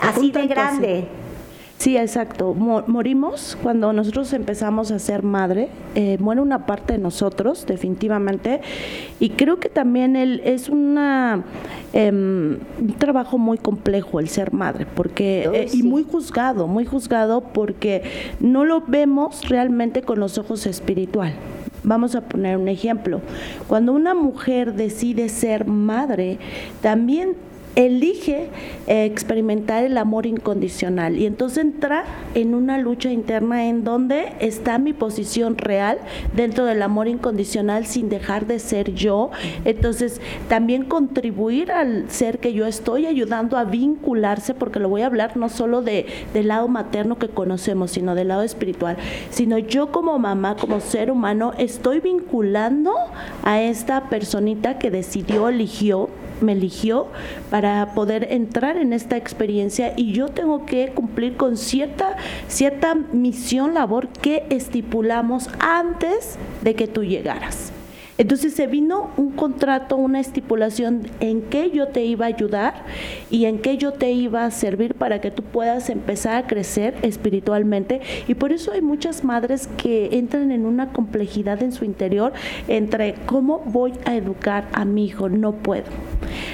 así 0.00 0.30
de 0.30 0.46
grande. 0.46 0.98
así. 0.98 1.06
Sí, 1.82 1.96
exacto. 1.96 2.54
Mo- 2.54 2.84
morimos 2.86 3.58
cuando 3.60 3.92
nosotros 3.92 4.32
empezamos 4.34 4.92
a 4.92 5.00
ser 5.00 5.24
madre, 5.24 5.68
eh, 5.96 6.16
muere 6.20 6.40
una 6.40 6.64
parte 6.64 6.92
de 6.92 7.00
nosotros, 7.00 7.66
definitivamente. 7.66 8.60
Y 9.18 9.30
creo 9.30 9.58
que 9.58 9.68
también 9.68 10.14
el, 10.14 10.38
es 10.44 10.68
una, 10.68 11.42
em, 11.92 12.58
un 12.80 12.92
trabajo 12.98 13.36
muy 13.36 13.58
complejo 13.58 14.20
el 14.20 14.28
ser 14.28 14.52
madre, 14.52 14.86
porque 14.94 15.46
Oh, 15.48 15.52
eh, 15.54 15.66
sí. 15.70 15.80
y 15.80 15.82
muy 15.82 16.04
juzgado, 16.04 16.68
muy 16.68 16.84
juzgado 16.86 17.40
porque 17.40 18.02
no 18.38 18.64
lo 18.64 18.82
vemos 18.86 19.48
realmente 19.48 20.02
con 20.02 20.20
los 20.20 20.38
ojos 20.38 20.66
espiritual. 20.66 21.32
Vamos 21.82 22.14
a 22.14 22.20
poner 22.20 22.58
un 22.58 22.68
ejemplo. 22.68 23.20
Cuando 23.66 23.92
una 23.92 24.14
mujer 24.14 24.74
decide 24.74 25.28
ser 25.28 25.66
madre, 25.66 26.38
también 26.80 27.34
elige 27.74 28.48
eh, 28.86 29.04
experimentar 29.04 29.84
el 29.84 29.96
amor 29.96 30.26
incondicional 30.26 31.16
y 31.18 31.26
entonces 31.26 31.58
entra 31.58 32.04
en 32.34 32.54
una 32.54 32.78
lucha 32.78 33.10
interna 33.10 33.66
en 33.66 33.84
donde 33.84 34.32
está 34.40 34.78
mi 34.78 34.92
posición 34.92 35.56
real 35.56 35.98
dentro 36.34 36.64
del 36.66 36.82
amor 36.82 37.08
incondicional 37.08 37.86
sin 37.86 38.08
dejar 38.08 38.46
de 38.46 38.58
ser 38.58 38.92
yo. 38.92 39.30
Entonces 39.64 40.20
también 40.48 40.84
contribuir 40.84 41.72
al 41.72 42.10
ser 42.10 42.38
que 42.38 42.52
yo 42.52 42.66
estoy 42.66 43.06
ayudando 43.06 43.56
a 43.56 43.64
vincularse, 43.64 44.54
porque 44.54 44.78
lo 44.78 44.88
voy 44.88 45.02
a 45.02 45.06
hablar 45.06 45.36
no 45.36 45.48
solo 45.48 45.82
de, 45.82 46.06
del 46.34 46.48
lado 46.48 46.68
materno 46.68 47.18
que 47.18 47.28
conocemos, 47.28 47.92
sino 47.92 48.14
del 48.14 48.28
lado 48.28 48.42
espiritual, 48.42 48.96
sino 49.30 49.58
yo 49.58 49.92
como 49.92 50.18
mamá, 50.18 50.56
como 50.56 50.80
ser 50.80 51.10
humano, 51.10 51.52
estoy 51.58 52.00
vinculando 52.00 52.92
a 53.44 53.62
esta 53.62 54.08
personita 54.08 54.78
que 54.78 54.90
decidió, 54.90 55.48
eligió 55.48 56.08
me 56.42 56.52
eligió 56.52 57.06
para 57.50 57.94
poder 57.94 58.28
entrar 58.30 58.76
en 58.76 58.92
esta 58.92 59.16
experiencia 59.16 59.94
y 59.96 60.12
yo 60.12 60.28
tengo 60.28 60.66
que 60.66 60.88
cumplir 60.88 61.36
con 61.36 61.56
cierta, 61.56 62.16
cierta 62.48 62.94
misión, 62.94 63.74
labor 63.74 64.08
que 64.08 64.44
estipulamos 64.50 65.48
antes 65.58 66.36
de 66.62 66.74
que 66.74 66.86
tú 66.86 67.04
llegaras. 67.04 67.71
Entonces 68.22 68.54
se 68.54 68.68
vino 68.68 69.10
un 69.16 69.32
contrato, 69.32 69.96
una 69.96 70.20
estipulación 70.20 71.08
en 71.18 71.42
qué 71.42 71.72
yo 71.72 71.88
te 71.88 72.04
iba 72.04 72.26
a 72.26 72.28
ayudar 72.28 72.84
y 73.32 73.46
en 73.46 73.58
qué 73.58 73.78
yo 73.78 73.94
te 73.94 74.12
iba 74.12 74.44
a 74.44 74.52
servir 74.52 74.94
para 74.94 75.20
que 75.20 75.32
tú 75.32 75.42
puedas 75.42 75.90
empezar 75.90 76.36
a 76.36 76.46
crecer 76.46 76.94
espiritualmente. 77.02 78.00
Y 78.28 78.34
por 78.34 78.52
eso 78.52 78.70
hay 78.70 78.80
muchas 78.80 79.24
madres 79.24 79.68
que 79.76 80.10
entran 80.12 80.52
en 80.52 80.66
una 80.66 80.92
complejidad 80.92 81.64
en 81.64 81.72
su 81.72 81.84
interior 81.84 82.32
entre 82.68 83.16
cómo 83.26 83.58
voy 83.64 83.94
a 84.04 84.14
educar 84.14 84.68
a 84.72 84.84
mi 84.84 85.06
hijo. 85.06 85.28
No 85.28 85.54
puedo. 85.54 85.86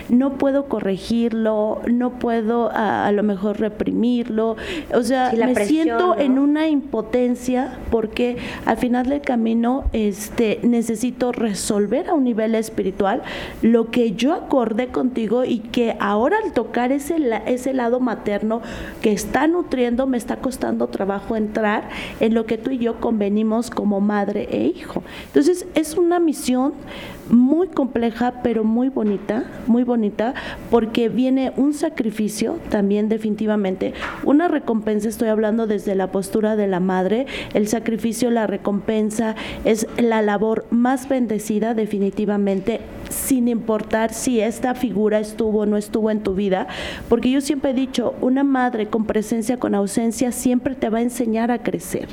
No 0.08 0.38
puedo 0.38 0.68
corregirlo, 0.70 1.82
no 1.86 2.18
puedo 2.18 2.70
a, 2.70 3.06
a 3.06 3.12
lo 3.12 3.22
mejor 3.22 3.60
reprimirlo. 3.60 4.56
O 4.94 5.02
sea, 5.02 5.32
Sí, 5.32 5.36
me 5.36 5.52
presión, 5.52 5.84
siento 5.84 6.06
¿no? 6.14 6.18
en 6.18 6.38
una 6.38 6.66
impotencia 6.70 7.78
porque 7.90 8.38
al 8.64 8.78
final 8.78 9.06
del 9.06 9.20
camino 9.20 9.84
este, 9.92 10.60
necesito 10.62 11.30
resolver 11.30 11.57
resolver 11.58 12.08
a 12.08 12.14
un 12.14 12.22
nivel 12.22 12.54
espiritual 12.54 13.22
lo 13.62 13.90
que 13.90 14.12
yo 14.12 14.32
acordé 14.32 14.88
contigo 14.88 15.44
y 15.44 15.58
que 15.58 15.96
ahora 15.98 16.38
al 16.44 16.52
tocar 16.52 16.92
ese, 16.92 17.16
ese 17.46 17.74
lado 17.74 17.98
materno 17.98 18.62
que 19.02 19.10
está 19.10 19.48
nutriendo 19.48 20.06
me 20.06 20.16
está 20.16 20.36
costando 20.36 20.86
trabajo 20.86 21.34
entrar 21.34 21.88
en 22.20 22.34
lo 22.34 22.46
que 22.46 22.58
tú 22.58 22.70
y 22.70 22.78
yo 22.78 23.00
convenimos 23.00 23.70
como 23.70 24.00
madre 24.00 24.48
e 24.52 24.66
hijo. 24.66 25.02
Entonces 25.26 25.66
es 25.74 25.96
una 25.96 26.20
misión 26.20 26.74
muy 27.30 27.68
compleja 27.68 28.34
pero 28.42 28.64
muy 28.64 28.88
bonita, 28.88 29.44
muy 29.66 29.84
bonita 29.84 30.34
porque 30.70 31.08
viene 31.08 31.52
un 31.56 31.74
sacrificio 31.74 32.58
también 32.70 33.08
definitivamente, 33.08 33.94
una 34.24 34.48
recompensa, 34.48 35.08
estoy 35.08 35.28
hablando 35.28 35.66
desde 35.66 35.94
la 35.94 36.10
postura 36.10 36.56
de 36.56 36.66
la 36.66 36.80
madre, 36.80 37.26
el 37.54 37.68
sacrificio, 37.68 38.30
la 38.30 38.46
recompensa 38.46 39.34
es 39.64 39.86
la 39.98 40.22
labor 40.22 40.66
más 40.70 41.08
bendecida 41.08 41.74
definitivamente 41.74 42.80
sin 43.10 43.48
importar 43.48 44.12
si 44.12 44.40
esta 44.40 44.74
figura 44.74 45.18
estuvo 45.18 45.60
o 45.60 45.66
no 45.66 45.76
estuvo 45.76 46.10
en 46.10 46.22
tu 46.22 46.34
vida, 46.34 46.66
porque 47.08 47.30
yo 47.30 47.40
siempre 47.40 47.70
he 47.70 47.74
dicho, 47.74 48.14
una 48.20 48.44
madre 48.44 48.86
con 48.86 49.06
presencia, 49.06 49.58
con 49.58 49.74
ausencia, 49.74 50.32
siempre 50.32 50.74
te 50.74 50.88
va 50.88 50.98
a 50.98 51.02
enseñar 51.02 51.50
a 51.50 51.62
crecer. 51.62 52.08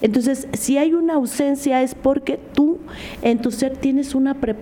Entonces, 0.00 0.48
si 0.52 0.78
hay 0.78 0.94
una 0.94 1.14
ausencia 1.14 1.82
es 1.82 1.94
porque 1.94 2.38
tú 2.54 2.78
en 3.22 3.38
tu 3.38 3.50
ser 3.50 3.76
tienes 3.76 4.14
una 4.14 4.34
preparación 4.34 4.55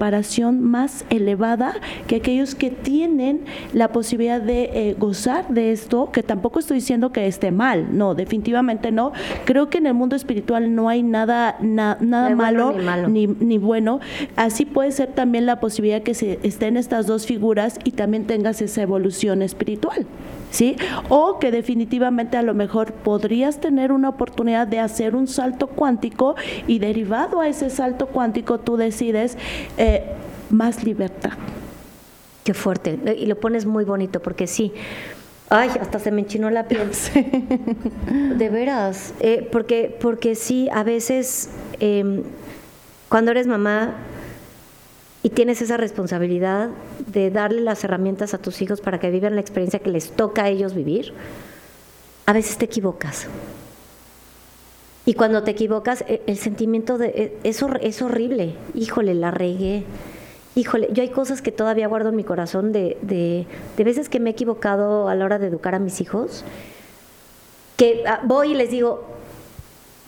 más 0.60 1.04
elevada 1.10 1.74
que 2.06 2.16
aquellos 2.16 2.54
que 2.54 2.70
tienen 2.70 3.40
la 3.72 3.88
posibilidad 3.92 4.40
de 4.40 4.70
eh, 4.90 4.96
gozar 4.98 5.48
de 5.48 5.72
esto, 5.72 6.10
que 6.12 6.22
tampoco 6.22 6.58
estoy 6.58 6.76
diciendo 6.76 7.12
que 7.12 7.26
esté 7.26 7.50
mal, 7.50 7.96
no, 7.96 8.14
definitivamente 8.14 8.92
no. 8.92 9.12
Creo 9.44 9.70
que 9.70 9.78
en 9.78 9.86
el 9.86 9.94
mundo 9.94 10.16
espiritual 10.16 10.74
no 10.74 10.88
hay 10.88 11.02
nada, 11.02 11.56
na- 11.60 11.96
nada 12.00 12.30
No 12.30 12.42
hay 12.44 12.54
bueno 12.54 12.66
malo, 12.66 12.78
ni 12.78 12.84
malo. 12.84 13.08
ni, 13.08 13.26
ni 13.26 13.58
bueno. 13.58 14.00
Así 14.36 14.64
puede 14.64 14.90
ser 14.92 15.08
también 15.12 15.46
la 15.46 15.60
posibilidad 15.60 16.02
que 16.02 16.14
se 16.14 16.38
estén 16.42 16.76
estas 16.76 17.06
dos 17.06 17.26
figuras 17.26 17.78
y 17.84 17.92
también 17.92 18.24
tengas 18.24 18.60
esa 18.62 18.82
evolución 18.82 19.42
espiritual. 19.42 20.06
¿Sí? 20.54 20.76
O 21.08 21.40
que 21.40 21.50
definitivamente 21.50 22.36
a 22.36 22.42
lo 22.42 22.54
mejor 22.54 22.92
podrías 22.92 23.58
tener 23.58 23.90
una 23.90 24.08
oportunidad 24.08 24.68
de 24.68 24.78
hacer 24.78 25.16
un 25.16 25.26
salto 25.26 25.66
cuántico 25.66 26.36
y 26.68 26.78
derivado 26.78 27.40
a 27.40 27.48
ese 27.48 27.70
salto 27.70 28.06
cuántico 28.06 28.60
tú 28.60 28.76
decides 28.76 29.36
eh, 29.78 30.04
más 30.50 30.84
libertad. 30.84 31.32
Qué 32.44 32.54
fuerte. 32.54 33.00
Y 33.18 33.26
lo 33.26 33.34
pones 33.40 33.66
muy 33.66 33.84
bonito 33.84 34.22
porque 34.22 34.46
sí. 34.46 34.72
Ay, 35.50 35.70
hasta 35.80 35.98
se 35.98 36.12
me 36.12 36.20
enchinó 36.20 36.48
la 36.50 36.68
piel. 36.68 36.88
De 38.38 38.48
veras. 38.48 39.12
Eh, 39.18 39.48
porque, 39.50 39.98
porque 40.00 40.36
sí, 40.36 40.68
a 40.72 40.84
veces 40.84 41.50
eh, 41.80 42.22
cuando 43.08 43.32
eres 43.32 43.48
mamá 43.48 43.94
y 45.24 45.30
tienes 45.30 45.60
esa 45.62 45.76
responsabilidad 45.78 46.68
de 47.06 47.30
darle 47.30 47.62
las 47.62 47.82
herramientas 47.82 48.34
a 48.34 48.38
tus 48.38 48.60
hijos 48.62 48.80
para 48.80 49.00
que 49.00 49.10
vivan 49.10 49.34
la 49.34 49.40
experiencia 49.40 49.80
que 49.80 49.90
les 49.90 50.10
toca 50.12 50.44
a 50.44 50.48
ellos 50.50 50.74
vivir, 50.74 51.14
a 52.26 52.32
veces 52.32 52.58
te 52.58 52.66
equivocas. 52.66 53.26
Y 55.06 55.14
cuando 55.14 55.42
te 55.42 55.50
equivocas, 55.50 56.04
e- 56.08 56.22
el 56.26 56.36
sentimiento 56.38 56.98
de 56.98 57.06
e- 57.08 57.38
es, 57.42 57.62
hor- 57.62 57.80
es 57.82 58.00
horrible. 58.02 58.54
Híjole, 58.74 59.14
la 59.14 59.30
regué. 59.30 59.84
Híjole, 60.54 60.88
yo 60.92 61.02
hay 61.02 61.08
cosas 61.08 61.42
que 61.42 61.52
todavía 61.52 61.88
guardo 61.88 62.10
en 62.10 62.16
mi 62.16 62.24
corazón 62.24 62.72
de, 62.72 62.96
de, 63.02 63.46
de 63.76 63.84
veces 63.84 64.08
que 64.10 64.20
me 64.20 64.30
he 64.30 64.32
equivocado 64.34 65.08
a 65.08 65.14
la 65.14 65.24
hora 65.24 65.38
de 65.38 65.46
educar 65.48 65.74
a 65.74 65.78
mis 65.78 66.00
hijos, 66.02 66.44
que 67.76 68.04
ah, 68.06 68.20
voy 68.24 68.52
y 68.52 68.54
les 68.54 68.70
digo, 68.70 69.04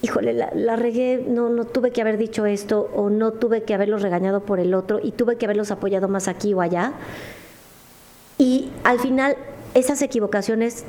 híjole, 0.02 0.32
la, 0.32 0.50
la 0.54 0.76
regué, 0.76 1.24
no, 1.26 1.48
no 1.48 1.64
tuve 1.64 1.90
que 1.90 2.00
haber 2.00 2.18
dicho 2.18 2.46
esto 2.46 2.90
o 2.94 3.10
no 3.10 3.32
tuve 3.32 3.62
que 3.62 3.74
haberlos 3.74 4.02
regañado 4.02 4.40
por 4.40 4.60
el 4.60 4.74
otro 4.74 5.00
y 5.02 5.12
tuve 5.12 5.36
que 5.36 5.46
haberlos 5.46 5.70
apoyado 5.70 6.08
más 6.08 6.28
aquí 6.28 6.54
o 6.54 6.60
allá. 6.60 6.92
Y 8.38 8.70
al 8.84 8.98
final 8.98 9.36
esas 9.74 10.02
equivocaciones 10.02 10.84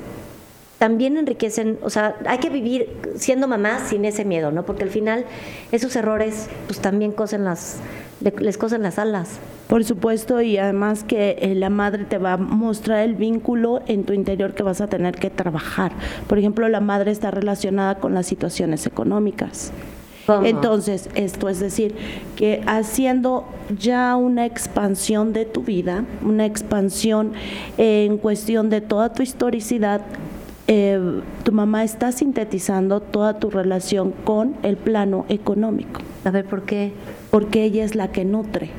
también 0.78 1.16
enriquecen, 1.16 1.78
o 1.82 1.90
sea, 1.90 2.16
hay 2.26 2.38
que 2.38 2.50
vivir 2.50 2.88
siendo 3.16 3.48
mamá 3.48 3.80
sin 3.86 4.04
ese 4.04 4.24
miedo, 4.24 4.52
¿no? 4.52 4.64
Porque 4.64 4.84
al 4.84 4.90
final 4.90 5.24
esos 5.72 5.96
errores 5.96 6.48
pues 6.66 6.78
también 6.78 7.10
cosen 7.12 7.44
las, 7.44 7.78
le- 8.20 8.32
les 8.38 8.56
cosen 8.58 8.82
las 8.82 8.98
alas. 8.98 9.38
Por 9.66 9.84
supuesto, 9.84 10.40
y 10.40 10.56
además 10.56 11.04
que 11.04 11.36
eh, 11.40 11.54
la 11.54 11.68
madre 11.68 12.04
te 12.04 12.16
va 12.18 12.34
a 12.34 12.36
mostrar 12.38 13.00
el 13.00 13.16
vínculo 13.16 13.82
en 13.86 14.04
tu 14.04 14.12
interior 14.14 14.54
que 14.54 14.62
vas 14.62 14.80
a 14.80 14.86
tener 14.86 15.16
que 15.16 15.28
trabajar. 15.30 15.92
Por 16.26 16.38
ejemplo, 16.38 16.66
la 16.68 16.80
madre 16.80 17.10
está 17.10 17.30
relacionada 17.30 17.96
con 17.96 18.14
las 18.14 18.26
situaciones 18.26 18.86
económicas. 18.86 19.72
¿Cómo? 20.26 20.46
Entonces, 20.46 21.08
esto 21.14 21.48
es 21.48 21.58
decir, 21.58 21.94
que 22.36 22.62
haciendo 22.66 23.44
ya 23.78 24.14
una 24.16 24.46
expansión 24.46 25.32
de 25.32 25.44
tu 25.44 25.62
vida, 25.62 26.04
una 26.22 26.46
expansión 26.46 27.32
en 27.78 28.16
cuestión 28.18 28.68
de 28.70 28.80
toda 28.80 29.12
tu 29.12 29.22
historicidad, 29.22 30.02
eh, 30.68 31.20
tu 31.44 31.52
mamá 31.52 31.82
está 31.82 32.12
sintetizando 32.12 33.00
toda 33.00 33.38
tu 33.38 33.50
relación 33.50 34.12
con 34.24 34.54
el 34.62 34.76
plano 34.76 35.24
económico 35.28 36.02
A 36.24 36.30
ver, 36.30 36.44
¿por 36.44 36.62
qué? 36.62 36.92
porque 37.30 37.64
ella 37.64 37.84
es 37.84 37.94
la 37.94 38.08
que 38.08 38.24
nutre. 38.24 38.70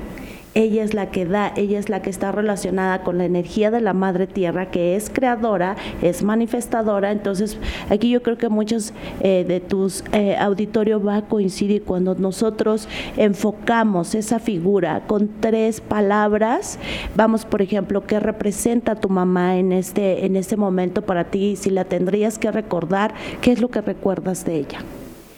Ella 0.60 0.84
es 0.84 0.94
la 0.94 1.10
que 1.10 1.26
da, 1.26 1.54
ella 1.56 1.80
es 1.80 1.88
la 1.88 2.02
que 2.02 2.10
está 2.10 2.34
relacionada 2.34 3.02
con 3.02 3.18
la 3.18 3.24
energía 3.24 3.72
de 3.72 3.80
la 3.80 3.94
madre 3.94 4.28
tierra, 4.28 4.70
que 4.70 4.98
es 4.98 5.10
creadora, 5.10 5.78
es 6.02 6.22
manifestadora. 6.22 7.14
Entonces, 7.14 7.58
aquí 7.90 8.10
yo 8.10 8.22
creo 8.22 8.38
que 8.38 8.50
muchos 8.50 8.92
eh, 9.22 9.46
de 9.48 9.62
tus 9.62 10.04
eh, 10.12 10.36
auditorios 10.36 11.08
va 11.08 11.16
a 11.16 11.22
coincidir 11.22 11.84
cuando 11.84 12.14
nosotros 12.16 12.90
enfocamos 13.16 14.16
esa 14.16 14.40
figura 14.40 15.04
con 15.08 15.30
tres 15.40 15.80
palabras. 15.80 16.78
Vamos, 17.16 17.46
por 17.46 17.62
ejemplo, 17.62 18.06
¿qué 18.06 18.20
representa 18.20 18.96
tu 18.96 19.08
mamá 19.08 19.56
en 19.56 19.72
este, 19.72 20.26
en 20.26 20.36
este 20.36 20.58
momento 20.58 21.04
para 21.04 21.24
ti? 21.24 21.56
Si 21.56 21.70
la 21.70 21.86
tendrías 21.86 22.38
que 22.38 22.52
recordar, 22.52 23.14
¿qué 23.40 23.54
es 23.54 23.62
lo 23.62 23.70
que 23.70 23.80
recuerdas 23.80 24.44
de 24.44 24.58
ella? 24.58 24.80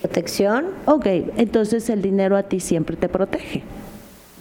¿Protección? 0.01 0.65
Ok, 0.88 1.05
entonces 1.38 1.91
el 1.91 2.01
dinero 2.01 2.36
a 2.38 2.41
ti 2.41 2.60
siempre 2.60 2.95
te 2.95 3.07
protege. 3.07 3.62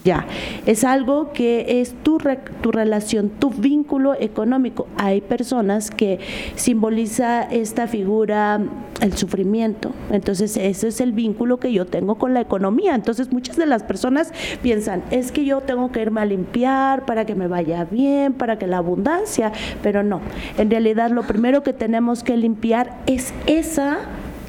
Ya, 0.02 0.24
es 0.64 0.84
algo 0.84 1.32
que 1.34 1.82
es 1.82 1.92
tu, 2.02 2.18
re- 2.18 2.38
tu 2.62 2.72
relación, 2.72 3.28
tu 3.28 3.50
vínculo 3.50 4.14
económico. 4.18 4.86
Hay 4.96 5.20
personas 5.20 5.90
que 5.90 6.18
simboliza 6.56 7.42
esta 7.42 7.86
figura 7.86 8.60
el 9.02 9.12
sufrimiento. 9.12 9.92
Entonces, 10.10 10.56
ese 10.56 10.88
es 10.88 11.02
el 11.02 11.12
vínculo 11.12 11.60
que 11.60 11.70
yo 11.72 11.84
tengo 11.84 12.14
con 12.14 12.32
la 12.32 12.40
economía. 12.40 12.94
Entonces, 12.94 13.30
muchas 13.30 13.56
de 13.56 13.66
las 13.66 13.82
personas 13.82 14.32
piensan, 14.62 15.02
es 15.10 15.32
que 15.32 15.44
yo 15.44 15.60
tengo 15.60 15.92
que 15.92 16.00
irme 16.00 16.22
a 16.22 16.24
limpiar 16.24 17.04
para 17.04 17.26
que 17.26 17.34
me 17.34 17.46
vaya 17.46 17.84
bien, 17.84 18.32
para 18.32 18.58
que 18.58 18.66
la 18.66 18.78
abundancia, 18.78 19.52
pero 19.82 20.02
no. 20.02 20.22
En 20.56 20.70
realidad, 20.70 21.10
lo 21.10 21.24
primero 21.24 21.62
que 21.62 21.74
tenemos 21.74 22.22
que 22.22 22.38
limpiar 22.38 22.96
es 23.06 23.34
esa 23.46 23.98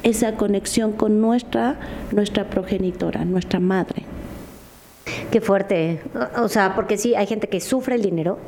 esa 0.02 0.34
conexión 0.34 0.92
con 0.92 1.20
nuestra 1.20 1.76
nuestra 2.10 2.48
progenitora, 2.50 3.24
nuestra 3.24 3.60
madre. 3.60 4.02
Qué 5.30 5.40
fuerte. 5.40 6.00
O 6.36 6.48
sea, 6.48 6.74
porque 6.74 6.96
sí, 6.98 7.14
hay 7.14 7.26
gente 7.26 7.48
que 7.48 7.60
sufre 7.60 7.94
el 7.96 8.02
dinero, 8.02 8.38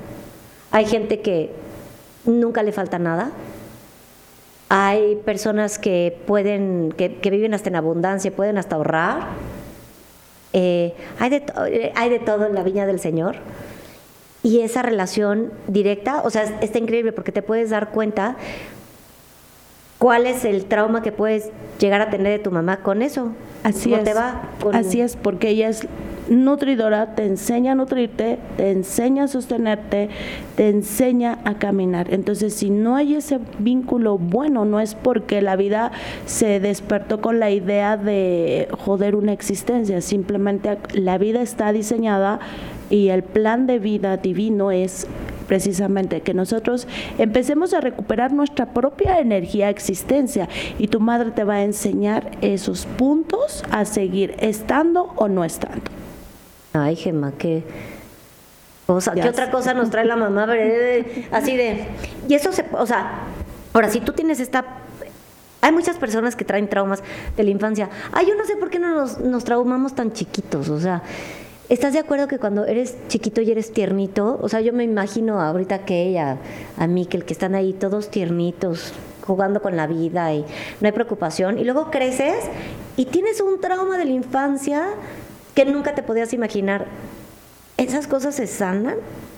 hay 0.71 0.87
gente 0.87 1.21
que 1.21 1.51
nunca 2.25 2.62
le 2.62 2.73
falta 2.73 2.99
nada, 2.99 3.31
hay 4.69 5.17
personas 5.25 5.79
que 5.79 6.17
pueden, 6.27 6.93
que, 6.97 7.17
que 7.17 7.31
viven 7.31 7.55
hasta 7.55 7.69
en 7.69 7.77
abundancia, 7.77 8.31
pueden 8.31 8.59
hasta 8.59 8.77
ahorrar. 8.77 9.21
Eh, 10.53 10.95
hay, 11.19 11.31
de 11.31 11.45
eh, 11.67 11.93
hay 11.97 12.11
de 12.11 12.19
todo 12.21 12.47
en 12.47 12.55
la 12.55 12.62
viña 12.62 12.87
del 12.87 13.01
Señor. 13.01 13.37
Y 14.43 14.61
esa 14.61 14.83
relación 14.83 15.53
directa, 15.69 16.23
o 16.23 16.31
sea, 16.31 16.43
es- 16.45 16.53
está 16.61 16.79
increíble 16.79 17.12
porque 17.12 17.33
te 17.33 17.43
puedes 17.43 17.71
dar 17.71 17.90
cuenta 17.90 18.37
cuál 19.99 20.27
es 20.27 20.45
el 20.45 20.67
trauma 20.67 21.03
que 21.03 21.12
puedes 21.12 21.51
llegar 21.79 22.01
a 22.03 22.11
tener 22.11 22.38
de 22.38 22.38
tu 22.45 22.51
mamá 22.51 22.79
con 22.79 23.01
eso. 23.03 23.33
Así 23.62 23.90
¿Cómo 23.90 23.97
es. 24.03 24.05
te 24.05 24.14
va? 24.14 24.43
Con- 24.62 24.75
Así 24.75 25.01
es, 25.01 25.17
porque 25.17 25.49
ella 25.49 25.69
es 25.69 25.87
nutridora, 26.29 27.15
te 27.15 27.27
enseña 27.27 27.73
a 27.73 27.75
nutrirte, 27.75 28.39
te 28.57 28.71
enseña 28.71 29.25
a 29.25 29.29
sostenerte, 29.29 30.09
te 30.57 30.69
enseña 30.69 31.39
a 31.45 31.55
caminar. 31.55 32.13
Entonces, 32.13 32.55
si 32.55 32.71
no 32.71 32.97
hay 32.97 33.15
ese 33.15 33.41
vínculo 33.59 34.19
bueno, 34.19 34.65
no 34.65 34.81
es 34.81 34.95
porque 34.95 35.43
la 35.43 35.57
vida 35.57 35.93
se 36.27 36.61
despertó 36.61 37.21
con 37.21 37.41
la 37.41 37.51
idea 37.51 37.97
de 37.97 38.69
joder 38.79 39.17
una 39.17 39.33
existencia, 39.33 40.01
simplemente 40.01 40.79
la 40.93 41.19
vida 41.19 41.43
está 41.43 41.73
diseñada 41.73 42.41
y 42.91 43.09
el 43.09 43.23
plan 43.23 43.67
de 43.67 43.79
vida 43.79 44.17
divino 44.17 44.71
es 44.71 45.07
precisamente 45.45 46.23
que 46.23 46.35
nosotros 46.35 46.89
empecemos 47.19 47.75
a 47.75 47.81
recuperar 47.81 48.33
nuestra 48.33 48.67
propia 48.67 49.19
energía 49.19 49.69
existencia 49.69 50.49
y 50.79 50.89
tu 50.89 51.01
madre 51.01 51.31
te 51.33 51.45
va 51.45 51.57
a 51.57 51.65
enseñar 51.65 52.31
esos 52.41 52.87
puntos 52.87 53.63
a 53.71 53.85
seguir 53.85 54.35
estando 54.39 55.13
o 55.17 55.29
no 55.29 55.45
estando. 55.45 56.04
Ay, 56.75 56.97
Gemma, 56.97 57.33
qué 57.39 57.63
cosa, 58.87 59.13
¿qué 59.13 59.29
otra 59.29 59.51
cosa 59.51 59.75
nos 59.75 59.91
trae 59.91 60.05
la 60.05 60.17
mamá? 60.17 60.49
Así 61.31 61.57
de, 61.57 61.87
y 62.29 62.35
eso 62.35 62.53
se, 62.53 62.65
o 62.73 62.85
sea, 62.85 63.21
ahora 63.73 63.89
si 63.89 64.01
tú 64.01 64.13
tienes 64.13 64.41
esta, 64.41 64.65
hay 65.61 65.71
muchas 65.71 65.97
personas 65.99 66.35
que 66.35 66.45
traen 66.45 66.69
traumas 66.69 67.03
de 67.37 67.45
la 67.45 67.51
infancia. 67.51 67.89
Ay, 68.13 68.27
yo 68.27 68.35
no 68.35 68.45
sé 68.45 68.57
por 68.57 68.71
qué 68.71 68.81
no 68.81 68.93
nos, 68.93 69.21
nos 69.21 69.45
traumamos 69.45 69.95
tan 69.95 70.13
chiquitos, 70.13 70.69
o 70.69 70.81
sea, 70.81 71.03
¿Estás 71.71 71.95
de 71.95 71.99
acuerdo 71.99 72.29
que 72.29 72.39
cuando 72.39 72.67
eres 72.67 72.95
chiquito 73.09 73.41
y 73.41 73.51
eres 73.51 73.73
tiernito? 73.73 74.39
O 74.43 74.51
sea, 74.51 74.61
yo 74.61 74.75
me 74.75 74.85
imagino 74.85 75.41
ahorita 75.41 75.87
que 75.87 76.03
ella, 76.03 76.37
a 76.77 76.87
Miquel, 76.87 77.25
que 77.25 77.33
están 77.33 77.55
ahí 77.55 77.73
todos 77.73 78.11
tiernitos, 78.11 78.93
jugando 79.27 79.63
con 79.63 79.75
la 79.75 79.87
vida 79.87 80.35
y 80.35 80.45
no 80.81 80.87
hay 80.87 80.93
preocupación. 80.93 81.59
Y 81.59 81.65
luego 81.65 81.91
creces 81.91 82.37
y 82.99 83.07
tienes 83.07 83.41
un 83.41 83.63
trauma 83.63 83.97
de 83.97 84.05
la 84.05 84.11
infancia 84.11 84.89
que 85.55 85.64
nunca 85.64 85.95
te 85.95 86.03
podías 86.03 86.33
imaginar. 86.33 86.87
¿Esas 87.77 88.07
cosas 88.07 88.35
se 88.37 88.47
sanan? 88.47 88.97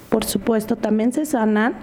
Por 0.09 0.24
supuesto, 0.24 0.76
también 0.76 1.12
se 1.12 1.26
sanan 1.26 1.74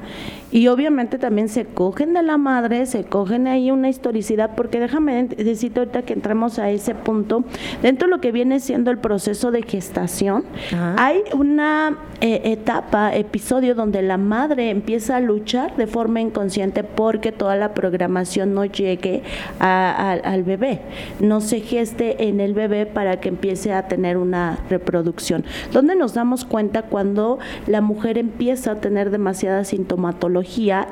y 0.53 0.67
obviamente 0.67 1.17
también 1.17 1.49
se 1.49 1.65
cogen 1.65 2.13
de 2.13 2.21
la 2.21 2.37
madre, 2.37 2.85
se 2.85 3.03
cogen 3.05 3.47
ahí 3.47 3.71
una 3.71 3.89
historicidad, 3.89 4.51
porque 4.55 4.79
déjame 4.79 5.23
decirte 5.25 5.79
ahorita 5.79 6.03
que 6.03 6.13
entramos 6.13 6.59
a 6.59 6.69
ese 6.69 6.93
punto, 6.93 7.43
dentro 7.81 8.07
de 8.07 8.11
lo 8.15 8.21
que 8.21 8.31
viene 8.31 8.59
siendo 8.59 8.91
el 8.91 8.99
proceso 8.99 9.49
de 9.49 9.63
gestación, 9.63 10.43
Ajá. 10.71 10.95
hay 10.99 11.21
una 11.35 11.97
eh, 12.21 12.41
etapa, 12.53 13.15
episodio 13.15 13.73
donde 13.73 14.03
la 14.03 14.17
madre 14.17 14.69
empieza 14.69 15.17
a 15.17 15.19
luchar 15.19 15.75
de 15.75 15.87
forma 15.87 16.21
inconsciente 16.21 16.83
porque 16.83 17.31
toda 17.31 17.55
la 17.55 17.73
programación 17.73 18.53
no 18.53 18.63
llegue 18.63 19.23
a- 19.59 19.89
a- 19.91 20.11
al 20.31 20.43
bebé, 20.43 20.81
no 21.19 21.41
se 21.41 21.61
geste 21.61 22.27
en 22.29 22.39
el 22.39 22.53
bebé 22.53 22.85
para 22.85 23.19
que 23.19 23.29
empiece 23.29 23.73
a 23.73 23.87
tener 23.87 24.17
una 24.17 24.59
reproducción. 24.69 25.43
¿Dónde 25.71 25.95
nos 25.95 26.13
damos 26.13 26.45
cuenta 26.45 26.83
cuando 26.83 27.39
la 27.65 27.81
mujer 27.81 28.19
empieza 28.19 28.73
a 28.73 28.75
tener 28.75 29.09
demasiada 29.09 29.63
sintomatología 29.63 30.42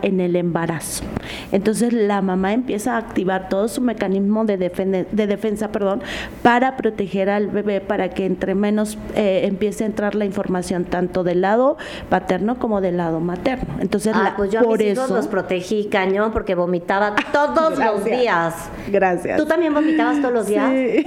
en 0.01 0.19
el 0.19 0.35
embarazo? 0.35 1.03
Entonces 1.51 1.93
la 1.93 2.21
mamá 2.21 2.53
empieza 2.53 2.95
a 2.95 2.97
activar 2.97 3.49
todo 3.49 3.67
su 3.67 3.81
mecanismo 3.81 4.45
de, 4.45 4.57
defen- 4.59 5.05
de 5.11 5.27
defensa 5.27 5.71
perdón, 5.71 6.01
para 6.43 6.77
proteger 6.77 7.29
al 7.29 7.47
bebé, 7.47 7.81
para 7.81 8.09
que 8.09 8.25
entre 8.25 8.55
menos 8.55 8.97
eh, 9.15 9.41
empiece 9.45 9.83
a 9.83 9.87
entrar 9.87 10.15
la 10.15 10.25
información 10.25 10.85
tanto 10.85 11.23
del 11.23 11.41
lado 11.41 11.77
paterno 12.09 12.57
como 12.59 12.81
del 12.81 12.97
lado 12.97 13.19
materno. 13.19 13.75
Entonces, 13.79 14.13
Ah, 14.15 14.23
la- 14.23 14.35
pues 14.35 14.51
yo 14.51 14.59
a 14.59 14.63
por 14.63 14.77
mis 14.79 14.87
hijos 14.93 15.05
eso, 15.05 15.15
los 15.15 15.27
protegí 15.27 15.85
cañón 15.85 16.31
porque 16.31 16.55
vomitaba 16.55 17.15
todos 17.31 17.77
los 17.77 18.03
días. 18.05 18.55
Gracias. 18.89 19.37
¿Tú 19.37 19.45
también 19.45 19.73
vomitabas 19.73 20.19
todos 20.21 20.33
los 20.33 20.47
días? 20.47 20.69
Sí. 20.71 21.05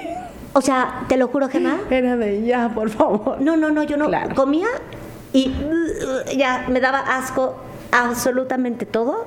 O 0.52 0.61
sea, 0.61 1.00
te 1.09 1.16
lo 1.16 1.26
juro, 1.28 1.48
Gemma. 1.48 1.78
Era 1.90 2.16
de 2.16 2.42
ya, 2.44 2.68
por 2.68 2.88
favor. 2.88 3.40
No, 3.40 3.57
no, 3.57 3.70
no, 3.70 3.83
yo 3.83 3.96
no 3.96 4.07
Claro. 4.07 4.35
comía 4.37 4.68
y 5.33 5.48
uh, 5.48 6.37
ya 6.37 6.66
me 6.68 6.78
daba 6.80 7.00
asco 7.00 7.57
absolutamente 7.94 8.85
todo. 8.85 9.26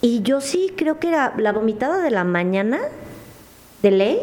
Y 0.00 0.22
yo 0.22 0.40
sí 0.40 0.74
creo 0.76 0.98
que 0.98 1.08
era 1.08 1.32
la 1.38 1.52
vomitada 1.52 2.02
de 2.02 2.10
la 2.10 2.24
mañana, 2.24 2.80
de 3.82 3.90
ley, 3.92 4.18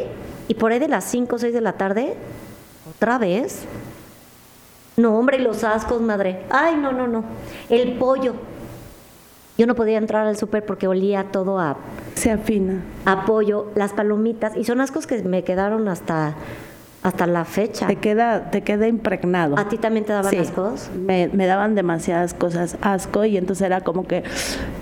y 0.48 0.56
por 0.56 0.72
ahí 0.72 0.80
de 0.80 0.90
las 0.90 1.06
5 1.06 1.36
o 1.36 1.40
6 1.40 1.54
de 1.54 1.62
la 1.62 1.74
tarde, 1.74 2.16
otra 2.96 3.18
vez. 3.18 3.62
No, 4.98 5.18
hombre, 5.18 5.40
los 5.40 5.64
ascos, 5.64 6.02
madre. 6.02 6.42
Ay, 6.50 6.76
no, 6.76 6.92
no, 6.92 7.08
no. 7.08 7.24
El 7.70 7.94
pollo. 7.94 8.34
Yo 9.58 9.68
no 9.68 9.76
podía 9.76 9.98
entrar 9.98 10.28
al 10.28 10.38
súper 10.38 10.66
porque 10.66 10.88
olía 10.88 11.26
todo 11.32 11.60
a 11.60 11.78
Se 12.16 12.32
afina. 12.32 12.82
apoyo, 13.06 13.72
las 13.76 13.94
palomitas, 13.94 14.58
y 14.58 14.66
son 14.66 14.82
ascos 14.82 15.08
que 15.08 15.22
me 15.24 15.44
quedaron 15.44 15.88
hasta, 15.88 16.34
hasta 17.04 17.26
la 17.28 17.46
fecha. 17.46 17.88
Te 17.88 17.96
queda, 17.96 18.52
te 18.52 18.62
queda 18.62 18.88
impregnado. 18.88 19.58
¿A 19.58 19.70
ti 19.70 19.78
también 19.78 20.06
te 20.06 20.14
daban 20.14 20.32
Sí, 20.32 20.38
ascos? 20.38 20.90
Me, 21.00 21.30
me 21.32 21.46
daban 21.46 21.76
demasiadas 21.76 22.34
cosas 22.34 22.78
asco 22.82 23.24
y 23.26 23.38
entonces 23.38 23.66
era 23.66 23.82
como 23.82 24.06
que 24.06 24.24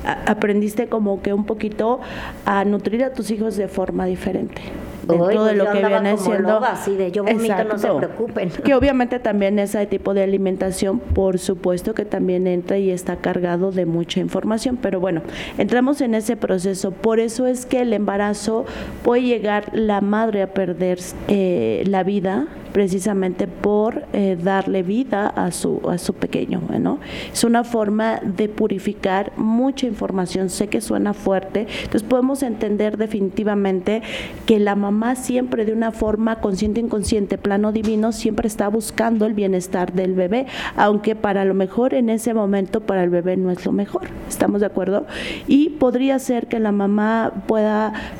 a- 0.06 0.32
aprendiste 0.32 0.88
como 0.88 1.22
que 1.22 1.34
un 1.34 1.46
poquito 1.46 2.00
a 2.46 2.66
nutrir 2.66 3.04
a 3.04 3.14
tus 3.14 3.30
hijos 3.32 3.56
de 3.58 3.68
forma 3.68 4.06
diferente. 4.06 4.62
Dentro 5.08 5.44
Uy, 5.44 5.50
de 5.50 5.56
lo 5.56 5.72
que 5.72 5.86
viene 5.86 6.18
siendo. 6.18 6.50
loba, 6.54 6.72
así 6.72 6.96
de, 6.96 7.12
yo 7.12 7.24
vomito, 7.24 7.64
no 7.64 7.78
se 7.78 7.90
preocupen. 7.90 8.50
Que 8.50 8.76
obviamente 8.76 9.20
también 9.20 9.58
ese 9.60 9.86
tipo 9.86 10.14
de 10.14 10.24
alimentación, 10.24 11.00
por 11.00 11.40
supuesto 11.40 11.94
que 11.94 12.06
también 12.06 12.48
entra 12.48 12.78
y 12.78 12.92
está 12.92 13.18
cargado 13.18 13.72
de 13.72 13.86
mucha 13.86 14.20
información. 14.20 14.78
Pero 14.82 15.00
bueno, 15.00 15.22
entramos 15.58 16.02
en 16.02 16.16
ese 16.16 16.36
proceso. 16.36 16.92
Por 16.92 17.20
eso 17.20 17.48
es 17.48 17.66
que 17.66 17.82
el 17.82 17.94
embarazo 17.94 18.66
puede 19.04 19.24
llegar 19.24 19.70
la 19.74 20.02
madre 20.02 20.42
a 20.42 20.54
perder 20.54 21.00
eh, 21.28 21.84
la 21.88 22.04
vida 22.04 22.48
precisamente 22.78 23.48
por 23.48 24.06
eh, 24.14 24.38
darle 24.40 24.84
vida 24.84 25.30
a 25.30 25.52
su, 25.52 25.82
a 25.90 25.98
su 25.98 26.14
pequeño. 26.14 26.62
¿no? 26.80 27.00
Es 27.34 27.44
una 27.44 27.64
forma 27.64 28.20
de 28.24 28.50
purificar 28.50 29.32
mucha 29.36 29.88
información. 29.88 30.52
Sé 30.52 30.68
que 30.68 30.80
suena 30.80 31.16
fuerte, 31.16 31.66
entonces 31.78 32.04
podemos 32.04 32.44
entender 32.44 32.98
definitivamente 32.98 34.04
que 34.46 34.60
la 34.60 34.76
mamá 34.76 35.16
siempre 35.16 35.66
de 35.66 35.74
una 35.74 35.90
forma 35.90 36.40
consciente, 36.40 36.80
inconsciente, 36.80 37.40
plano 37.40 37.72
divino, 37.72 38.12
siempre 38.12 38.48
está 38.48 38.68
buscando 38.68 39.26
el 39.26 39.34
bienestar 39.34 39.94
del 39.94 40.14
bebé, 40.14 40.46
aunque 40.76 41.16
para 41.16 41.46
lo 41.46 41.56
mejor 41.56 41.96
en 41.96 42.12
ese 42.12 42.36
momento 42.36 42.82
para 42.82 43.04
el 43.04 43.10
bebé 43.10 43.38
no 43.38 43.50
es 43.50 43.66
lo 43.66 43.72
mejor. 43.72 44.04
¿Estamos 44.30 44.60
de 44.60 44.68
acuerdo? 44.68 45.08
Y 45.48 45.70
podría 45.70 46.20
ser 46.20 46.46
que 46.46 46.60
la 46.60 46.72
mamá 46.72 47.44
pueda 47.48 48.20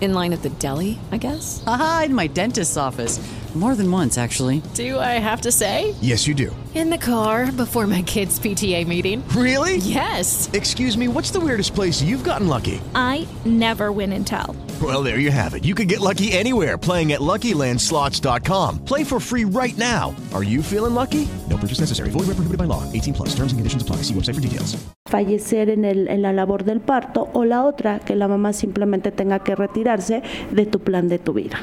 In 0.00 0.14
line 0.14 0.32
at 0.32 0.42
the 0.42 0.50
deli, 0.50 0.98
I 1.10 1.16
guess? 1.16 1.62
Aha, 1.66 2.04
in 2.06 2.14
my 2.14 2.28
dentist's 2.28 2.76
office. 2.76 3.18
More 3.54 3.74
than 3.74 3.90
once, 3.90 4.18
actually. 4.18 4.62
Do 4.74 4.98
I 5.00 5.18
have 5.18 5.40
to 5.40 5.50
say? 5.50 5.94
Yes, 6.00 6.28
you 6.28 6.34
do. 6.34 6.54
In 6.74 6.90
the 6.90 6.98
car 6.98 7.50
before 7.50 7.86
my 7.88 8.02
kids' 8.02 8.38
PTA 8.38 8.86
meeting. 8.86 9.26
Really? 9.30 9.78
Yes. 9.78 10.48
Excuse 10.52 10.96
me, 10.96 11.08
what's 11.08 11.32
the 11.32 11.40
weirdest 11.40 11.74
place 11.74 12.00
you've 12.00 12.22
gotten 12.22 12.46
lucky? 12.46 12.80
I 12.94 13.26
never 13.44 13.90
win 13.90 14.12
and 14.12 14.24
tell. 14.24 14.54
Well, 14.80 15.02
there 15.02 15.18
you 15.18 15.32
have 15.32 15.54
it. 15.54 15.64
You 15.64 15.74
can 15.74 15.88
get 15.88 15.98
lucky 15.98 16.30
anywhere 16.30 16.78
playing 16.78 17.12
at 17.12 17.20
LuckyLandSlots.com. 17.20 18.84
Play 18.84 19.02
for 19.02 19.18
free 19.18 19.44
right 19.44 19.76
now. 19.76 20.14
Are 20.32 20.44
you 20.44 20.62
feeling 20.62 20.94
lucky? 20.94 21.26
No 21.48 21.56
purchase 21.56 21.80
necessary. 21.80 22.10
Void 22.10 22.28
where 22.28 22.36
prohibited 22.38 22.58
by 22.58 22.64
law. 22.66 22.84
18 22.92 23.14
plus. 23.14 23.28
Terms 23.30 23.50
and 23.50 23.58
conditions 23.58 23.82
apply. 23.82 24.02
See 24.02 24.14
website 24.14 24.36
for 24.36 24.40
details. 24.42 24.76
fallecer 25.08 25.70
en, 25.70 25.84
el, 25.84 26.06
en 26.08 26.22
la 26.22 26.32
labor 26.32 26.64
del 26.64 26.80
parto 26.80 27.28
o 27.32 27.44
la 27.44 27.64
otra, 27.64 27.98
que 27.98 28.14
la 28.14 28.28
mamá 28.28 28.52
simplemente 28.52 29.10
tenga 29.10 29.38
que 29.40 29.54
de 29.96 30.66
tu 30.66 30.80
plan 30.80 31.08
de 31.08 31.18
tu 31.18 31.32
vida. 31.32 31.58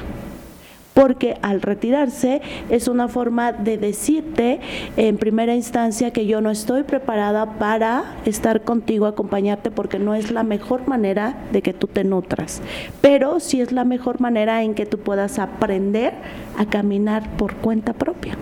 Porque 0.94 1.36
al 1.42 1.60
retirarse 1.60 2.40
es 2.70 2.88
una 2.88 3.06
forma 3.06 3.52
de 3.52 3.76
decirte 3.76 4.60
en 4.96 5.18
primera 5.18 5.54
instancia 5.54 6.10
que 6.10 6.24
yo 6.24 6.40
no 6.40 6.50
estoy 6.50 6.84
preparada 6.84 7.58
para 7.58 8.16
estar 8.24 8.62
contigo, 8.62 9.04
acompañarte, 9.04 9.70
porque 9.70 9.98
no 9.98 10.14
es 10.14 10.30
la 10.30 10.42
mejor 10.42 10.88
manera 10.88 11.36
de 11.52 11.60
que 11.60 11.74
tú 11.74 11.86
te 11.86 12.02
nutras. 12.02 12.62
Pero 13.02 13.40
sí 13.40 13.60
es 13.60 13.72
la 13.72 13.84
mejor 13.84 14.22
manera 14.22 14.62
en 14.62 14.74
que 14.74 14.86
tú 14.86 14.98
puedas 14.98 15.38
aprender 15.38 16.14
a 16.56 16.64
caminar 16.64 17.28
por 17.36 17.56
cuenta 17.56 17.92
propia. 17.92 18.38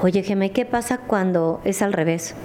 Oye, 0.00 0.22
Geme, 0.22 0.52
¿qué 0.52 0.64
pasa 0.64 0.98
cuando 0.98 1.60
es 1.64 1.82
al 1.82 1.92
revés? 1.92 2.36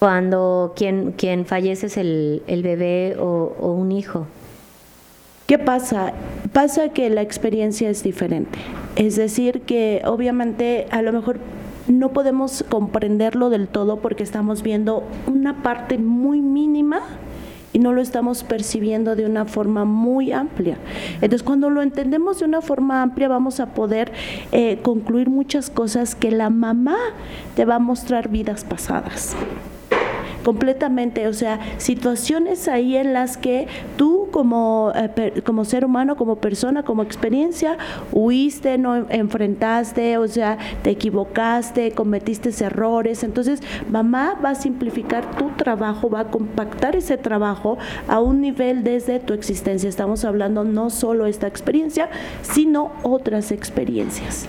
Cuando 0.00 0.72
quien, 0.74 1.12
quien 1.12 1.46
fallece 1.46 1.86
es 1.86 1.96
el, 1.96 2.42
el 2.48 2.64
bebé 2.64 3.16
o, 3.20 3.54
o 3.60 3.72
un 3.72 3.92
hijo. 3.92 4.26
¿Qué 5.48 5.56
pasa? 5.56 6.12
Pasa 6.52 6.90
que 6.90 7.08
la 7.08 7.22
experiencia 7.22 7.88
es 7.88 8.02
diferente. 8.02 8.58
Es 8.96 9.16
decir, 9.16 9.62
que 9.62 10.02
obviamente 10.04 10.86
a 10.90 11.00
lo 11.00 11.10
mejor 11.10 11.38
no 11.86 12.10
podemos 12.10 12.66
comprenderlo 12.68 13.48
del 13.48 13.66
todo 13.66 13.96
porque 13.96 14.22
estamos 14.22 14.62
viendo 14.62 15.04
una 15.26 15.62
parte 15.62 15.96
muy 15.96 16.42
mínima 16.42 17.00
y 17.72 17.78
no 17.78 17.94
lo 17.94 18.02
estamos 18.02 18.44
percibiendo 18.44 19.16
de 19.16 19.24
una 19.24 19.46
forma 19.46 19.86
muy 19.86 20.32
amplia. 20.32 20.76
Entonces, 21.14 21.42
cuando 21.42 21.70
lo 21.70 21.80
entendemos 21.80 22.40
de 22.40 22.44
una 22.44 22.60
forma 22.60 23.00
amplia, 23.00 23.28
vamos 23.28 23.58
a 23.58 23.72
poder 23.72 24.12
eh, 24.52 24.80
concluir 24.82 25.30
muchas 25.30 25.70
cosas 25.70 26.14
que 26.14 26.30
la 26.30 26.50
mamá 26.50 26.98
te 27.56 27.64
va 27.64 27.76
a 27.76 27.78
mostrar 27.78 28.28
vidas 28.28 28.64
pasadas 28.64 29.34
completamente, 30.48 31.28
o 31.28 31.34
sea, 31.34 31.60
situaciones 31.76 32.68
ahí 32.68 32.96
en 32.96 33.12
las 33.12 33.36
que 33.36 33.66
tú 33.98 34.28
como, 34.30 34.92
eh, 34.94 35.42
como 35.44 35.66
ser 35.66 35.84
humano, 35.84 36.16
como 36.16 36.36
persona, 36.36 36.84
como 36.84 37.02
experiencia, 37.02 37.76
huiste, 38.12 38.78
no 38.78 38.96
enfrentaste, 39.10 40.16
o 40.16 40.26
sea, 40.26 40.56
te 40.82 40.88
equivocaste, 40.88 41.92
cometiste 41.92 42.48
errores, 42.64 43.24
entonces 43.24 43.60
mamá 43.90 44.40
va 44.42 44.50
a 44.50 44.54
simplificar 44.54 45.36
tu 45.36 45.50
trabajo, 45.50 46.08
va 46.08 46.20
a 46.20 46.30
compactar 46.30 46.96
ese 46.96 47.18
trabajo 47.18 47.76
a 48.08 48.18
un 48.18 48.40
nivel 48.40 48.84
desde 48.84 49.20
tu 49.20 49.34
existencia. 49.34 49.86
Estamos 49.86 50.24
hablando 50.24 50.64
no 50.64 50.88
solo 50.88 51.26
esta 51.26 51.46
experiencia, 51.46 52.08
sino 52.40 52.92
otras 53.02 53.52
experiencias. 53.52 54.48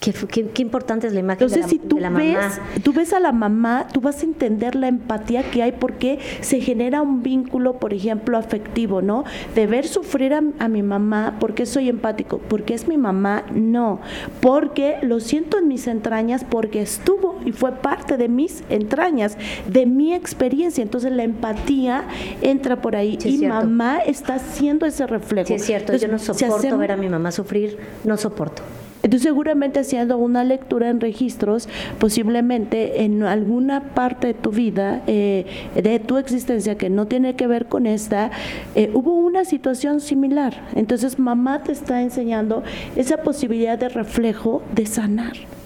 Qué, 0.00 0.12
qué- 0.12 0.46
qué 0.50 0.62
importante 0.62 1.08
es 1.08 1.12
la 1.12 1.18
imagen 1.20 1.42
Entonces, 1.42 1.64
de 1.66 1.70
si 1.70 1.78
la, 1.78 1.88
tú 1.88 1.96
de 1.96 2.02
la 2.02 2.10
ves, 2.10 2.34
mamá. 2.36 2.50
tú 2.84 2.92
ves 2.92 3.12
a 3.12 3.18
la 3.18 3.32
mamá, 3.32 3.86
tú 3.92 4.00
vas 4.00 4.22
a 4.22 4.26
entender 4.26 4.76
la 4.76 4.86
empatía 4.86 5.42
que 5.50 5.62
hay 5.62 5.72
porque 5.72 6.20
se 6.40 6.60
genera 6.60 7.02
un 7.02 7.22
vínculo, 7.24 7.78
por 7.80 7.92
ejemplo, 7.92 8.38
afectivo, 8.38 9.02
¿no? 9.02 9.24
De 9.56 9.66
ver 9.66 9.88
sufrir 9.88 10.34
a, 10.34 10.42
a 10.60 10.68
mi 10.68 10.82
mamá, 10.84 11.36
¿por 11.40 11.54
qué 11.54 11.66
soy 11.66 11.88
empático? 11.88 12.38
¿Porque 12.38 12.74
es 12.74 12.86
mi 12.86 12.96
mamá? 12.96 13.42
No, 13.52 14.00
porque 14.40 14.98
lo 15.02 15.18
siento 15.18 15.58
en 15.58 15.66
mis 15.66 15.88
entrañas, 15.88 16.44
porque 16.48 16.80
estuvo 16.80 17.40
y 17.44 17.50
fue 17.50 17.72
parte 17.72 18.16
de 18.16 18.28
mis 18.28 18.62
entrañas, 18.70 19.36
de 19.68 19.84
mi 19.86 20.14
experiencia. 20.14 20.82
Entonces, 20.82 21.10
la 21.12 21.24
empatía 21.24 22.04
entra 22.40 22.80
por 22.80 22.94
ahí 22.94 23.18
Sí, 23.20 23.42
y 23.42 23.46
mamá 23.48 23.98
está 23.98 24.34
haciendo 24.36 24.86
ese 24.86 25.06
reflejo. 25.08 25.48
Sí, 25.48 25.54
es 25.54 25.64
cierto, 25.64 25.96
yo 25.96 26.06
no 26.08 26.18
si 26.18 26.26
soporto 26.26 26.78
ver 26.78 26.92
a 26.92 26.96
mi 26.96 27.08
mamá 27.08 27.32
sufrir, 27.32 27.78
no 28.04 28.16
soporto. 28.16 28.62
Entonces 29.02 29.22
seguramente 29.22 29.80
haciendo 29.80 30.18
una 30.18 30.44
lectura 30.44 30.90
en 30.90 31.00
registros, 31.00 31.68
posiblemente 31.98 33.04
en 33.04 33.22
alguna 33.22 33.94
parte 33.94 34.28
de 34.28 34.34
tu 34.34 34.50
vida, 34.50 35.02
eh, 35.06 35.46
de 35.74 35.98
tu 36.00 36.16
existencia 36.18 36.76
que 36.76 36.90
no 36.90 37.06
tiene 37.06 37.36
que 37.36 37.46
ver 37.46 37.66
con 37.66 37.86
esta, 37.86 38.30
eh, 38.74 38.90
hubo 38.94 39.14
una 39.14 39.44
situación 39.44 40.00
similar. 40.00 40.62
Entonces 40.74 41.18
mamá 41.18 41.62
te 41.62 41.72
está 41.72 42.02
enseñando 42.02 42.62
esa 42.96 43.18
posibilidad 43.18 43.78
de 43.78 43.88
reflejo 43.88 44.62
de 44.74 44.86
sanar. 44.86 45.57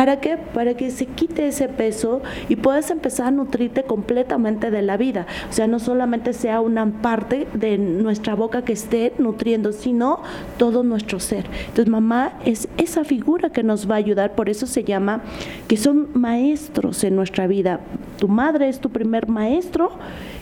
¿Para 0.00 0.18
qué? 0.18 0.38
Para 0.38 0.78
que 0.78 0.90
se 0.90 1.04
quite 1.04 1.46
ese 1.46 1.68
peso 1.68 2.22
y 2.48 2.56
puedas 2.56 2.90
empezar 2.90 3.26
a 3.26 3.30
nutrirte 3.32 3.82
completamente 3.82 4.70
de 4.70 4.80
la 4.80 4.96
vida. 4.96 5.26
O 5.50 5.52
sea, 5.52 5.66
no 5.66 5.78
solamente 5.78 6.32
sea 6.32 6.62
una 6.62 6.86
parte 7.02 7.46
de 7.52 7.76
nuestra 7.76 8.34
boca 8.34 8.62
que 8.62 8.72
esté 8.72 9.12
nutriendo, 9.18 9.74
sino 9.74 10.20
todo 10.56 10.84
nuestro 10.84 11.20
ser. 11.20 11.44
Entonces, 11.66 11.88
mamá 11.88 12.32
es 12.46 12.66
esa 12.78 13.04
figura 13.04 13.50
que 13.50 13.62
nos 13.62 13.90
va 13.90 13.96
a 13.96 13.98
ayudar, 13.98 14.34
por 14.34 14.48
eso 14.48 14.66
se 14.66 14.84
llama 14.84 15.20
que 15.68 15.76
son 15.76 16.08
maestros 16.14 17.04
en 17.04 17.14
nuestra 17.14 17.46
vida. 17.46 17.80
Tu 18.18 18.26
madre 18.26 18.70
es 18.70 18.80
tu 18.80 18.88
primer 18.88 19.28
maestro 19.28 19.90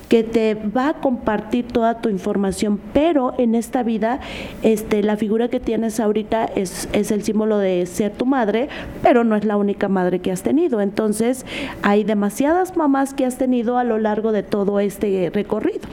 que 0.09 0.25
te 0.25 0.55
va 0.55 0.88
a 0.88 0.94
compartir 0.94 1.68
toda 1.68 2.01
tu 2.01 2.09
información, 2.09 2.81
pero 2.92 3.35
en 3.38 3.55
esta 3.55 3.83
vida 3.83 4.21
este, 4.62 5.03
la 5.03 5.16
figura 5.16 5.49
que 5.49 5.61
tienes 5.61 6.01
ahorita 6.01 6.47
es, 6.47 6.88
es 6.92 7.11
el 7.11 7.23
símbolo 7.23 7.59
de 7.59 7.85
ser 7.87 8.12
tu 8.12 8.25
madre, 8.25 8.68
pero 9.03 9.23
no 9.25 9.37
es 9.37 9.44
la 9.44 9.57
única 9.57 9.88
madre 9.88 10.21
que 10.21 10.33
has 10.33 10.42
tenido. 10.42 10.81
Entonces, 10.81 11.44
hay 11.83 12.05
demasiadas 12.05 12.77
mamás 12.77 13.12
que 13.12 13.27
has 13.27 13.37
tenido 13.37 13.77
a 13.77 13.85
lo 13.85 13.99
largo 13.99 14.33
de 14.33 14.42
todo 14.42 14.81
este 14.81 15.31
recorrido. 15.33 15.88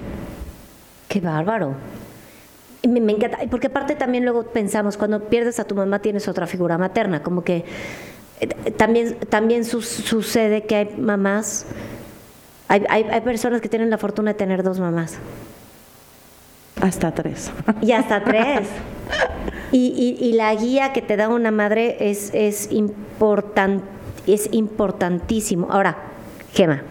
Qué 1.09 1.19
bárbaro. 1.19 1.73
Me, 2.87 3.01
me 3.01 3.13
encanta, 3.13 3.39
porque 3.49 3.67
aparte 3.67 3.95
también 3.95 4.23
luego 4.23 4.43
pensamos, 4.43 4.95
cuando 4.95 5.21
pierdes 5.25 5.59
a 5.59 5.65
tu 5.65 5.75
mamá 5.75 5.99
tienes 5.99 6.27
otra 6.27 6.47
figura 6.47 6.77
materna, 6.77 7.21
como 7.21 7.43
que 7.43 7.65
eh, 8.39 8.47
también, 8.71 9.15
también 9.29 9.65
sucede 9.65 10.63
que 10.63 10.75
hay 10.75 10.89
mamás, 10.97 11.65
hay, 12.67 12.83
hay, 12.89 13.03
hay 13.03 13.21
personas 13.21 13.61
que 13.61 13.69
tienen 13.69 13.89
la 13.89 13.97
fortuna 13.97 14.31
de 14.31 14.37
tener 14.37 14.63
dos 14.63 14.79
mamás. 14.79 15.15
Hasta 16.81 17.11
tres. 17.13 17.51
Y 17.81 17.91
hasta 17.93 18.23
tres. 18.23 18.67
Y, 19.71 19.87
y- 20.19 20.25
y 20.25 20.33
la 20.33 20.53
guía 20.55 20.93
que 20.93 21.01
te 21.01 21.15
da 21.17 21.29
una 21.29 21.51
madre 21.51 21.97
es, 22.09 22.31
es, 22.33 22.69
importan- 22.71 23.81
es 24.27 24.49
importantísimo. 24.51 25.67
Ahora, 25.71 25.97
Gema, 26.53 26.83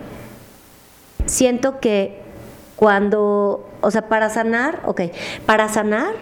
siento 1.26 1.80
que 1.80 2.20
cuando, 2.76 3.68
o 3.80 3.90
sea, 3.90 4.08
para 4.08 4.30
sanar, 4.30 4.80
ok, 4.84 5.02
para 5.46 5.68
sanar 5.68 6.12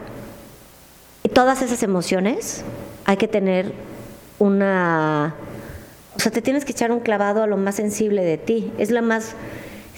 todas 1.32 1.62
esas 1.62 1.82
emociones 1.82 2.64
hay 3.04 3.16
que 3.16 3.26
tener 3.28 3.72
una, 4.38 5.34
o 6.14 6.20
sea, 6.20 6.30
te 6.30 6.42
tienes 6.42 6.64
que 6.64 6.72
echar 6.72 6.92
un 6.92 7.00
clavado 7.00 7.42
a 7.42 7.46
lo 7.46 7.56
más 7.56 7.76
sensible 7.76 8.22
de 8.22 8.38
ti. 8.38 8.72
Es 8.78 8.90
la 8.90 9.02
más, 9.02 9.34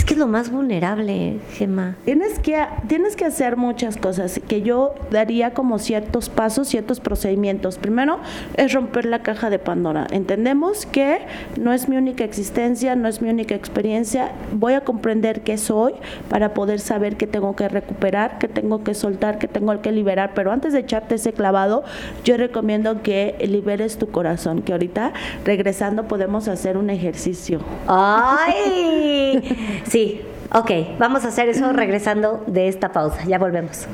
es 0.04 0.08
que 0.08 0.14
es 0.14 0.20
lo 0.20 0.26
más 0.26 0.50
vulnerable, 0.50 1.38
Gema. 1.52 1.96
Tienes 2.04 2.38
que, 2.38 2.62
tienes 2.88 3.16
que 3.16 3.24
hacer 3.24 3.56
muchas 3.56 3.96
cosas 3.96 4.38
que 4.46 4.60
yo 4.60 4.94
daría 5.10 5.54
como 5.54 5.78
ciertos 5.78 6.28
pasos, 6.28 6.68
ciertos 6.68 7.00
procedimientos. 7.00 7.78
Primero 7.78 8.18
es 8.58 8.74
romper 8.74 9.06
la 9.06 9.22
caja 9.22 9.48
de 9.48 9.58
Pandora. 9.58 10.06
Entendemos 10.10 10.84
que 10.84 11.20
no 11.58 11.72
es 11.72 11.88
mi 11.88 11.96
única 11.96 12.22
existencia, 12.22 12.94
no 12.96 13.08
es 13.08 13.22
mi 13.22 13.30
única 13.30 13.54
experiencia. 13.54 14.32
Voy 14.52 14.74
a 14.74 14.82
comprender 14.82 15.40
qué 15.40 15.56
soy 15.56 15.94
para 16.28 16.52
poder 16.52 16.80
saber 16.80 17.16
qué 17.16 17.26
tengo 17.26 17.56
que 17.56 17.66
recuperar, 17.70 18.36
qué 18.38 18.46
tengo 18.46 18.84
que 18.84 18.92
soltar, 18.92 19.38
qué 19.38 19.48
tengo 19.48 19.80
que 19.80 19.90
liberar. 19.90 20.32
Pero 20.34 20.52
antes 20.52 20.74
de 20.74 20.80
echarte 20.80 21.14
ese 21.14 21.32
clavado, 21.32 21.82
yo 22.24 22.36
recomiendo 22.36 23.00
que 23.00 23.36
liberes 23.48 23.96
tu 23.96 24.10
corazón, 24.10 24.60
que 24.60 24.72
ahorita 24.72 25.14
regresando 25.46 26.08
podemos 26.08 26.46
hacer 26.46 26.76
un 26.76 26.90
ejercicio. 26.90 27.60
¡Ay! 27.86 29.42
Sí, 29.94 30.03
ok, 30.52 30.98
vamos 30.98 31.24
a 31.24 31.28
hacer 31.28 31.48
eso 31.48 31.72
regresando 31.72 32.42
de 32.46 32.68
esta 32.68 32.92
pausa. 32.92 33.24
Ya 33.26 33.38
volvemos. 33.38 33.86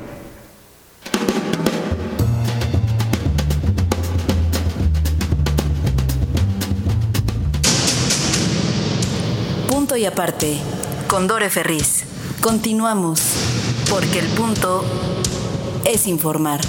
Punto 9.69 9.95
y 9.95 10.05
aparte, 10.05 10.57
con 11.07 11.27
Dore 11.27 11.49
Ferriz. 11.49 12.05
Continuamos, 12.41 13.21
porque 13.89 14.19
el 14.19 14.27
punto 14.27 14.83
es 15.85 16.07
informar. 16.07 16.59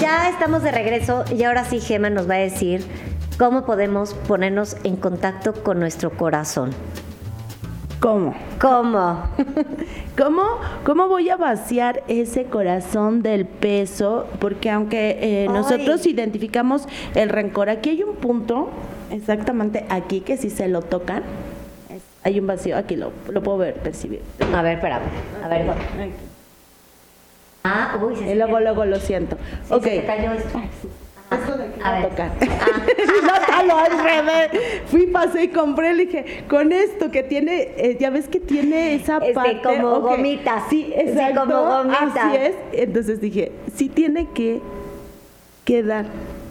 Ya 0.00 0.28
estamos 0.28 0.62
de 0.62 0.70
regreso 0.70 1.24
y 1.36 1.44
ahora 1.44 1.64
sí 1.64 1.80
Gema 1.80 2.10
nos 2.10 2.28
va 2.28 2.34
a 2.34 2.38
decir 2.38 2.84
cómo 3.38 3.64
podemos 3.64 4.14
ponernos 4.14 4.76
en 4.84 4.96
contacto 4.96 5.52
con 5.62 5.78
nuestro 5.78 6.10
corazón. 6.10 6.70
¿Cómo? 8.00 8.34
¿Cómo? 8.58 9.24
¿Cómo, 10.16 10.42
¿Cómo 10.84 11.08
voy 11.08 11.28
a 11.28 11.36
vaciar 11.36 12.02
ese 12.08 12.44
corazón 12.44 13.22
del 13.22 13.44
peso? 13.44 14.26
Porque 14.38 14.70
aunque 14.70 15.18
eh, 15.20 15.48
nosotros 15.48 16.06
identificamos 16.06 16.88
el 17.14 17.28
rencor, 17.28 17.68
aquí 17.68 17.90
hay 17.90 18.02
un 18.02 18.16
punto, 18.16 18.70
exactamente 19.10 19.84
aquí, 19.90 20.22
que 20.22 20.38
si 20.38 20.48
se 20.48 20.66
lo 20.68 20.80
tocan, 20.80 21.22
hay 22.22 22.40
un 22.40 22.46
vacío, 22.46 22.78
aquí 22.78 22.96
lo, 22.96 23.12
lo 23.30 23.42
puedo 23.42 23.58
ver, 23.58 23.74
percibir. 23.74 24.22
A 24.54 24.62
ver, 24.62 24.76
espérame. 24.76 25.02
A 25.44 25.48
ver. 25.48 25.70
Aquí. 25.70 26.12
Ah, 27.64 27.98
uy, 28.02 28.16
se 28.16 28.32
Y 28.32 28.34
luego, 28.34 28.60
luego 28.60 28.86
lo 28.86 28.98
siento. 28.98 29.36
sí, 29.68 29.74
ok. 29.74 29.84
se 29.84 30.04
cayó 30.06 30.32
esto. 30.32 30.58
Esto 31.30 31.56
de 31.56 31.64
aquí 31.64 31.80
A 31.82 32.08
tocar. 32.08 32.30
Ah. 32.40 33.62
no, 33.62 33.66
lo 33.66 33.76
al 33.76 33.98
revés. 34.02 34.50
Fui, 34.86 35.06
pasé 35.06 35.44
y 35.44 35.48
compré, 35.48 35.94
le 35.94 36.06
dije, 36.06 36.44
con 36.48 36.72
esto 36.72 37.10
que 37.10 37.22
tiene, 37.22 37.68
eh, 37.76 37.96
ya 38.00 38.10
ves 38.10 38.28
que 38.28 38.40
tiene 38.40 38.94
esa 38.94 39.18
Este, 39.18 39.34
parte. 39.34 39.60
como 39.62 39.88
ok, 39.94 40.02
gomitas. 40.10 40.64
Sí, 40.68 40.92
exacto. 40.94 41.40
como 41.42 41.62
gomitas. 41.64 42.16
Así 42.16 42.36
es. 42.36 42.54
Entonces 42.72 43.20
dije, 43.20 43.52
sí 43.74 43.88
tiene 43.88 44.28
que 44.34 44.60
quedar. 45.64 46.06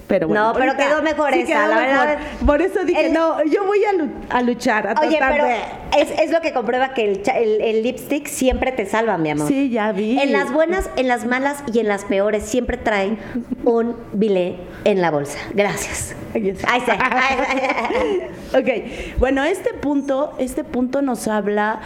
Pero 0.10 0.28
bueno, 0.28 0.48
No, 0.48 0.54
pero 0.60 0.76
quedó 0.76 1.02
mejor 1.04 1.32
sí 1.34 1.42
esa, 1.42 1.48
quedó 1.54 1.68
la 1.68 1.76
mejor. 1.82 2.08
verdad. 2.08 2.20
Por 2.46 2.62
eso 2.64 2.84
dije, 2.84 3.06
El- 3.06 3.14
no, 3.14 3.42
yo 3.46 3.64
voy 3.66 3.86
a, 3.86 3.94
lu- 3.94 4.10
a 4.30 4.42
luchar, 4.42 4.88
a 4.88 5.00
Oye, 5.00 5.18
tratar 5.20 5.32
pero 5.34 5.46
de. 5.46 6.02
es, 6.02 6.20
es 6.20 6.32
lo 6.32 6.42
que 6.42 6.52
comprueba 6.52 6.96
que 6.96 7.04
el, 7.12 7.22
el- 7.36 7.62
el 7.62 7.84
lipstick 7.84 8.28
siempre 8.28 8.72
te 8.72 8.88
salva, 8.88 9.18
mi 9.20 9.30
amor. 9.30 9.48
Sí, 9.48 9.70
ya 9.70 9.92
vi. 9.92 10.20
En 10.20 10.32
las 10.34 10.52
buenas, 10.52 10.90
en 10.96 11.08
las 11.08 11.26
malas 11.28 11.64
y 11.72 11.80
en 11.80 11.88
las 11.88 12.06
peores 12.06 12.44
siempre 12.44 12.78
trae 12.78 13.18
un 13.64 13.96
bilé 14.14 14.56
en 14.84 15.00
la 15.00 15.12
bolsa. 15.12 15.38
Gracias. 15.54 16.16
Ahí 16.34 16.50
está. 16.50 16.74
Ahí 16.74 16.82
está. 18.52 18.58
Ok, 18.58 19.18
bueno, 19.20 19.44
este 19.44 19.76
punto, 19.76 20.34
este 20.40 20.64
punto 20.64 21.04
nos 21.04 21.28
habla 21.28 21.82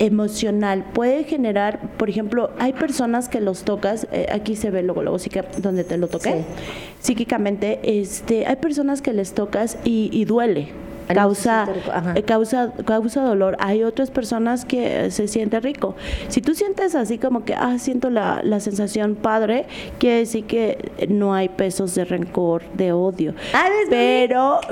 emocional. 0.00 0.84
Puede 0.92 1.22
generar, 1.24 1.78
por 1.96 2.10
ejemplo, 2.10 2.50
hay 2.58 2.72
personas 2.72 3.28
que 3.28 3.40
los 3.40 3.62
tocas, 3.62 4.08
eh, 4.10 4.26
aquí 4.32 4.56
se 4.56 4.70
ve 4.70 4.82
luego, 4.82 5.02
luego 5.02 5.18
sí 5.20 5.30
que 5.30 5.44
donde 5.58 5.84
te 5.84 5.96
lo 5.98 6.08
toqué, 6.08 6.30
Sí. 6.32 6.44
psíquicamente, 7.00 7.78
este, 7.84 8.46
hay 8.46 8.56
personas 8.56 9.02
que 9.02 9.12
les 9.12 9.32
tocas 9.34 9.78
y, 9.84 10.08
y 10.12 10.24
duele. 10.24 10.68
Causa, 11.14 11.68
eh, 12.14 12.22
causa, 12.22 12.72
causa 12.84 13.22
dolor. 13.22 13.56
Hay 13.60 13.82
otras 13.82 14.10
personas 14.10 14.64
que 14.64 15.10
se 15.10 15.28
siente 15.28 15.60
rico. 15.60 15.94
Si 16.28 16.40
tú 16.40 16.54
sientes 16.54 16.94
así 16.94 17.18
como 17.18 17.44
que, 17.44 17.54
ah, 17.54 17.78
siento 17.78 18.10
la, 18.10 18.40
la 18.42 18.60
sensación 18.60 19.16
padre, 19.16 19.66
quiere 19.98 20.18
decir 20.18 20.44
que 20.44 20.92
no 21.08 21.34
hay 21.34 21.48
pesos 21.48 21.94
de 21.94 22.04
rencor, 22.04 22.62
de 22.74 22.92
odio. 22.92 23.34
Ah. 23.54 23.68
Pero. 23.88 24.60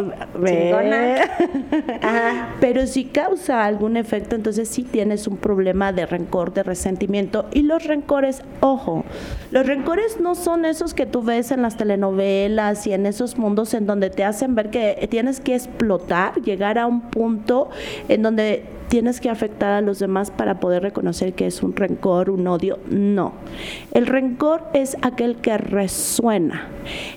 Ajá. 2.03 2.55
pero 2.61 2.87
si 2.87 3.05
causa 3.05 3.65
algún 3.65 3.97
efecto, 3.97 4.37
entonces 4.37 4.69
sí 4.69 4.83
tienes 4.83 5.27
un 5.27 5.37
problema 5.37 5.93
de 5.93 6.07
rencor, 6.07 6.53
de 6.53 6.63
resentimiento. 6.63 7.47
Y 7.53 7.63
los 7.63 7.85
rencores, 7.85 8.43
ojo, 8.61 9.05
los 9.51 9.67
rencores 9.67 10.21
no 10.21 10.35
son 10.35 10.65
esos 10.65 10.95
que 10.95 11.07
tú 11.07 11.23
ves 11.23 11.51
en 11.51 11.63
las 11.63 11.77
telenovelas 11.77 12.87
y 12.87 12.93
en 12.93 13.07
esos 13.07 13.39
mundos 13.39 13.75
en 13.75 13.87
donde 13.87 14.11
te 14.11 14.25
hacen 14.25 14.55
ver 14.55 14.71
que 14.71 15.07
tienes 15.11 15.41
que 15.41 15.55
explotar, 15.55 16.28
llegar 16.37 16.79
a 16.79 16.87
un 16.87 17.03
punto 17.03 17.71
en 18.09 18.23
donde 18.23 18.65
tienes 18.89 19.21
que 19.21 19.29
afectar 19.31 19.73
a 19.73 19.81
los 19.81 19.99
demás 19.99 20.31
para 20.31 20.61
poder 20.61 20.83
reconocer 20.83 21.35
que 21.35 21.47
es 21.47 21.63
un 21.63 21.77
rencor, 21.77 22.31
un 22.31 22.47
odio. 22.47 22.79
No. 22.89 23.33
El 23.93 24.07
rencor 24.07 24.65
es 24.73 24.97
aquel 25.03 25.37
que 25.37 25.59
resuena. 25.59 26.69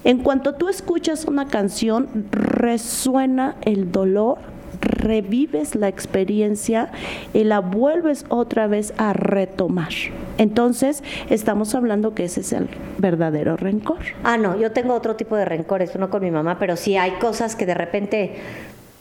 En 0.03 0.19
cuanto 0.19 0.55
tú 0.55 0.69
escuchas 0.69 1.25
una 1.25 1.47
canción, 1.47 2.27
resuena 2.31 3.55
el 3.61 3.91
dolor, 3.91 4.39
revives 4.81 5.75
la 5.75 5.87
experiencia 5.87 6.91
y 7.33 7.43
la 7.43 7.59
vuelves 7.59 8.25
otra 8.29 8.67
vez 8.67 8.93
a 8.97 9.13
retomar. 9.13 9.91
Entonces, 10.37 11.03
estamos 11.29 11.75
hablando 11.75 12.15
que 12.15 12.25
ese 12.25 12.41
es 12.41 12.51
el 12.53 12.67
verdadero 12.97 13.57
rencor. 13.57 13.99
Ah, 14.23 14.37
no, 14.37 14.59
yo 14.59 14.71
tengo 14.71 14.93
otro 14.93 15.15
tipo 15.15 15.35
de 15.35 15.45
rencores, 15.45 15.95
uno 15.95 16.09
con 16.09 16.23
mi 16.23 16.31
mamá, 16.31 16.57
pero 16.59 16.75
sí 16.75 16.97
hay 16.97 17.11
cosas 17.11 17.55
que 17.55 17.65
de 17.65 17.75
repente, 17.75 18.35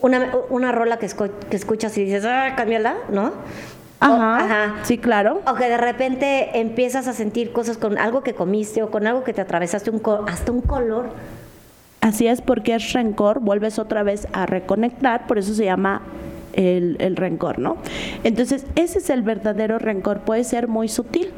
una, 0.01 0.33
una 0.49 0.73
rola 0.73 0.99
que, 0.99 1.07
escuchas 1.07 1.97
y 1.99 2.05
dices, 2.05 2.25
ah, 2.25 2.55
cámbiala, 2.57 2.95
¿no? 3.11 3.33
Ajá, 4.01 4.77
sí, 4.83 4.97
claro. 4.97 5.43
O 5.47 5.55
que 5.55 5.69
de 5.69 5.77
repente 5.77 6.59
empiezas 6.59 7.07
a 7.07 7.13
sentir 7.13 7.53
cosas 7.53 7.77
con 7.77 7.99
algo 7.99 8.23
que 8.23 8.35
comiste 8.35 8.83
o 8.83 8.91
con 8.91 9.07
algo 9.07 9.25
que 9.25 9.35
te 9.35 9.43
atravesaste, 9.43 9.91
un 9.91 10.01
hasta 10.27 10.53
un 10.53 10.63
color. 10.63 11.11
Así 12.01 12.27
es 12.27 12.41
porque 12.41 12.75
es 12.75 12.95
rencor, 12.95 13.41
vuelves 13.41 13.79
otra 13.79 14.03
vez 14.03 14.27
a 14.33 14.47
reconectar, 14.47 15.27
por 15.27 15.37
eso 15.37 15.53
se 15.53 15.67
llama 15.67 16.01
el, 16.55 16.97
el 16.99 17.15
rencor, 17.17 17.59
¿no? 17.59 17.77
Entonces, 18.25 18.65
ese 18.75 18.99
es 18.99 19.11
el 19.11 19.21
verdadero 19.21 19.79
rencor, 19.79 20.21
puede 20.21 20.45
ser 20.45 20.67
muy 20.67 20.89
sutil. 20.89 21.31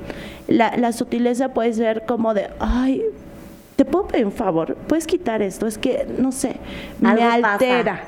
La, 0.47 0.77
la 0.77 0.93
sutileza 0.93 1.49
puede 1.49 1.73
ser 1.73 2.05
como 2.07 2.33
de, 2.33 2.49
ay, 2.61 3.03
te 3.75 3.85
puedo 3.85 4.07
pedir 4.07 4.25
un 4.25 4.33
favor, 4.33 4.77
puedes 4.87 5.09
quitar 5.09 5.43
esto, 5.43 5.67
es 5.67 5.79
que, 5.79 6.07
no 6.19 6.31
sé, 6.31 6.57
me 7.01 7.41
pasa. 7.41 8.03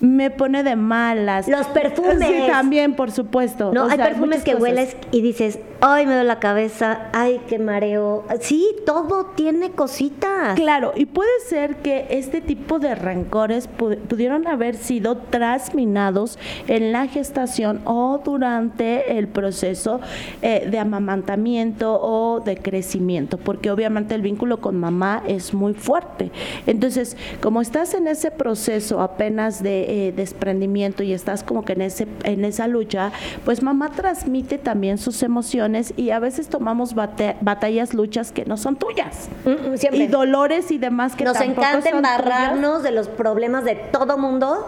Me 0.00 0.30
pone 0.30 0.62
de 0.62 0.76
malas. 0.76 1.48
Los 1.48 1.66
perfumes. 1.68 2.18
Sí, 2.28 2.34
también, 2.46 2.94
por 2.94 3.10
supuesto. 3.10 3.72
No, 3.72 3.84
O 3.86 3.88
hay 3.90 3.96
sea, 3.96 4.06
perfumes 4.08 4.42
que 4.44 4.52
cosas. 4.52 4.62
hueles 4.62 4.96
y 5.10 5.22
dices, 5.22 5.58
ay, 5.80 6.04
me 6.06 6.12
duele 6.12 6.28
la 6.28 6.38
cabeza, 6.38 7.08
ay, 7.14 7.40
qué 7.48 7.58
mareo. 7.58 8.24
Sí, 8.40 8.66
todo 8.84 9.26
tiene 9.34 9.70
cositas. 9.70 10.54
Claro, 10.56 10.92
y 10.94 11.06
puede 11.06 11.30
ser 11.48 11.76
que 11.76 12.06
este 12.10 12.40
tipo 12.42 12.78
de 12.78 12.94
rencores 12.94 13.70
pu- 13.70 13.96
pudieron 13.98 14.46
haber 14.46 14.74
sido 14.76 15.16
transminados 15.16 16.38
en 16.68 16.92
la 16.92 17.06
gestación 17.06 17.80
o 17.86 18.20
durante 18.22 19.16
el 19.18 19.28
proceso 19.28 20.00
eh, 20.42 20.68
de 20.70 20.78
amamantamiento 20.78 21.98
o 22.00 22.40
de 22.40 22.56
crecimiento, 22.58 23.38
porque 23.38 23.70
obviamente 23.70 24.14
el 24.14 24.22
vínculo 24.22 24.60
con 24.60 24.76
mamá 24.76 25.22
es 25.26 25.54
muy 25.54 25.72
fuerte. 25.74 26.30
Entonces, 26.66 27.16
como 27.42 27.60
estás 27.62 27.94
en 27.94 28.06
ese 28.08 28.30
proceso 28.30 29.00
apenas 29.00 29.62
de 29.62 29.85
eh, 29.86 30.12
desprendimiento 30.14 31.02
y 31.02 31.12
estás 31.12 31.42
como 31.42 31.64
que 31.64 31.72
en 31.74 31.82
ese 31.82 32.06
en 32.24 32.44
esa 32.44 32.66
lucha, 32.66 33.12
pues 33.44 33.62
mamá 33.62 33.90
transmite 33.92 34.58
también 34.58 34.98
sus 34.98 35.22
emociones 35.22 35.94
y 35.96 36.10
a 36.10 36.18
veces 36.18 36.48
tomamos 36.48 36.94
bate- 36.94 37.36
batallas, 37.40 37.94
luchas 37.94 38.32
que 38.32 38.44
no 38.44 38.56
son 38.56 38.76
tuyas 38.76 39.28
Mm, 39.44 39.76
siempre. 39.76 40.04
y 40.04 40.06
dolores 40.08 40.70
y 40.70 40.78
demás 40.78 41.14
que 41.16 41.24
Nos 41.24 41.34
tampoco 41.34 41.60
encanta 41.60 41.90
son 41.90 42.00
tuyas. 42.02 42.16
embarrarnos 42.18 42.82
de 42.82 42.90
los 42.90 43.08
problemas 43.08 43.64
de 43.64 43.76
todo 43.76 44.18
mundo 44.18 44.66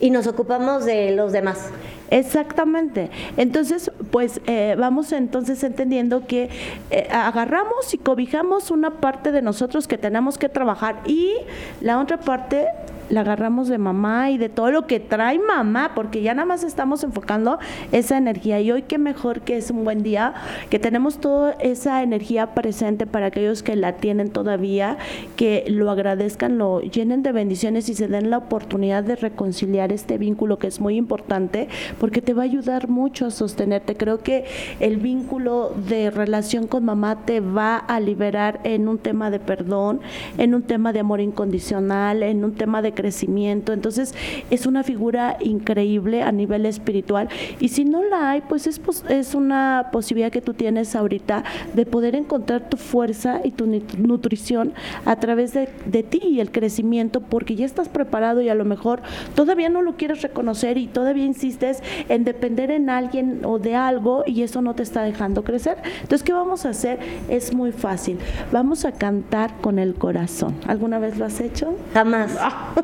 y 0.00 0.10
nos 0.10 0.26
ocupamos 0.26 0.84
de 0.84 1.12
los 1.16 1.32
demás. 1.32 1.70
Exactamente. 2.10 3.10
Entonces, 3.36 3.90
pues 4.10 4.40
eh, 4.46 4.76
vamos 4.78 5.10
entonces 5.12 5.64
entendiendo 5.64 6.26
que 6.26 6.48
eh, 6.90 7.08
agarramos 7.10 7.92
y 7.92 7.98
cobijamos 7.98 8.70
una 8.70 8.90
parte 9.00 9.32
de 9.32 9.42
nosotros 9.42 9.88
que 9.88 9.98
tenemos 9.98 10.38
que 10.38 10.48
trabajar 10.48 11.00
y 11.06 11.32
la 11.80 11.98
otra 12.00 12.18
parte 12.20 12.66
la 13.10 13.20
agarramos 13.20 13.68
de 13.68 13.78
mamá 13.78 14.30
y 14.30 14.38
de 14.38 14.48
todo 14.48 14.70
lo 14.70 14.86
que 14.86 15.00
trae 15.00 15.38
mamá, 15.38 15.92
porque 15.94 16.22
ya 16.22 16.34
nada 16.34 16.46
más 16.46 16.64
estamos 16.64 17.04
enfocando 17.04 17.58
esa 17.92 18.16
energía. 18.16 18.60
Y 18.60 18.72
hoy 18.72 18.82
qué 18.82 18.98
mejor 18.98 19.42
que 19.42 19.56
es 19.56 19.70
un 19.70 19.84
buen 19.84 20.02
día, 20.02 20.34
que 20.70 20.78
tenemos 20.78 21.18
toda 21.18 21.52
esa 21.60 22.02
energía 22.02 22.54
presente 22.54 23.06
para 23.06 23.26
aquellos 23.26 23.62
que 23.62 23.76
la 23.76 23.94
tienen 23.96 24.30
todavía, 24.30 24.98
que 25.36 25.64
lo 25.68 25.90
agradezcan, 25.90 26.58
lo 26.58 26.80
llenen 26.80 27.22
de 27.22 27.32
bendiciones 27.32 27.88
y 27.88 27.94
se 27.94 28.08
den 28.08 28.30
la 28.30 28.38
oportunidad 28.38 29.04
de 29.04 29.16
reconciliar 29.16 29.92
este 29.92 30.18
vínculo 30.18 30.58
que 30.58 30.66
es 30.66 30.80
muy 30.80 30.96
importante, 30.96 31.68
porque 31.98 32.22
te 32.22 32.34
va 32.34 32.42
a 32.42 32.46
ayudar 32.46 32.88
mucho 32.88 33.26
a 33.26 33.30
sostenerte. 33.30 33.96
Creo 33.96 34.18
que 34.18 34.44
el 34.80 34.96
vínculo 34.96 35.72
de 35.88 36.10
relación 36.10 36.66
con 36.66 36.84
mamá 36.84 37.24
te 37.24 37.40
va 37.40 37.76
a 37.76 38.00
liberar 38.00 38.60
en 38.64 38.88
un 38.88 38.98
tema 38.98 39.30
de 39.30 39.40
perdón, 39.40 40.00
en 40.38 40.54
un 40.54 40.62
tema 40.62 40.92
de 40.92 41.00
amor 41.00 41.20
incondicional, 41.20 42.22
en 42.22 42.44
un 42.44 42.54
tema 42.54 42.82
de 42.82 42.93
crecimiento. 42.94 43.72
Entonces, 43.72 44.14
es 44.50 44.66
una 44.66 44.82
figura 44.82 45.36
increíble 45.40 46.22
a 46.22 46.32
nivel 46.32 46.66
espiritual. 46.66 47.28
Y 47.60 47.68
si 47.68 47.84
no 47.84 48.02
la 48.02 48.30
hay, 48.30 48.40
pues 48.42 48.66
es, 48.66 48.80
es 49.08 49.34
una 49.34 49.88
posibilidad 49.92 50.30
que 50.32 50.40
tú 50.40 50.54
tienes 50.54 50.94
ahorita 50.96 51.44
de 51.74 51.86
poder 51.86 52.14
encontrar 52.14 52.68
tu 52.68 52.76
fuerza 52.76 53.40
y 53.44 53.50
tu 53.50 53.66
nut- 53.66 53.94
nutrición 53.96 54.72
a 55.04 55.16
través 55.16 55.52
de, 55.54 55.68
de 55.86 56.02
ti 56.02 56.20
y 56.22 56.40
el 56.40 56.50
crecimiento, 56.50 57.20
porque 57.20 57.54
ya 57.56 57.66
estás 57.66 57.88
preparado 57.88 58.40
y 58.40 58.48
a 58.48 58.54
lo 58.54 58.64
mejor 58.64 59.02
todavía 59.34 59.68
no 59.68 59.82
lo 59.82 59.96
quieres 59.96 60.22
reconocer 60.22 60.78
y 60.78 60.86
todavía 60.86 61.24
insistes 61.24 61.82
en 62.08 62.24
depender 62.24 62.70
en 62.70 62.90
alguien 62.90 63.40
o 63.44 63.58
de 63.58 63.74
algo 63.74 64.22
y 64.26 64.42
eso 64.42 64.62
no 64.62 64.74
te 64.74 64.82
está 64.82 65.02
dejando 65.02 65.44
crecer. 65.44 65.78
Entonces, 66.02 66.22
¿qué 66.22 66.32
vamos 66.32 66.64
a 66.66 66.70
hacer? 66.70 66.98
Es 67.28 67.52
muy 67.54 67.72
fácil. 67.72 68.18
Vamos 68.52 68.84
a 68.84 68.92
cantar 68.92 69.56
con 69.60 69.78
el 69.78 69.94
corazón. 69.94 70.54
¿Alguna 70.66 70.98
vez 70.98 71.18
lo 71.18 71.24
has 71.24 71.40
hecho? 71.40 71.74
Jamás. 71.92 72.36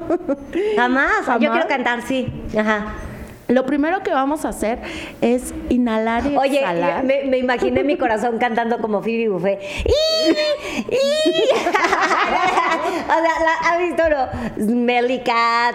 Jamás. 0.77 1.11
Yo 1.19 1.25
¿Jamás? 1.27 1.51
quiero 1.51 1.69
cantar, 1.69 2.03
sí. 2.03 2.33
Ajá. 2.57 2.95
Lo 3.49 3.67
primero 3.67 4.03
que 4.05 4.13
vamos 4.13 4.45
a 4.45 4.51
hacer 4.51 4.79
es 5.21 5.53
inhalar 5.71 6.25
y 6.25 6.37
Oye, 6.37 6.61
exhalar. 6.61 7.03
me, 7.03 7.25
me 7.25 7.37
imaginé 7.39 7.83
mi 7.83 7.97
corazón 7.97 8.39
cantando 8.39 8.79
como 8.79 9.03
Phoebe 9.03 9.29
Buffet. 9.29 9.59
¡Y! 9.87 9.91
¡Y! 10.95 10.95
o 13.03 13.09
sea, 13.09 13.41
la- 13.41 13.71
¿ha 13.73 13.77
visto 13.79 14.03
lo? 14.09 14.65
Smelly 14.65 15.23
cat. 15.25 15.75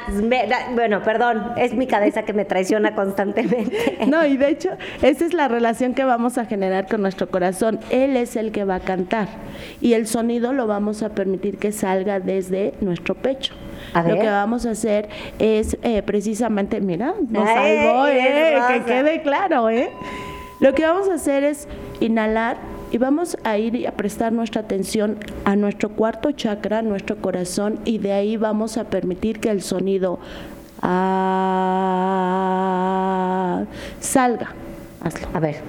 bueno, 0.74 1.04
perdón, 1.04 1.52
es 1.58 1.74
mi 1.74 1.86
cabeza 1.86 2.24
que 2.24 2.32
me 2.32 2.46
traiciona 2.46 2.96
constantemente. 2.96 3.98
No, 4.08 4.26
y 4.26 4.38
de 4.38 4.50
hecho, 4.50 4.70
esa 5.02 5.26
es 5.26 5.34
la 5.34 5.50
relación 5.50 5.94
que 5.96 6.06
vamos 6.06 6.38
a 6.38 6.46
generar 6.46 6.88
con 6.88 7.02
nuestro 7.02 7.28
corazón. 7.30 7.82
Él 7.90 8.16
es 8.16 8.38
el 8.38 8.54
que 8.54 8.64
va 8.64 8.76
a 8.76 8.80
cantar 8.80 9.28
y 9.82 9.94
el 9.96 10.08
sonido 10.08 10.54
lo 10.54 10.66
vamos 10.68 11.04
a 11.04 11.10
permitir 11.10 11.58
que 11.58 11.74
salga 11.74 12.22
desde 12.22 12.74
nuestro 12.80 13.16
pecho. 13.16 13.54
Lo 14.04 14.20
que 14.20 14.28
vamos 14.28 14.66
a 14.66 14.72
hacer 14.72 15.08
es 15.40 15.78
eh, 15.82 16.02
precisamente, 16.04 16.82
mira, 16.82 17.14
nos 17.30 17.48
salvó, 17.48 18.08
eh, 18.08 18.60
que 18.68 18.84
quede 18.84 19.22
claro, 19.22 19.70
¿eh? 19.70 19.90
Lo 20.60 20.74
que 20.74 20.84
vamos 20.86 21.10
a 21.10 21.14
hacer 21.14 21.44
es 21.44 21.68
inhalar 22.00 22.58
y 22.92 22.98
vamos 22.98 23.38
a 23.44 23.58
ir 23.58 23.88
a 23.88 23.92
prestar 23.92 24.32
nuestra 24.32 24.62
atención 24.62 25.18
a 25.44 25.56
nuestro 25.56 25.90
cuarto 25.90 26.32
chakra, 26.32 26.82
nuestro 26.82 27.18
corazón, 27.18 27.80
y 27.86 27.98
de 27.98 28.14
ahí 28.14 28.38
vamos 28.38 28.78
a 28.78 28.86
permitir 28.86 29.40
que 29.40 29.50
el 29.50 29.62
sonido 29.62 30.20
ah, 30.82 31.26
salga. 34.00 34.54
Hazlo. 35.02 35.28
A 35.34 35.40
ver. 35.40 35.62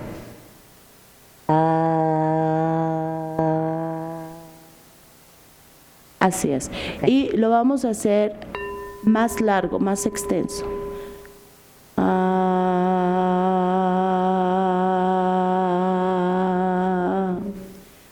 Así 6.26 6.50
es. 6.50 6.70
Y 7.06 7.30
lo 7.36 7.50
vamos 7.50 7.84
a 7.84 7.90
hacer 7.90 8.32
más 9.04 9.40
largo, 9.40 9.78
más 9.78 10.06
extenso. 10.06 10.66
Ah, 16.06 17.36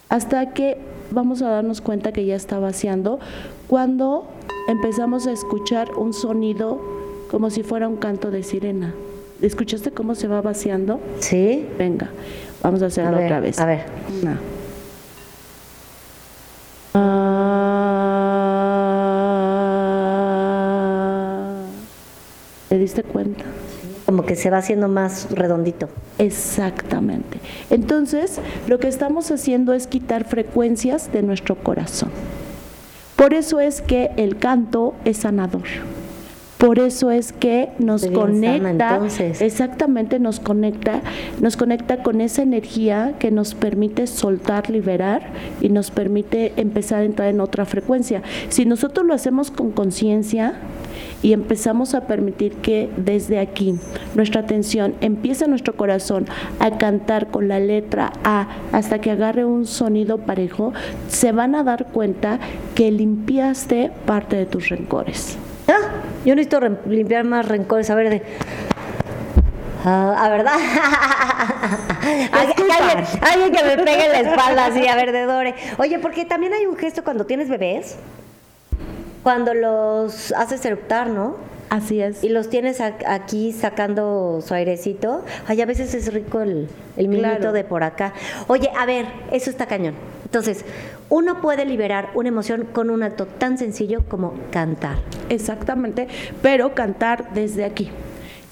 hasta 0.07 0.53
que 0.53 0.77
vamos 1.11 1.41
a 1.41 1.49
darnos 1.49 1.81
cuenta 1.81 2.13
que 2.13 2.25
ya 2.25 2.37
está 2.37 2.57
vaciando 2.57 3.19
cuando 3.67 4.27
empezamos 4.69 5.27
a 5.27 5.33
escuchar 5.33 5.93
un 5.95 6.13
sonido 6.13 6.81
como 7.29 7.49
si 7.49 7.63
fuera 7.63 7.89
un 7.89 7.97
canto 7.97 8.31
de 8.31 8.43
sirena. 8.43 8.93
¿Escuchaste 9.41 9.91
cómo 9.91 10.15
se 10.15 10.29
va 10.29 10.41
vaciando? 10.41 11.01
Sí. 11.19 11.67
Venga, 11.77 12.11
vamos 12.63 12.81
a 12.81 12.85
hacerlo 12.85 13.17
A 13.17 13.19
ver, 13.19 13.25
otra 13.25 13.39
vez. 13.41 13.59
a 13.59 13.65
ver. 13.65 13.81
Una. 14.21 14.39
Diste 22.85 23.03
cuenta? 23.03 23.43
Como 24.05 24.23
que 24.25 24.35
se 24.35 24.49
va 24.49 24.57
haciendo 24.57 24.87
más 24.87 25.27
redondito. 25.31 25.89
Exactamente. 26.19 27.39
Entonces, 27.69 28.39
lo 28.67 28.79
que 28.79 28.87
estamos 28.87 29.31
haciendo 29.31 29.73
es 29.73 29.87
quitar 29.87 30.25
frecuencias 30.25 31.11
de 31.11 31.23
nuestro 31.23 31.55
corazón. 31.55 32.11
Por 33.15 33.33
eso 33.33 33.59
es 33.59 33.81
que 33.81 34.11
el 34.17 34.37
canto 34.37 34.93
es 35.05 35.17
sanador. 35.17 35.63
Por 36.57 36.79
eso 36.79 37.11
es 37.11 37.33
que 37.33 37.69
nos 37.79 38.01
bien 38.01 38.13
sana, 38.13 38.25
conecta, 38.25 38.93
entonces. 38.95 39.41
exactamente 39.41 40.19
nos 40.19 40.39
conecta, 40.39 41.01
nos 41.41 41.57
conecta 41.57 42.01
con 42.01 42.21
esa 42.21 42.43
energía 42.43 43.15
que 43.19 43.29
nos 43.29 43.55
permite 43.55 44.07
soltar, 44.07 44.69
liberar 44.69 45.21
y 45.61 45.69
nos 45.69 45.91
permite 45.91 46.53
empezar 46.55 47.01
a 47.01 47.03
entrar 47.03 47.27
en 47.29 47.41
otra 47.41 47.65
frecuencia. 47.65 48.23
Si 48.49 48.65
nosotros 48.65 49.05
lo 49.05 49.13
hacemos 49.13 49.51
con 49.51 49.71
conciencia 49.71 50.53
y 51.25 51.33
empezamos 51.33 51.95
a 51.95 52.01
permitir 52.05 52.57
que 52.57 52.87
desde 52.97 53.39
aquí 53.39 53.73
nuestra 54.13 54.41
atención 54.41 54.93
empiece 55.01 55.47
nuestro 55.47 55.75
corazón 55.75 56.27
a 56.59 56.77
cantar 56.77 57.31
con 57.31 57.47
la 57.47 57.59
letra 57.59 58.13
A 58.23 58.45
hasta 58.71 58.99
que 59.01 59.09
agarre 59.09 59.43
un 59.43 59.65
sonido 59.65 60.19
parejo, 60.19 60.71
se 61.07 61.31
van 61.31 61.55
a 61.55 61.63
dar 61.63 61.87
cuenta 61.87 62.37
que 62.75 62.91
limpiaste 62.91 63.89
parte 64.05 64.35
de 64.35 64.45
tus 64.45 64.69
rencores. 64.69 65.35
Ah, 65.67 65.73
yo 66.25 66.35
necesito 66.35 66.59
limpiar 66.87 67.23
más 67.23 67.47
rencores. 67.47 67.89
A 67.89 67.95
ver, 67.95 68.09
de. 68.11 68.21
Ah, 69.83 70.15
a 70.25 70.29
verdad. 70.29 70.53
Alguien- 72.31 72.71
alguien, 72.71 73.05
alguien 73.21 73.51
que 73.51 73.63
me 73.63 73.83
pegue 73.83 74.05
en 74.05 74.11
la 74.11 74.19
espalda 74.31 74.65
así, 74.67 74.87
a 74.87 74.95
ver, 74.95 75.11
de 75.11 75.23
Dore. 75.23 75.55
Oye, 75.79 75.97
porque 75.97 76.23
también 76.25 76.53
hay 76.53 76.67
un 76.67 76.75
gesto 76.77 77.03
cuando 77.03 77.25
tienes 77.25 77.49
bebés, 77.49 77.95
cuando 79.25 79.55
los 79.55 80.31
haces 80.33 80.63
eruptar, 80.65 81.09
¿no? 81.09 81.35
Así 81.71 81.99
es. 81.99 82.23
Y 82.23 82.29
los 82.29 82.47
tienes 82.51 82.79
aquí 82.79 83.51
sacando 83.53 84.39
su 84.45 84.53
airecito. 84.53 85.25
Ay, 85.47 85.61
a 85.61 85.65
veces 85.65 85.95
es 85.95 86.13
rico 86.13 86.41
el, 86.41 86.69
el 86.95 87.07
minuto 87.07 87.29
Claro. 87.29 87.51
de 87.51 87.63
por 87.63 87.81
acá. 87.81 88.13
Oye, 88.45 88.69
a 88.77 88.85
ver, 88.85 89.07
eso 89.31 89.49
está 89.49 89.65
cañón. 89.65 89.95
Entonces, 90.25 90.63
uno 91.09 91.41
puede 91.41 91.65
liberar 91.65 92.09
una 92.13 92.29
emoción 92.29 92.67
con 92.71 92.91
un 92.91 93.01
acto 93.01 93.25
tan 93.25 93.57
sencillo 93.57 94.03
como 94.07 94.35
cantar. 94.51 94.97
Exactamente, 95.29 96.07
pero 96.43 96.75
cantar 96.75 97.33
desde 97.33 97.65
aquí. 97.65 97.89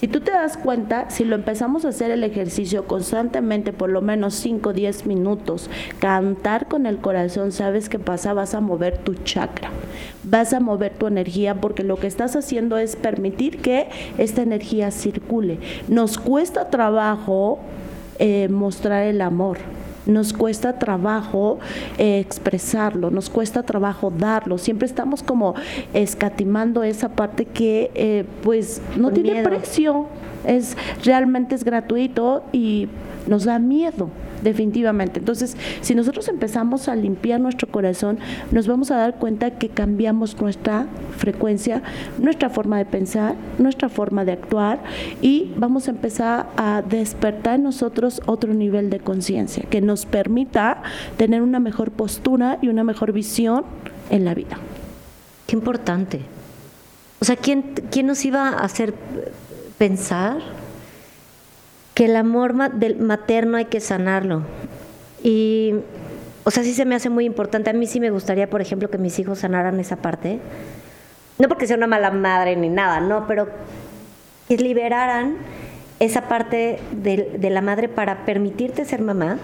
Si 0.04 0.10
tú 0.10 0.20
te 0.20 0.32
das 0.32 0.58
cuenta, 0.58 1.10
si 1.10 1.24
lo 1.24 1.34
empezamos 1.34 1.86
a 1.86 1.88
hacer 1.88 2.12
el 2.12 2.26
ejercicio 2.26 2.88
constantemente, 2.88 3.72
por 3.72 3.90
lo 3.90 4.02
menos 4.02 4.34
5 4.34 4.72
o 4.72 4.74
10 4.74 5.06
minutos, 5.06 5.70
cantar 6.00 6.68
con 6.68 6.88
el 6.88 6.98
corazón, 6.98 7.54
¿sabes 7.54 7.88
qué 7.88 8.00
pasa? 8.00 8.34
Vas 8.34 8.54
a 8.54 8.60
mover 8.60 8.98
tu 8.98 9.14
chakra, 9.14 9.70
vas 10.26 10.52
a 10.52 10.60
mover 10.60 10.92
tu 10.92 11.08
energía, 11.08 11.62
porque 11.62 11.84
lo 11.84 11.96
que 11.96 12.08
estás 12.08 12.36
haciendo 12.36 12.78
es 12.78 12.98
permitir 12.98 13.62
que 13.62 13.88
esta 14.18 14.42
energía 14.42 14.92
circule. 14.92 15.60
Nos 15.88 16.18
cuesta 16.18 16.70
trabajo 16.70 17.60
eh, 18.20 18.50
mostrar 18.50 19.04
el 19.04 19.22
amor. 19.22 19.58
Nos 20.06 20.34
cuesta 20.34 20.80
trabajo 20.80 21.60
eh, 21.98 22.20
expresarlo, 22.20 23.10
nos 23.10 23.30
cuesta 23.30 23.64
trabajo 23.64 24.12
darlo. 24.16 24.58
Siempre 24.58 24.86
estamos 24.86 25.24
como 25.24 25.56
escatimando 25.94 26.84
esa 26.84 27.10
parte 27.10 27.46
que 27.46 27.92
eh, 27.96 28.26
pues 28.44 28.82
no 28.98 29.12
tiene 29.12 29.34
miedo. 29.34 29.50
precio, 29.50 30.08
es 30.46 30.78
realmente 31.04 31.56
es 31.56 31.64
gratuito 31.64 32.44
y 32.52 32.88
nos 33.28 33.46
da 33.46 33.60
miedo 33.60 34.10
definitivamente. 34.44 35.20
Entonces, 35.20 35.58
si 35.82 35.96
nosotros 35.96 36.28
empezamos 36.28 36.88
a 36.88 36.96
limpiar 36.96 37.40
nuestro 37.40 37.68
corazón, 37.70 38.20
nos 38.52 38.68
vamos 38.68 38.92
a 38.92 38.98
dar 38.98 39.16
cuenta 39.16 39.52
que 39.52 39.70
cambiamos 39.70 40.40
nuestra 40.40 40.86
frecuencia, 41.18 41.82
nuestra 42.20 42.50
forma 42.50 42.78
de 42.78 42.86
pensar, 42.86 43.36
nuestra 43.58 43.90
forma 43.90 44.26
de 44.26 44.34
actuar 44.34 44.84
y 45.22 45.54
vamos 45.58 45.88
a 45.88 45.92
empezar 45.92 46.48
a 46.58 46.82
despertar 46.82 47.56
en 47.56 47.64
nosotros 47.64 48.22
otro 48.26 48.54
nivel 48.54 48.90
de 48.90 49.00
conciencia 49.00 49.64
que 49.70 49.82
nos 49.82 50.06
permita 50.06 50.84
tener 51.18 51.42
una 51.42 51.60
mejor 51.60 51.92
postura 51.92 52.60
y 52.62 52.68
una 52.68 52.84
mejor 52.84 53.14
visión 53.14 53.64
en 54.10 54.26
la 54.26 54.34
vida. 54.34 54.58
Qué 55.48 55.56
importante. 55.56 56.22
O 57.22 57.26
sea, 57.26 57.38
¿quién, 57.38 57.74
quién 57.90 58.08
nos 58.08 58.26
iba 58.26 58.50
a 58.50 58.66
hacer 58.66 58.94
pensar 59.84 60.38
que 61.94 62.06
el 62.06 62.16
amor 62.16 62.54
materno 62.54 63.58
hay 63.58 63.66
que 63.66 63.82
sanarlo? 63.82 64.44
Y, 65.22 65.76
o 66.46 66.52
sea, 66.52 66.64
sí 66.64 66.74
se 66.74 66.86
me 66.86 66.96
hace 66.96 67.10
muy 67.10 67.26
importante. 67.26 67.70
A 67.70 67.74
mí 67.74 67.86
sí 67.86 68.00
me 68.00 68.10
gustaría, 68.10 68.50
por 68.50 68.62
ejemplo, 68.62 68.90
que 68.90 68.98
mis 68.98 69.20
hijos 69.20 69.40
sanaran 69.40 69.78
esa 69.82 69.98
parte. 69.98 70.40
No 71.38 71.50
porque 71.50 71.68
sea 71.68 71.76
una 71.76 71.88
mala 71.88 72.12
madre 72.12 72.56
ni 72.56 72.70
nada, 72.70 73.02
no, 73.02 73.28
pero 73.28 73.50
que 74.48 74.56
liberaran 74.56 75.36
esa 76.00 76.30
parte 76.30 76.80
de, 76.94 77.36
de 77.38 77.50
la 77.50 77.60
madre 77.60 77.90
para 77.90 78.24
permitirte 78.24 78.86
ser 78.86 79.02
mamá 79.02 79.38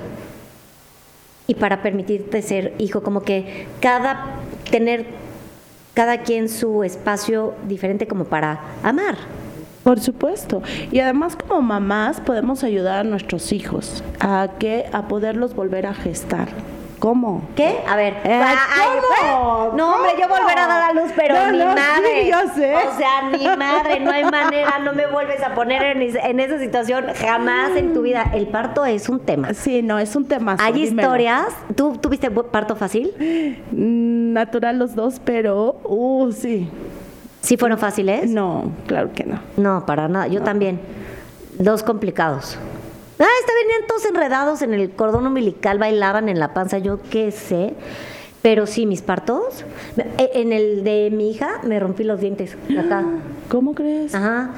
y 1.47 1.55
para 1.55 1.81
permitirte 1.81 2.41
ser 2.41 2.75
hijo, 2.77 3.03
como 3.03 3.23
que 3.23 3.67
cada 3.81 4.37
tener 4.71 5.05
cada 5.93 6.19
quien 6.21 6.47
su 6.47 6.85
espacio 6.85 7.55
diferente 7.67 8.07
como 8.07 8.23
para 8.23 8.61
amar. 8.83 9.17
Por 9.83 9.99
supuesto. 9.99 10.61
Y 10.91 10.99
además 10.99 11.35
como 11.35 11.61
mamás 11.61 12.19
podemos 12.21 12.63
ayudar 12.63 12.99
a 12.99 13.03
nuestros 13.03 13.51
hijos 13.51 14.03
a 14.19 14.49
que 14.59 14.85
a 14.91 15.07
poderlos 15.07 15.55
volver 15.55 15.85
a 15.85 15.93
gestar. 15.93 16.47
¿Cómo? 16.99 17.47
¿Qué? 17.55 17.77
A 17.87 17.95
ver. 17.95 18.15
Eh, 18.25 18.41
ah, 18.43 18.57
¿cómo? 19.21 19.77
No, 19.77 19.95
hombre, 19.95 20.11
yo 20.19 20.27
volver 20.27 20.57
a 20.59 20.67
dar 20.67 20.89
a 20.89 20.93
luz, 20.93 21.09
pero 21.15 21.33
No, 21.33 21.51
ni 21.53 21.57
no, 21.59 21.69
sí, 21.69 21.75
madre. 21.79 22.29
yo 22.29 22.37
sé. 22.53 22.75
O 22.75 22.97
sea, 22.97 23.29
ni 23.31 23.47
madre, 23.57 24.01
no 24.01 24.11
hay 24.11 24.25
manera, 24.25 24.79
no 24.79 24.91
me 24.91 25.07
vuelves 25.07 25.41
a 25.41 25.55
poner 25.55 25.81
en, 25.81 26.01
en 26.01 26.39
esa 26.41 26.59
situación 26.59 27.05
jamás 27.15 27.77
en 27.77 27.93
tu 27.93 28.01
vida. 28.01 28.29
El 28.33 28.47
parto 28.47 28.85
es 28.85 29.07
un 29.07 29.21
tema. 29.21 29.53
Sí, 29.53 29.81
no, 29.81 29.97
es 29.97 30.13
un 30.17 30.25
tema. 30.25 30.57
Hay 30.59 30.83
historias. 30.83 31.45
¿Tú 31.73 31.93
tuviste 31.97 32.29
parto 32.31 32.75
fácil? 32.75 33.13
Natural 33.71 34.77
los 34.77 34.93
dos, 34.93 35.21
pero, 35.23 35.79
uh, 35.85 36.33
sí. 36.33 36.69
¿Sí 37.41 37.57
fueron 37.57 37.77
fáciles? 37.77 38.29
No, 38.29 38.71
claro 38.87 39.11
que 39.13 39.23
no. 39.23 39.39
No, 39.57 39.85
para 39.85 40.07
nada. 40.07 40.27
Yo 40.27 40.41
también. 40.41 40.79
Dos 41.57 41.83
complicados. 41.83 42.57
Ah, 43.19 43.25
está 43.41 43.51
venían 43.63 43.87
todos 43.87 44.05
enredados 44.05 44.61
en 44.61 44.73
el 44.73 44.91
cordón 44.91 45.27
umbilical, 45.27 45.77
bailaban 45.77 46.29
en 46.29 46.39
la 46.39 46.53
panza, 46.53 46.77
yo 46.77 46.99
qué 47.09 47.31
sé. 47.31 47.73
Pero 48.41 48.65
sí, 48.65 48.85
mis 48.85 49.01
partos. 49.01 49.65
eh, 49.97 50.29
En 50.35 50.53
el 50.53 50.83
de 50.85 51.09
mi 51.11 51.31
hija 51.31 51.59
me 51.63 51.79
rompí 51.79 52.03
los 52.05 52.21
dientes. 52.21 52.55
Acá. 52.77 53.03
¿Cómo 53.49 53.73
crees? 53.75 54.15
Ajá. 54.15 54.51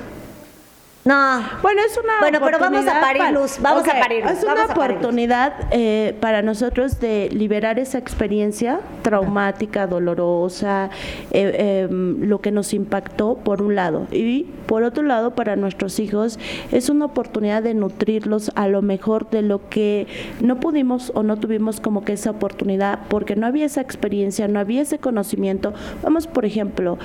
No. 1.04 1.41
Bueno, 1.64 1.82
es 1.84 1.97
una 1.97 2.14
Bueno, 2.20 2.39
pero 2.43 2.60
vamos 2.60 2.86
a 2.88 3.02
parir 3.02 3.18
para- 3.20 3.32
luz, 3.32 3.58
vamos 3.60 3.88
a 3.88 3.99
parir 3.99 4.24
luz, 4.24 4.34
Es 4.34 4.43
una 4.43 4.66
oportunidad 4.66 5.54
eh, 5.72 6.16
para 6.20 6.43
nosotros 6.43 6.99
de 6.99 7.28
liberar 7.32 7.80
esa 7.80 7.97
experiencia 7.97 8.82
traumática, 9.02 9.88
dolorosa, 9.88 10.91
eh, 11.32 11.86
em, 11.89 12.22
lo 12.28 12.39
que 12.41 12.52
nos 12.52 12.74
impactó, 12.76 13.36
por 13.36 13.64
un 13.64 13.74
lado. 13.76 14.06
Y 14.12 14.43
por 14.68 14.84
otro 14.84 15.02
lado, 15.02 15.32
para 15.34 15.56
nuestros 15.56 15.99
hijos, 15.99 16.38
es 16.72 16.88
una 16.89 17.06
oportunidad 17.06 17.64
de 17.64 17.74
nutrirlos 17.74 18.52
a 18.54 18.68
lo 18.68 18.84
mejor 18.84 19.28
de 19.32 19.41
lo 19.41 19.70
que 19.70 20.06
no 20.39 20.60
pudimos 20.60 21.12
o 21.16 21.24
no 21.24 21.36
tuvimos 21.38 21.80
como 21.82 22.04
que 22.06 22.14
esa 22.14 22.30
oportunidad, 22.30 22.99
porque 23.10 23.36
no 23.36 23.47
había 23.47 23.66
esa 23.66 23.82
experiencia, 23.82 24.47
no 24.47 24.60
había 24.60 24.84
ese 24.84 24.99
conocimiento. 24.99 25.74
Vamos, 26.04 26.28
por 26.28 26.45
ejemplo, 26.45 26.99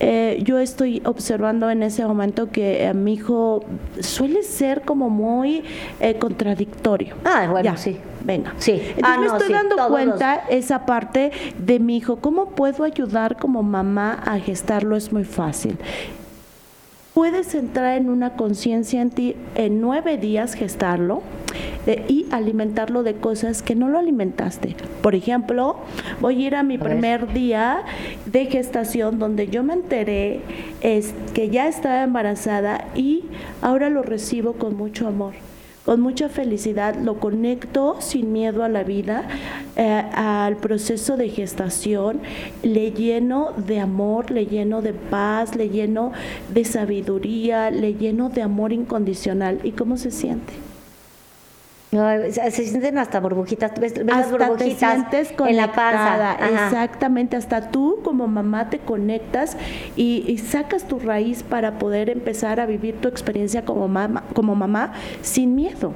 eh, 0.00 0.40
yo 0.42 0.58
estoy 0.58 1.02
observando 1.04 1.68
en 1.68 1.82
ese 1.82 2.06
momento 2.06 2.50
que 2.50 2.86
a 2.86 2.94
mi 2.94 3.12
hijo 3.14 3.33
suele 4.00 4.42
ser 4.42 4.82
como 4.82 5.10
muy 5.10 5.64
eh, 6.00 6.18
contradictorio. 6.18 7.14
Ah, 7.24 7.46
bueno, 7.50 7.64
Ya, 7.64 7.76
sí. 7.76 7.96
Venga. 8.24 8.54
Sí. 8.56 8.72
Entonces 8.72 9.02
Ah, 9.02 9.18
me 9.18 9.26
no, 9.26 9.32
estoy 9.34 9.48
sí, 9.48 9.52
dando 9.52 9.76
todos 9.76 9.90
cuenta 9.90 10.44
esa 10.48 10.86
parte 10.86 11.30
de 11.58 11.78
mi 11.78 11.98
hijo. 11.98 12.16
¿Cómo 12.16 12.46
puedo 12.50 12.84
ayudar 12.84 13.36
como 13.36 13.62
mamá 13.62 14.14
a 14.24 14.38
gestarlo? 14.38 14.96
Es 14.96 15.12
muy 15.12 15.24
fácil. 15.24 15.76
Puedes 17.14 17.54
entrar 17.54 17.96
en 17.96 18.10
una 18.10 18.30
conciencia 18.34 19.00
en 19.00 19.10
ti 19.10 19.36
en 19.54 19.80
nueve 19.80 20.18
días 20.18 20.54
gestarlo 20.54 21.22
de- 21.86 22.02
y 22.08 22.26
alimentarlo 22.32 23.04
de 23.04 23.14
cosas 23.14 23.62
que 23.62 23.76
no 23.76 23.88
lo 23.88 24.00
alimentaste. 24.00 24.74
Por 25.00 25.14
ejemplo, 25.14 25.76
voy 26.20 26.42
a 26.42 26.46
ir 26.48 26.54
a 26.56 26.64
mi 26.64 26.76
primer 26.76 27.32
día 27.32 27.82
de 28.26 28.46
gestación 28.46 29.20
donde 29.20 29.46
yo 29.46 29.62
me 29.62 29.74
enteré 29.74 30.40
es 30.80 31.14
que 31.34 31.50
ya 31.50 31.68
estaba 31.68 32.02
embarazada 32.02 32.88
y 32.96 33.26
ahora 33.62 33.90
lo 33.90 34.02
recibo 34.02 34.54
con 34.54 34.76
mucho 34.76 35.06
amor 35.06 35.34
con 35.84 36.00
mucha 36.00 36.28
felicidad, 36.28 36.94
lo 36.96 37.20
conecto 37.20 37.96
sin 38.00 38.32
miedo 38.32 38.64
a 38.64 38.68
la 38.68 38.84
vida, 38.84 39.28
eh, 39.76 40.02
al 40.14 40.56
proceso 40.56 41.16
de 41.16 41.28
gestación, 41.28 42.20
le 42.62 42.92
lleno 42.92 43.52
de 43.56 43.80
amor, 43.80 44.30
le 44.30 44.46
lleno 44.46 44.80
de 44.80 44.94
paz, 44.94 45.56
le 45.56 45.68
lleno 45.68 46.12
de 46.48 46.64
sabiduría, 46.64 47.70
le 47.70 47.94
lleno 47.94 48.30
de 48.30 48.42
amor 48.42 48.72
incondicional. 48.72 49.60
¿Y 49.62 49.72
cómo 49.72 49.98
se 49.98 50.10
siente? 50.10 50.63
Ay, 51.98 52.32
se, 52.32 52.50
sienten 52.50 52.98
hasta 52.98 53.20
burbujitas. 53.20 53.72
¿Ves, 53.78 53.94
ves 53.94 54.06
las 54.06 54.26
hasta 54.26 54.36
te 54.36 54.46
burbujitas 54.46 54.92
sientes 54.92 55.34
en 55.46 55.56
la 55.56 55.72
panza? 55.72 56.32
Ajá. 56.32 56.66
exactamente, 56.66 57.36
hasta 57.36 57.70
tú 57.70 58.00
como 58.02 58.26
mamá 58.26 58.70
te 58.70 58.78
conectas 58.78 59.56
y, 59.96 60.24
y 60.26 60.38
sacas 60.38 60.84
tu 60.84 60.98
raíz 60.98 61.42
para 61.42 61.78
poder 61.78 62.10
empezar 62.10 62.60
a 62.60 62.66
vivir 62.66 63.00
tu 63.00 63.08
experiencia 63.08 63.64
como 63.64 63.88
mamá, 63.88 64.24
como 64.34 64.54
mamá 64.54 64.92
sin 65.22 65.54
miedo. 65.54 65.92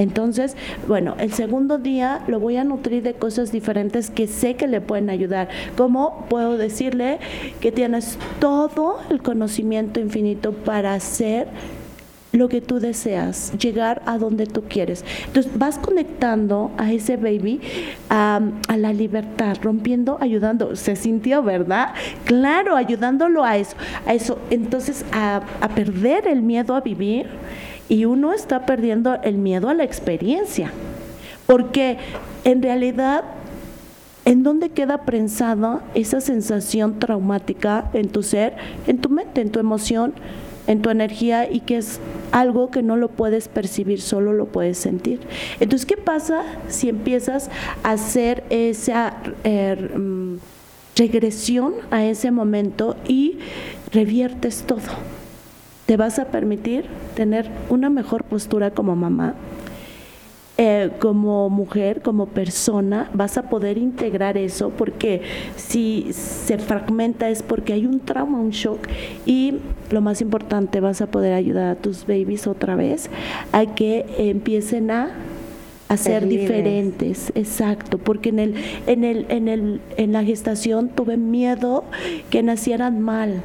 Entonces, 0.00 0.56
bueno, 0.88 1.14
el 1.18 1.32
segundo 1.32 1.76
día 1.76 2.22
lo 2.26 2.40
voy 2.40 2.56
a 2.56 2.64
nutrir 2.64 3.02
de 3.02 3.14
cosas 3.14 3.52
diferentes 3.52 4.08
que 4.08 4.26
sé 4.26 4.54
que 4.54 4.66
le 4.66 4.80
pueden 4.80 5.10
ayudar. 5.10 5.48
Como 5.76 6.26
puedo 6.30 6.56
decirle 6.56 7.18
que 7.60 7.70
tienes 7.70 8.18
todo 8.38 8.98
el 9.10 9.22
conocimiento 9.22 10.00
infinito 10.00 10.52
para 10.52 10.94
hacer 10.94 11.48
lo 12.32 12.48
que 12.48 12.60
tú 12.60 12.78
deseas, 12.78 13.52
llegar 13.58 14.02
a 14.06 14.18
donde 14.18 14.46
tú 14.46 14.62
quieres. 14.68 15.04
Entonces 15.26 15.50
vas 15.56 15.78
conectando 15.78 16.70
a 16.78 16.92
ese 16.92 17.16
baby 17.16 17.60
a, 18.08 18.40
a 18.68 18.76
la 18.76 18.92
libertad, 18.92 19.56
rompiendo, 19.62 20.18
ayudando. 20.20 20.76
Se 20.76 20.96
sintió, 20.96 21.42
¿verdad? 21.42 21.94
Claro, 22.24 22.76
ayudándolo 22.76 23.44
a 23.44 23.56
eso, 23.56 23.76
a 24.06 24.14
eso. 24.14 24.38
Entonces 24.50 25.04
a, 25.12 25.42
a 25.60 25.68
perder 25.68 26.28
el 26.28 26.42
miedo 26.42 26.74
a 26.74 26.80
vivir 26.80 27.26
y 27.88 28.04
uno 28.04 28.32
está 28.32 28.64
perdiendo 28.66 29.18
el 29.22 29.36
miedo 29.36 29.68
a 29.68 29.74
la 29.74 29.84
experiencia. 29.84 30.70
Porque 31.46 31.98
en 32.44 32.62
realidad 32.62 33.24
¿En 34.26 34.42
dónde 34.42 34.68
queda 34.68 35.06
prensada 35.06 35.80
esa 35.94 36.20
sensación 36.20 36.98
traumática 36.98 37.90
en 37.94 38.10
tu 38.10 38.22
ser, 38.22 38.54
en 38.86 38.98
tu 38.98 39.08
mente, 39.08 39.40
en 39.40 39.50
tu 39.50 39.58
emoción, 39.58 40.12
en 40.70 40.82
tu 40.82 40.90
energía 40.90 41.50
y 41.50 41.60
que 41.60 41.78
es 41.78 41.98
algo 42.30 42.70
que 42.70 42.80
no 42.80 42.96
lo 42.96 43.08
puedes 43.08 43.48
percibir, 43.48 44.00
solo 44.00 44.32
lo 44.32 44.46
puedes 44.46 44.78
sentir? 44.78 45.18
Entonces, 45.58 45.84
¿qué 45.84 45.96
pasa 45.96 46.44
si 46.68 46.88
empiezas 46.88 47.50
a 47.82 47.90
hacer 47.90 48.44
esa 48.50 49.16
eh, 49.42 49.74
mm, 49.96 50.36
regresión 50.94 51.74
a 51.90 52.04
ese 52.04 52.30
momento 52.30 52.96
y 53.08 53.40
reviertes 53.92 54.62
todo? 54.62 54.80
Te 55.86 55.96
vas 55.96 56.20
a 56.20 56.26
permitir 56.26 56.84
tener 57.16 57.50
una 57.68 57.90
mejor 57.90 58.22
postura 58.22 58.70
como 58.70 58.94
mamá, 58.94 59.34
eh, 60.62 60.90
como 60.98 61.48
mujer, 61.48 62.02
como 62.02 62.26
persona, 62.26 63.08
vas 63.14 63.38
a 63.38 63.48
poder 63.48 63.78
integrar 63.78 64.36
eso 64.36 64.68
porque 64.68 65.22
si 65.56 66.08
se 66.12 66.58
fragmenta 66.58 67.30
es 67.30 67.42
porque 67.42 67.72
hay 67.72 67.86
un 67.86 67.98
trauma, 68.00 68.38
un 68.38 68.50
shock 68.50 68.86
y 69.24 69.54
lo 69.90 70.02
más 70.02 70.20
importante, 70.20 70.80
vas 70.80 71.00
a 71.00 71.06
poder 71.06 71.32
ayudar 71.32 71.68
a 71.68 71.76
tus 71.76 72.06
babies 72.06 72.46
otra 72.46 72.76
vez 72.76 73.08
a 73.52 73.74
que 73.74 74.04
empiecen 74.18 74.90
a 74.90 75.08
a 75.90 75.96
ser 75.96 76.28
diferentes, 76.28 77.32
exacto, 77.34 77.98
porque 77.98 78.28
en 78.28 78.38
el, 78.38 78.54
en 78.86 79.02
el, 79.02 79.26
en 79.28 79.48
el, 79.48 79.80
en 79.96 80.12
la 80.12 80.22
gestación 80.22 80.88
tuve 80.88 81.16
miedo 81.16 81.82
que 82.30 82.44
nacieran 82.44 83.00
mal, 83.00 83.42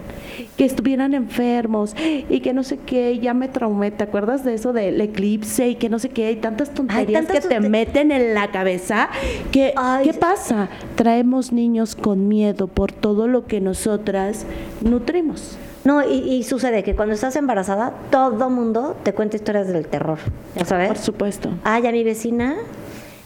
que 0.55 0.63
estuvieran 0.63 1.15
enfermos 1.15 1.95
y 2.29 2.41
que 2.41 2.53
no 2.53 2.61
sé 2.61 2.77
qué, 2.77 3.17
ya 3.17 3.33
me 3.33 3.47
traumé, 3.47 3.89
¿te 3.89 4.03
acuerdas 4.03 4.45
de 4.45 4.53
eso 4.53 4.73
del 4.73 5.01
eclipse 5.01 5.69
y 5.69 5.75
que 5.75 5.89
no 5.89 5.97
sé 5.97 6.09
qué, 6.09 6.27
hay 6.27 6.35
tantas 6.35 6.71
tonterías 6.71 7.25
tantas 7.25 7.47
que 7.47 7.55
te 7.55 7.59
meten 7.59 8.11
en 8.11 8.35
la 8.35 8.51
cabeza 8.51 9.09
que 9.51 9.73
¿qué 10.03 10.13
pasa? 10.13 10.69
Traemos 10.93 11.51
niños 11.51 11.95
con 11.95 12.27
miedo 12.27 12.67
por 12.67 12.91
todo 12.91 13.27
lo 13.27 13.47
que 13.47 13.59
nosotras 13.59 14.45
nutrimos. 14.81 15.57
No, 15.86 16.03
y, 16.03 16.15
y 16.15 16.43
sucede 16.43 16.83
que 16.83 16.95
cuando 16.95 17.13
estás 17.13 17.36
embarazada, 17.36 17.93
todo 18.09 18.49
mundo 18.49 18.95
te 19.03 19.13
cuenta 19.13 19.36
historias 19.38 19.67
del 19.67 19.88
terror, 19.88 20.17
¿ya 20.55 20.65
sabes? 20.65 20.88
Por 20.88 20.97
supuesto. 20.97 21.49
Ay, 21.63 21.86
a 21.86 21.91
mi 21.91 22.03
vecina, 22.03 22.55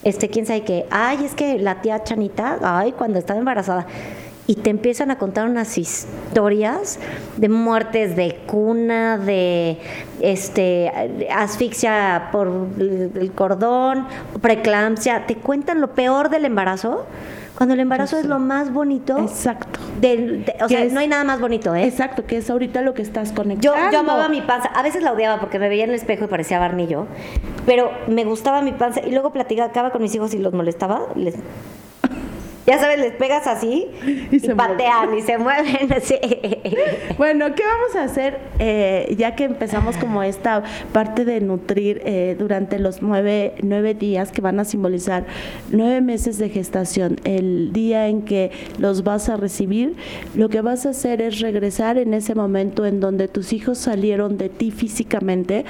este, 0.03 0.27
quién 0.27 0.45
sabe 0.45 0.63
qué. 0.63 0.85
Ay, 0.91 1.23
es 1.23 1.35
que 1.35 1.57
la 1.57 1.81
tía 1.81 2.03
Chanita, 2.03 2.59
ay, 2.61 2.91
cuando 2.91 3.17
estaba 3.17 3.39
embarazada. 3.39 3.87
Y 4.45 4.55
te 4.55 4.71
empiezan 4.71 5.09
a 5.11 5.17
contar 5.17 5.47
unas 5.47 5.77
historias 5.77 6.99
de 7.37 7.49
muertes 7.49 8.15
de 8.15 8.39
cuna, 8.47 9.17
de 9.17 9.77
este 10.19 10.91
asfixia 11.31 12.29
por 12.31 12.47
el 12.79 13.11
el 13.15 13.31
cordón, 13.31 14.07
preeclampsia. 14.41 15.27
Te 15.27 15.35
cuentan 15.35 15.79
lo 15.79 15.93
peor 15.93 16.29
del 16.29 16.45
embarazo, 16.45 17.05
cuando 17.59 17.73
el 17.73 17.81
embarazo 17.81 18.17
es 18.17 18.25
lo 18.25 18.39
más 18.39 18.71
bonito. 18.71 19.17
Exacto. 19.19 19.79
del- 19.99 20.45
de- 20.45 20.55
o 20.63 20.69
sea, 20.69 20.81
es- 20.83 20.93
no 20.93 21.01
hay 21.01 21.09
nada 21.09 21.25
más 21.25 21.41
bonito, 21.41 21.75
¿eh? 21.75 21.83
Exacto, 21.83 22.25
que 22.25 22.37
es 22.37 22.49
ahorita 22.49 22.81
lo 22.81 22.93
que 22.93 23.01
estás 23.01 23.29
Yo, 23.31 23.35
conectando. 23.35 23.91
yo 23.91 23.99
amaba 23.99 24.29
mi 24.29 24.39
panza. 24.41 24.69
A 24.69 24.81
veces 24.81 25.03
la 25.03 25.11
odiaba 25.11 25.41
porque 25.41 25.59
me 25.59 25.67
veía 25.67 25.83
en 25.83 25.89
el 25.89 25.95
espejo 25.97 26.23
y 26.23 26.27
parecía 26.29 26.57
barnillo. 26.57 27.05
Pero 27.65 27.91
me 28.07 28.23
gustaba 28.23 28.61
mi 28.61 28.71
panza. 28.71 29.01
Y 29.05 29.11
luego 29.11 29.31
platicaba 29.33 29.89
con 29.91 30.01
mis 30.01 30.15
hijos 30.15 30.33
y 30.33 30.39
los 30.39 30.53
molestaba. 30.53 31.01
Les... 31.15 31.35
Ya 32.69 32.77
sabes, 32.77 32.99
les 32.99 33.13
pegas 33.13 33.47
así 33.47 33.87
y, 34.31 34.39
se 34.39 34.55
patean 34.55 35.17
y 35.17 35.21
se 35.21 35.39
mueven 35.39 35.91
así. 35.97 36.19
Bueno, 37.17 37.55
¿qué 37.55 37.63
vamos 37.63 37.95
a 37.95 38.03
hacer 38.03 38.37
eh, 38.59 39.15
ya 39.17 39.35
que 39.35 39.45
empezamos 39.45 39.97
como 39.97 40.21
esta 40.21 40.61
parte 40.93 41.25
de 41.25 41.41
nutrir 41.41 41.99
eh, 42.05 42.35
durante 42.37 42.77
los 42.77 43.01
nueve, 43.01 43.55
nueve 43.63 43.95
días 43.95 44.31
que 44.31 44.41
van 44.41 44.59
a 44.59 44.65
simbolizar 44.65 45.25
nueve 45.71 46.01
meses 46.01 46.37
de 46.37 46.49
gestación, 46.49 47.15
el 47.23 47.73
día 47.73 48.07
en 48.07 48.21
que 48.21 48.51
los 48.77 49.03
vas 49.03 49.29
a 49.29 49.37
recibir, 49.37 49.95
lo 50.35 50.49
que 50.49 50.61
vas 50.61 50.85
a 50.85 50.89
hacer 50.89 51.23
es 51.23 51.39
regresar 51.39 51.97
en 51.97 52.13
ese 52.13 52.35
momento 52.35 52.85
en 52.85 52.99
donde 52.99 53.27
tus 53.27 53.51
hijos 53.51 53.79
salieron 53.79 54.37
de 54.37 54.49
ti 54.49 54.69
físicamente, 54.69 55.65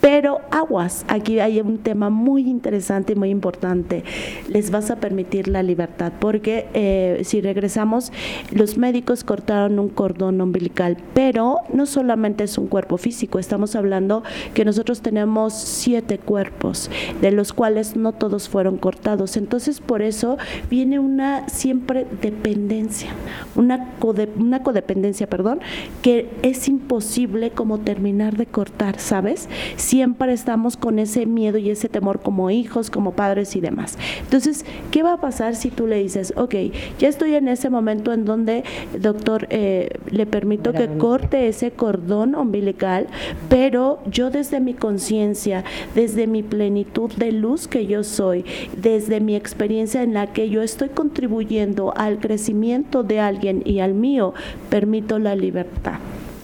pero 0.00 0.40
aguas, 0.50 1.04
aquí 1.08 1.40
hay 1.40 1.60
un 1.60 1.78
tema 1.78 2.08
muy 2.08 2.48
interesante 2.48 3.14
y 3.14 3.16
muy 3.16 3.30
importante. 3.30 4.04
Les 4.48 4.70
vas 4.70 4.90
a 4.90 4.96
permitir 4.96 5.48
la 5.48 5.62
libertad, 5.62 6.12
porque 6.20 6.68
eh, 6.74 7.20
si 7.24 7.40
regresamos, 7.40 8.12
los 8.52 8.78
médicos 8.78 9.24
cortaron 9.24 9.78
un 9.78 9.88
cordón 9.88 10.40
umbilical, 10.40 10.96
pero 11.14 11.58
no 11.72 11.86
solamente 11.86 12.44
es 12.44 12.58
un 12.58 12.68
cuerpo 12.68 12.96
físico, 12.96 13.38
estamos 13.38 13.74
hablando 13.74 14.22
que 14.54 14.64
nosotros 14.64 15.00
tenemos 15.02 15.52
siete 15.54 16.18
cuerpos, 16.18 16.90
de 17.20 17.32
los 17.32 17.52
cuales 17.52 17.96
no 17.96 18.12
todos 18.12 18.48
fueron 18.48 18.76
cortados. 18.76 19.36
Entonces, 19.36 19.80
por 19.80 20.02
eso 20.02 20.38
viene 20.70 20.98
una 20.98 21.48
siempre 21.48 22.06
dependencia, 22.22 23.10
una, 23.56 23.94
code- 23.98 24.28
una 24.38 24.62
codependencia, 24.62 25.26
perdón, 25.28 25.60
que 26.02 26.30
es 26.42 26.68
imposible 26.68 27.50
como 27.50 27.78
terminar 27.78 28.36
de 28.36 28.46
cortar, 28.46 28.98
¿sabes? 29.00 29.48
Siempre 29.88 30.34
estamos 30.34 30.76
con 30.76 30.98
ese 30.98 31.24
miedo 31.24 31.56
y 31.56 31.70
ese 31.70 31.88
temor 31.88 32.20
como 32.20 32.50
hijos, 32.50 32.90
como 32.90 33.12
padres 33.12 33.56
y 33.56 33.60
demás. 33.60 33.96
Entonces, 34.20 34.66
¿qué 34.90 35.02
va 35.02 35.14
a 35.14 35.20
pasar 35.22 35.56
si 35.56 35.70
tú 35.70 35.86
le 35.86 35.96
dices, 35.96 36.34
ok, 36.36 36.54
ya 36.98 37.08
estoy 37.08 37.34
en 37.36 37.48
ese 37.48 37.70
momento 37.70 38.12
en 38.12 38.26
donde, 38.26 38.64
doctor, 39.00 39.46
eh, 39.48 39.88
le 40.10 40.26
permito 40.26 40.74
que 40.74 40.88
corte 40.98 41.48
ese 41.48 41.70
cordón 41.70 42.34
umbilical, 42.34 43.06
pero 43.48 44.00
yo 44.04 44.28
desde 44.28 44.60
mi 44.60 44.74
conciencia, 44.74 45.64
desde 45.94 46.26
mi 46.26 46.42
plenitud 46.42 47.10
de 47.14 47.32
luz 47.32 47.66
que 47.66 47.86
yo 47.86 48.04
soy, 48.04 48.44
desde 48.76 49.20
mi 49.20 49.36
experiencia 49.36 50.02
en 50.02 50.12
la 50.12 50.26
que 50.34 50.50
yo 50.50 50.60
estoy 50.60 50.90
contribuyendo 50.90 51.94
al 51.96 52.18
crecimiento 52.18 53.04
de 53.04 53.20
alguien 53.20 53.62
y 53.64 53.80
al 53.80 53.94
mío, 53.94 54.34
permito 54.68 55.18
la 55.18 55.34
libertad. 55.34 55.94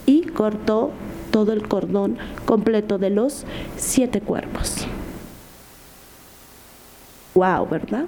Y 0.06 0.22
cortó 0.22 0.92
todo 1.34 1.52
el 1.52 1.66
cordón 1.66 2.16
completo 2.46 2.96
de 2.96 3.10
los 3.10 3.44
siete 3.76 4.20
cuerpos. 4.20 4.86
Wow, 7.34 7.66
¿verdad? 7.68 8.04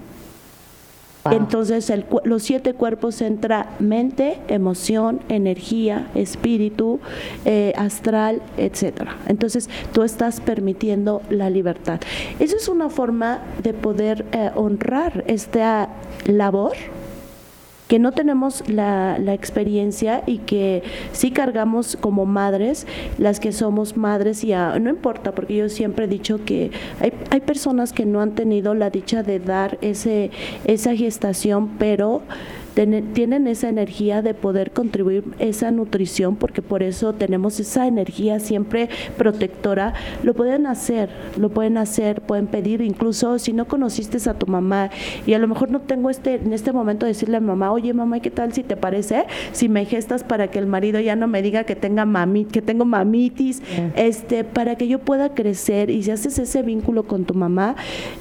Entonces 1.32 1.90
el 1.90 2.06
los 2.22 2.44
siete 2.44 2.74
cuerpos 2.74 3.20
entra 3.20 3.70
mente, 3.80 4.38
emoción, 4.46 5.22
energía, 5.28 6.06
espíritu, 6.14 7.00
eh, 7.44 7.72
astral, 7.76 8.42
etcétera. 8.56 9.16
Entonces 9.26 9.68
tú 9.92 10.04
estás 10.04 10.40
permitiendo 10.40 11.20
la 11.28 11.50
libertad. 11.50 11.98
Eso 12.38 12.54
es 12.54 12.68
una 12.68 12.90
forma 12.90 13.40
de 13.60 13.74
poder 13.74 14.24
eh, 14.30 14.52
honrar 14.54 15.24
esta 15.26 15.88
labor 16.26 16.76
que 17.88 17.98
no 17.98 18.12
tenemos 18.12 18.68
la, 18.68 19.18
la 19.18 19.34
experiencia 19.34 20.22
y 20.26 20.38
que 20.38 20.82
sí 21.12 21.30
cargamos 21.30 21.96
como 22.00 22.26
madres, 22.26 22.86
las 23.18 23.40
que 23.40 23.52
somos 23.52 23.96
madres, 23.96 24.42
y 24.44 24.52
no 24.52 24.90
importa, 24.90 25.34
porque 25.34 25.56
yo 25.56 25.68
siempre 25.68 26.06
he 26.06 26.08
dicho 26.08 26.44
que 26.44 26.70
hay, 27.00 27.12
hay 27.30 27.40
personas 27.40 27.92
que 27.92 28.04
no 28.06 28.20
han 28.20 28.34
tenido 28.34 28.74
la 28.74 28.90
dicha 28.90 29.22
de 29.22 29.38
dar 29.38 29.78
ese, 29.82 30.30
esa 30.64 30.96
gestación, 30.96 31.68
pero 31.78 32.22
tienen 32.76 33.46
esa 33.46 33.68
energía 33.68 34.20
de 34.20 34.34
poder 34.34 34.72
contribuir 34.72 35.24
esa 35.38 35.70
nutrición, 35.70 36.36
porque 36.36 36.60
por 36.60 36.82
eso 36.82 37.14
tenemos 37.14 37.58
esa 37.58 37.86
energía 37.86 38.38
siempre 38.38 38.90
protectora, 39.16 39.94
lo 40.22 40.34
pueden 40.34 40.66
hacer, 40.66 41.08
lo 41.38 41.48
pueden 41.48 41.78
hacer, 41.78 42.20
pueden 42.20 42.46
pedir, 42.46 42.82
incluso 42.82 43.38
si 43.38 43.54
no 43.54 43.66
conociste 43.66 44.16
a 44.28 44.34
tu 44.34 44.46
mamá 44.46 44.90
y 45.26 45.34
a 45.34 45.38
lo 45.38 45.48
mejor 45.48 45.70
no 45.70 45.80
tengo 45.80 46.10
este 46.10 46.34
en 46.34 46.52
este 46.52 46.72
momento 46.72 47.06
decirle 47.06 47.36
a 47.38 47.40
mi 47.40 47.46
mamá, 47.46 47.72
oye 47.72 47.94
mamá, 47.94 48.20
¿qué 48.20 48.30
tal 48.30 48.52
si 48.52 48.62
te 48.62 48.76
parece 48.76 49.24
si 49.52 49.68
me 49.68 49.84
gestas 49.84 50.24
para 50.24 50.48
que 50.48 50.58
el 50.58 50.66
marido 50.66 51.00
ya 51.00 51.16
no 51.16 51.28
me 51.28 51.42
diga 51.42 51.64
que 51.64 51.76
tenga 51.76 52.04
mami, 52.04 52.44
que 52.44 52.62
tengo 52.62 52.84
mamitis, 52.84 53.62
este, 53.94 54.44
para 54.44 54.76
que 54.76 54.88
yo 54.88 54.98
pueda 54.98 55.34
crecer 55.34 55.90
y 55.90 56.02
si 56.02 56.10
haces 56.10 56.38
ese 56.38 56.62
vínculo 56.62 57.04
con 57.04 57.24
tu 57.24 57.34
mamá, 57.34 57.76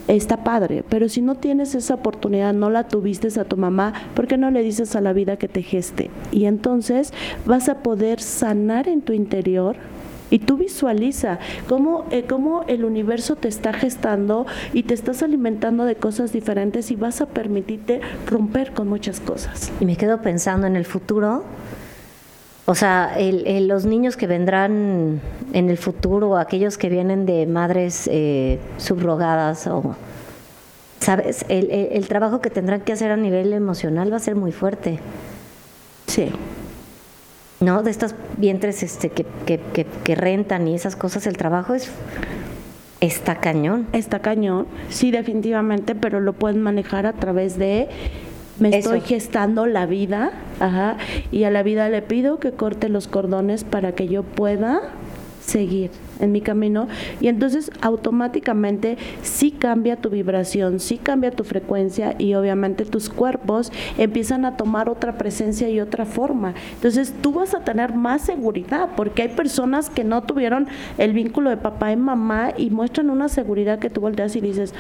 está 0.07 0.43
padre, 0.43 0.83
pero 0.87 1.09
si 1.09 1.21
no 1.21 1.35
tienes 1.35 1.75
esa 1.75 1.95
oportunidad, 1.95 2.53
no 2.53 2.69
la 2.69 2.87
tuviste 2.87 3.25
a 3.39 3.43
tu 3.43 3.57
mamá, 3.57 3.93
¿por 4.13 4.27
qué 4.27 4.37
no 4.37 4.44
le 4.51 4.63
dices 4.63 4.95
a 4.95 5.01
la 5.01 5.13
vida 5.13 5.37
que 5.37 5.47
te 5.47 5.61
geste? 5.61 6.09
Y 6.31 6.45
entonces 6.45 7.13
vas 7.45 7.69
a 7.69 7.79
poder 7.83 8.21
sanar 8.21 8.87
en 8.87 9.01
tu 9.01 9.13
interior 9.13 9.75
y 10.31 10.39
tú 10.39 10.57
visualiza 10.57 11.37
cómo, 11.69 12.05
eh, 12.09 12.23
cómo 12.27 12.63
el 12.67 12.83
universo 12.83 13.35
te 13.35 13.47
está 13.47 13.73
gestando 13.73 14.47
y 14.73 14.83
te 14.83 14.93
estás 14.95 15.21
alimentando 15.21 15.85
de 15.85 15.95
cosas 15.95 16.33
diferentes 16.33 16.89
y 16.89 16.95
vas 16.95 17.21
a 17.21 17.27
permitirte 17.27 18.01
romper 18.25 18.71
con 18.71 18.87
muchas 18.87 19.19
cosas. 19.19 19.71
Y 19.79 19.85
me 19.85 19.95
quedo 19.95 20.21
pensando 20.21 20.65
en 20.65 20.75
el 20.75 20.85
futuro. 20.85 21.43
O 22.67 22.73
sea, 22.73 23.13
el- 23.19 23.45
el- 23.45 23.67
los 23.67 23.85
niños 23.85 24.17
que 24.17 24.25
vendrán 24.25 25.21
en 25.53 25.69
el 25.69 25.77
futuro, 25.77 26.35
aquellos 26.37 26.79
que 26.79 26.89
vienen 26.89 27.27
de 27.27 27.45
madres 27.45 28.09
eh, 28.11 28.57
subrogadas 28.77 29.67
o, 29.67 29.95
¿sabes? 31.05 31.45
El, 31.49 31.69
el- 31.69 31.89
el 31.91 32.07
trabajo 32.07 32.41
que 32.41 32.49
tendrán 32.49 32.81
que 32.81 32.91
hacer 32.93 33.11
a 33.11 33.15
nivel 33.17 33.53
emocional 33.53 34.11
va 34.11 34.17
a 34.17 34.19
ser 34.19 34.35
muy 34.35 34.51
fuerte, 34.51 34.99
Sí. 36.07 36.29
¿no? 37.59 37.83
De 37.83 37.91
estos 37.91 38.15
vientres 38.37 38.81
este, 38.83 39.09
que, 39.09 39.25
que, 39.45 39.59
que, 39.59 39.85
que 40.03 40.15
rentan 40.15 40.67
y 40.67 40.73
esas 40.75 40.95
cosas, 40.95 41.27
el 41.27 41.37
trabajo 41.37 41.73
es 41.75 41.89
está 43.01 43.35
cañón. 43.35 43.85
Está 43.93 44.19
cañón, 44.19 44.65
sí, 44.89 45.11
definitivamente, 45.11 45.93
pero 45.93 46.19
lo 46.21 46.33
pueden 46.33 46.61
manejar 46.63 47.05
a 47.05 47.13
través 47.13 47.57
de 47.59 47.87
me 48.59 48.69
Eso. 48.69 48.77
estoy 48.95 49.01
gestando 49.01 49.65
la 49.67 49.85
vida, 49.85 50.31
ajá, 50.59 50.97
y 51.31 51.43
a 51.43 51.51
la 51.51 51.61
vida 51.61 51.87
le 51.89 52.01
pido 52.01 52.39
que 52.39 52.51
corte 52.51 52.87
los 52.89 53.07
cordones 53.07 53.63
para 53.63 53.91
que 53.93 54.07
yo 54.07 54.23
pueda 54.23 54.81
seguir 55.45 55.91
en 56.19 56.31
mi 56.31 56.41
camino 56.41 56.87
y 57.21 57.27
entonces 57.27 57.71
automáticamente 57.81 58.97
sí 59.21 59.51
cambia 59.51 59.95
tu 59.95 60.09
vibración, 60.09 60.79
sí 60.79 60.97
cambia 60.97 61.31
tu 61.31 61.43
frecuencia 61.43 62.15
y 62.17 62.33
obviamente 62.33 62.85
tus 62.85 63.09
cuerpos 63.09 63.71
empiezan 63.97 64.45
a 64.45 64.57
tomar 64.57 64.89
otra 64.89 65.17
presencia 65.17 65.69
y 65.69 65.79
otra 65.79 66.05
forma. 66.05 66.53
Entonces 66.75 67.13
tú 67.21 67.33
vas 67.33 67.53
a 67.53 67.63
tener 67.63 67.93
más 67.93 68.23
seguridad 68.23 68.89
porque 68.95 69.23
hay 69.23 69.29
personas 69.29 69.89
que 69.89 70.03
no 70.03 70.23
tuvieron 70.23 70.67
el 70.97 71.13
vínculo 71.13 71.49
de 71.49 71.57
papá 71.57 71.91
y 71.91 71.97
mamá 71.97 72.53
y 72.57 72.69
muestran 72.69 73.09
una 73.09 73.29
seguridad 73.29 73.79
que 73.79 73.89
tú 73.89 74.01
volteas 74.01 74.35
y 74.35 74.41
dices, 74.41 74.73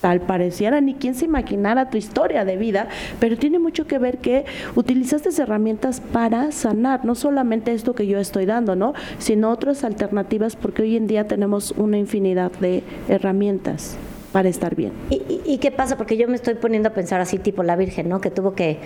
tal 0.00 0.20
pareciera, 0.20 0.80
ni 0.80 0.94
quien 0.94 1.14
se 1.14 1.24
imaginara 1.24 1.90
tu 1.90 1.96
historia 1.96 2.44
de 2.44 2.56
vida, 2.56 2.88
pero 3.20 3.36
tiene 3.36 3.58
mucho 3.58 3.86
que 3.86 3.98
ver 3.98 4.18
que 4.18 4.44
utilizaste 4.76 5.28
herramientas 5.40 6.00
para 6.00 6.52
sanar, 6.52 7.04
no 7.04 7.14
solamente 7.14 7.72
esto 7.72 7.94
que 7.94 8.06
yo 8.06 8.18
estoy 8.18 8.46
dando, 8.46 8.76
¿no? 8.76 8.94
Sino 9.18 9.50
otras 9.50 9.84
alternativas, 9.84 10.56
porque 10.56 10.82
hoy 10.82 10.96
en 10.96 11.06
día 11.06 11.26
tenemos 11.26 11.72
una 11.72 11.98
infinidad 11.98 12.52
de 12.60 12.82
herramientas 13.08 13.96
para 14.32 14.48
estar 14.48 14.74
bien. 14.74 14.92
¿Y, 15.10 15.58
qué 15.58 15.70
pasa? 15.70 15.96
Porque 15.96 16.16
yo 16.16 16.28
me 16.28 16.34
estoy 16.36 16.54
poniendo 16.54 16.90
a 16.90 16.92
pensar 16.92 17.20
así, 17.20 17.38
tipo 17.38 17.62
la 17.62 17.76
Virgen, 17.76 18.08
¿no? 18.08 18.20
Que 18.20 18.30
tuvo 18.30 18.54
que 18.54 18.78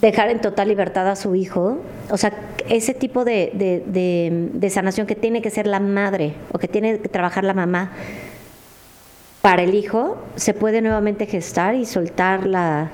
dejar 0.00 0.30
en 0.30 0.40
total 0.40 0.68
libertad 0.68 1.08
a 1.08 1.16
su 1.16 1.34
hijo. 1.34 1.78
O 2.10 2.16
sea, 2.16 2.32
ese 2.68 2.94
tipo 2.94 3.24
de, 3.24 3.50
de- 3.54 3.82
de- 3.86 4.48
de 4.52 4.70
sanación 4.70 5.06
que 5.06 5.14
tiene 5.14 5.42
que 5.42 5.50
ser 5.50 5.66
la 5.66 5.80
madre 5.80 6.34
o 6.52 6.58
que 6.58 6.68
tiene 6.68 7.00
que 7.00 7.08
trabajar 7.08 7.44
la 7.44 7.54
mamá 7.54 7.92
para 9.46 9.62
el 9.62 9.76
hijo, 9.76 10.18
se 10.34 10.54
puede 10.54 10.82
nuevamente 10.82 11.24
gestar 11.24 11.76
y 11.76 11.86
soltar 11.86 12.46
la... 12.46 12.90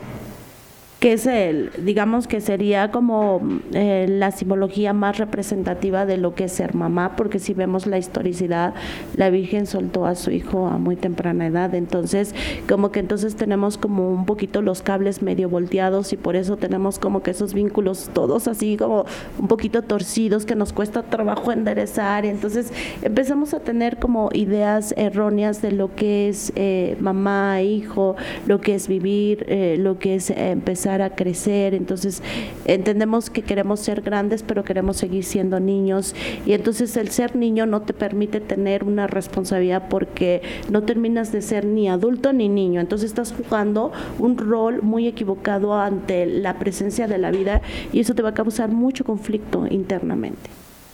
que 1.02 1.14
es 1.14 1.26
el, 1.26 1.72
digamos 1.78 2.28
que 2.28 2.40
sería 2.40 2.92
como 2.92 3.40
eh, 3.72 4.06
la 4.08 4.30
simbología 4.30 4.92
más 4.92 5.18
representativa 5.18 6.06
de 6.06 6.16
lo 6.16 6.36
que 6.36 6.44
es 6.44 6.52
ser 6.52 6.76
mamá, 6.76 7.16
porque 7.16 7.40
si 7.40 7.54
vemos 7.54 7.88
la 7.88 7.98
historicidad, 7.98 8.72
la 9.16 9.28
Virgen 9.28 9.66
soltó 9.66 10.06
a 10.06 10.14
su 10.14 10.30
hijo 10.30 10.68
a 10.68 10.78
muy 10.78 10.94
temprana 10.94 11.48
edad, 11.48 11.74
entonces 11.74 12.36
como 12.68 12.92
que 12.92 13.00
entonces 13.00 13.34
tenemos 13.34 13.78
como 13.78 14.10
un 14.10 14.26
poquito 14.26 14.62
los 14.62 14.80
cables 14.80 15.22
medio 15.22 15.48
volteados 15.48 16.12
y 16.12 16.16
por 16.16 16.36
eso 16.36 16.56
tenemos 16.56 17.00
como 17.00 17.20
que 17.24 17.32
esos 17.32 17.52
vínculos 17.52 18.08
todos 18.12 18.46
así 18.46 18.76
como 18.76 19.04
un 19.40 19.48
poquito 19.48 19.82
torcidos 19.82 20.46
que 20.46 20.54
nos 20.54 20.72
cuesta 20.72 21.02
trabajo 21.02 21.50
enderezar, 21.50 22.24
entonces 22.26 22.72
empezamos 23.02 23.54
a 23.54 23.58
tener 23.58 23.98
como 23.98 24.30
ideas 24.34 24.94
erróneas 24.96 25.62
de 25.62 25.72
lo 25.72 25.92
que 25.96 26.28
es 26.28 26.52
eh, 26.54 26.96
mamá, 27.00 27.60
hijo, 27.60 28.14
lo 28.46 28.60
que 28.60 28.76
es 28.76 28.86
vivir, 28.86 29.44
eh, 29.48 29.74
lo 29.80 29.98
que 29.98 30.14
es 30.14 30.30
eh, 30.30 30.52
a 31.00 31.14
crecer, 31.14 31.72
entonces 31.74 32.22
entendemos 32.66 33.30
que 33.30 33.42
queremos 33.42 33.80
ser 33.80 34.02
grandes 34.02 34.42
pero 34.42 34.64
queremos 34.64 34.96
seguir 34.98 35.24
siendo 35.24 35.60
niños. 35.60 36.14
Y 36.44 36.52
entonces 36.52 36.96
el 36.96 37.08
ser 37.10 37.36
niño 37.36 37.64
no 37.64 37.82
te 37.82 37.94
permite 37.94 38.40
tener 38.40 38.84
una 38.84 39.06
responsabilidad 39.06 39.88
porque 39.88 40.42
no 40.70 40.82
terminas 40.82 41.32
de 41.32 41.40
ser 41.40 41.64
ni 41.64 41.88
adulto 41.88 42.32
ni 42.32 42.48
niño, 42.48 42.80
entonces 42.80 43.10
estás 43.10 43.32
jugando 43.32 43.92
un 44.18 44.36
rol 44.36 44.82
muy 44.82 45.06
equivocado 45.06 45.74
ante 45.74 46.26
la 46.26 46.58
presencia 46.58 47.06
de 47.06 47.18
la 47.18 47.30
vida 47.30 47.62
y 47.92 48.00
eso 48.00 48.14
te 48.14 48.22
va 48.22 48.30
a 48.30 48.34
causar 48.34 48.70
mucho 48.70 49.04
conflicto 49.04 49.66
internamente. 49.68 50.50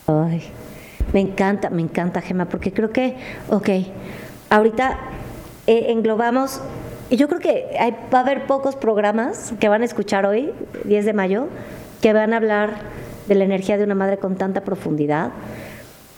Ay, 0.07 0.42
me 1.12 1.20
encanta, 1.20 1.70
me 1.70 1.82
encanta, 1.82 2.20
Gema, 2.20 2.46
porque 2.46 2.72
creo 2.72 2.90
que, 2.90 3.16
ok, 3.49 3.68
ahorita 4.51 4.99
eh, 5.66 5.86
englobamos, 5.88 6.61
y 7.11 7.16
yo 7.16 7.28
creo 7.28 7.40
que 7.40 7.66
hay- 7.78 7.96
va 8.12 8.18
a 8.18 8.22
haber 8.22 8.46
pocos 8.46 8.76
programas 8.76 9.52
que 9.61 9.68
van 9.68 9.82
a 9.82 9.84
escuchar 9.84 10.26
hoy, 10.26 10.52
10 10.84 11.04
de 11.04 11.12
mayo, 11.12 11.48
que 12.00 12.12
van 12.12 12.32
a 12.32 12.36
hablar 12.36 12.74
de 13.26 13.34
la 13.34 13.44
energía 13.44 13.76
de 13.78 13.84
una 13.84 13.94
madre 13.94 14.18
con 14.18 14.36
tanta 14.36 14.62
profundidad 14.62 15.30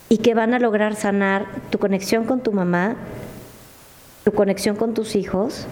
y 0.09 0.19
que 0.19 0.35
van 0.35 0.55
a 0.55 0.59
lograr 0.59 0.95
sanar 0.97 1.47
tu 1.71 1.79
conexión 1.79 2.25
con 2.25 2.41
tu 2.41 2.53
mamá, 2.53 2.97
tu 4.25 4.33
conexión 4.33 4.77
con 4.77 4.95
tus 4.95 5.17
hijos 5.17 5.67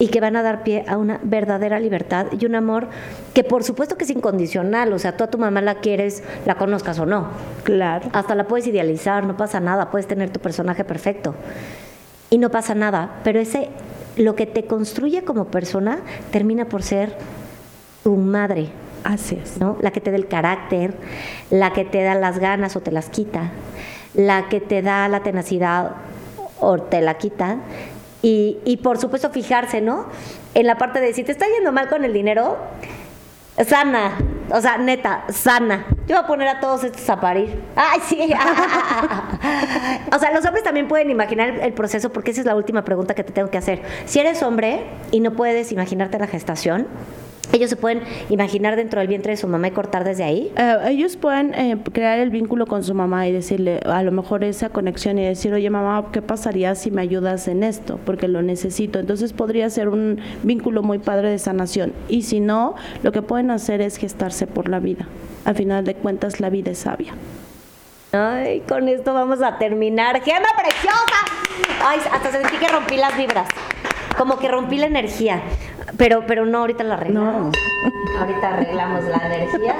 y 0.00 0.08
que 0.08 0.20
van 0.20 0.36
a 0.36 0.42
dar 0.42 0.62
pie 0.62 0.84
a 0.86 0.96
una 0.96 1.18
verdadera 1.24 1.80
libertad 1.80 2.26
y 2.38 2.46
un 2.46 2.54
amor 2.54 2.86
que 3.34 3.42
por 3.42 3.64
supuesto 3.64 3.96
que 3.96 4.04
es 4.04 4.10
incondicional, 4.10 4.92
o 4.92 4.98
sea, 4.98 5.16
tú 5.16 5.24
a 5.24 5.26
tu 5.26 5.38
mamá 5.38 5.60
la 5.60 5.76
quieres, 5.76 6.22
la 6.46 6.54
conozcas 6.54 6.98
o 7.00 7.06
no. 7.06 7.28
Claro. 7.64 8.08
Hasta 8.12 8.34
la 8.36 8.44
puedes 8.46 8.66
idealizar, 8.68 9.24
no 9.24 9.36
pasa 9.36 9.58
nada, 9.58 9.90
puedes 9.90 10.06
tener 10.06 10.30
tu 10.30 10.38
personaje 10.40 10.84
perfecto. 10.84 11.34
Y 12.30 12.38
no 12.38 12.50
pasa 12.50 12.74
nada, 12.76 13.16
pero 13.24 13.40
ese 13.40 13.68
lo 14.18 14.34
que 14.34 14.46
te 14.46 14.66
construye 14.66 15.24
como 15.24 15.46
persona 15.46 16.00
termina 16.30 16.66
por 16.66 16.82
ser 16.82 17.16
tu 18.02 18.16
madre, 18.16 18.68
Así 19.04 19.38
es. 19.42 19.58
¿no? 19.58 19.76
La 19.80 19.90
que 19.90 20.00
te 20.00 20.10
da 20.10 20.16
el 20.16 20.26
carácter, 20.26 20.94
la 21.50 21.72
que 21.72 21.84
te 21.84 22.02
da 22.02 22.14
las 22.14 22.38
ganas 22.38 22.76
o 22.76 22.80
te 22.80 22.90
las 22.90 23.08
quita, 23.08 23.50
la 24.14 24.48
que 24.48 24.60
te 24.60 24.82
da 24.82 25.08
la 25.08 25.22
tenacidad 25.22 25.92
o 26.60 26.78
te 26.78 27.00
la 27.00 27.14
quita. 27.14 27.58
Y, 28.20 28.58
y 28.64 28.78
por 28.78 28.98
supuesto 28.98 29.30
fijarse, 29.30 29.80
¿no? 29.80 30.06
En 30.54 30.66
la 30.66 30.76
parte 30.76 31.00
de 31.00 31.14
si 31.14 31.22
te 31.22 31.32
está 31.32 31.46
yendo 31.46 31.70
mal 31.72 31.88
con 31.88 32.04
el 32.04 32.12
dinero, 32.12 32.56
sana, 33.66 34.18
o 34.50 34.60
sea, 34.60 34.78
neta, 34.78 35.24
sana. 35.30 35.86
Yo 36.06 36.16
voy 36.16 36.24
a 36.24 36.26
poner 36.26 36.48
a 36.48 36.60
todos 36.60 36.84
estos 36.84 37.08
a 37.10 37.20
parir. 37.20 37.62
Ay, 37.76 38.00
sí. 38.06 38.18
o 40.12 40.18
sea, 40.18 40.32
los 40.32 40.44
hombres 40.44 40.64
también 40.64 40.88
pueden 40.88 41.10
imaginar 41.10 41.50
el 41.60 41.72
proceso 41.72 42.10
porque 42.10 42.30
esa 42.30 42.40
es 42.40 42.46
la 42.46 42.54
última 42.54 42.84
pregunta 42.84 43.14
que 43.14 43.24
te 43.24 43.32
tengo 43.32 43.50
que 43.50 43.58
hacer. 43.58 43.82
Si 44.06 44.18
eres 44.18 44.42
hombre 44.42 44.86
y 45.10 45.20
no 45.20 45.32
puedes 45.32 45.72
imaginarte 45.72 46.18
la 46.18 46.26
gestación, 46.26 46.86
ellos 47.52 47.70
se 47.70 47.76
pueden 47.76 48.02
imaginar 48.28 48.76
dentro 48.76 49.00
del 49.00 49.08
vientre 49.08 49.32
de 49.32 49.36
su 49.36 49.48
mamá 49.48 49.68
y 49.68 49.70
cortar 49.70 50.04
desde 50.04 50.24
ahí. 50.24 50.52
Eh, 50.56 50.76
ellos 50.88 51.16
pueden 51.16 51.54
eh, 51.54 51.78
crear 51.92 52.18
el 52.18 52.30
vínculo 52.30 52.66
con 52.66 52.84
su 52.84 52.94
mamá 52.94 53.26
y 53.26 53.32
decirle 53.32 53.80
a 53.86 54.02
lo 54.02 54.12
mejor 54.12 54.44
esa 54.44 54.68
conexión 54.68 55.18
y 55.18 55.24
decir, 55.24 55.52
oye 55.54 55.70
mamá, 55.70 56.08
¿qué 56.12 56.20
pasaría 56.20 56.74
si 56.74 56.90
me 56.90 57.02
ayudas 57.02 57.48
en 57.48 57.62
esto? 57.62 57.98
Porque 58.04 58.28
lo 58.28 58.42
necesito. 58.42 58.98
Entonces 58.98 59.32
podría 59.32 59.70
ser 59.70 59.88
un 59.88 60.20
vínculo 60.42 60.82
muy 60.82 60.98
padre 60.98 61.30
de 61.30 61.38
sanación. 61.38 61.92
Y 62.08 62.22
si 62.22 62.40
no, 62.40 62.74
lo 63.02 63.12
que 63.12 63.22
pueden 63.22 63.50
hacer 63.50 63.80
es 63.80 63.96
gestarse 63.96 64.46
por 64.46 64.68
la 64.68 64.78
vida. 64.78 65.06
Al 65.44 65.54
final 65.54 65.84
de 65.84 65.94
cuentas, 65.94 66.40
la 66.40 66.50
vida 66.50 66.72
es 66.72 66.78
sabia. 66.78 67.14
Ay, 68.12 68.62
con 68.68 68.88
esto 68.88 69.14
vamos 69.14 69.42
a 69.42 69.58
terminar. 69.58 70.22
¡Gema 70.22 70.48
preciosa! 70.56 70.98
Ay, 71.84 72.00
hasta 72.12 72.30
sentí 72.30 72.56
que 72.56 72.68
rompí 72.68 72.96
las 72.96 73.16
vibras. 73.16 73.48
Como 74.16 74.38
que 74.38 74.48
rompí 74.48 74.78
la 74.78 74.86
energía. 74.86 75.42
Pero, 75.96 76.24
pero 76.26 76.44
no, 76.46 76.58
ahorita 76.58 76.84
la 76.84 76.94
arreglamos. 76.94 77.54
Ahorita 78.20 78.48
arreglamos 78.54 79.04
la 79.04 79.16
energía. 79.26 79.74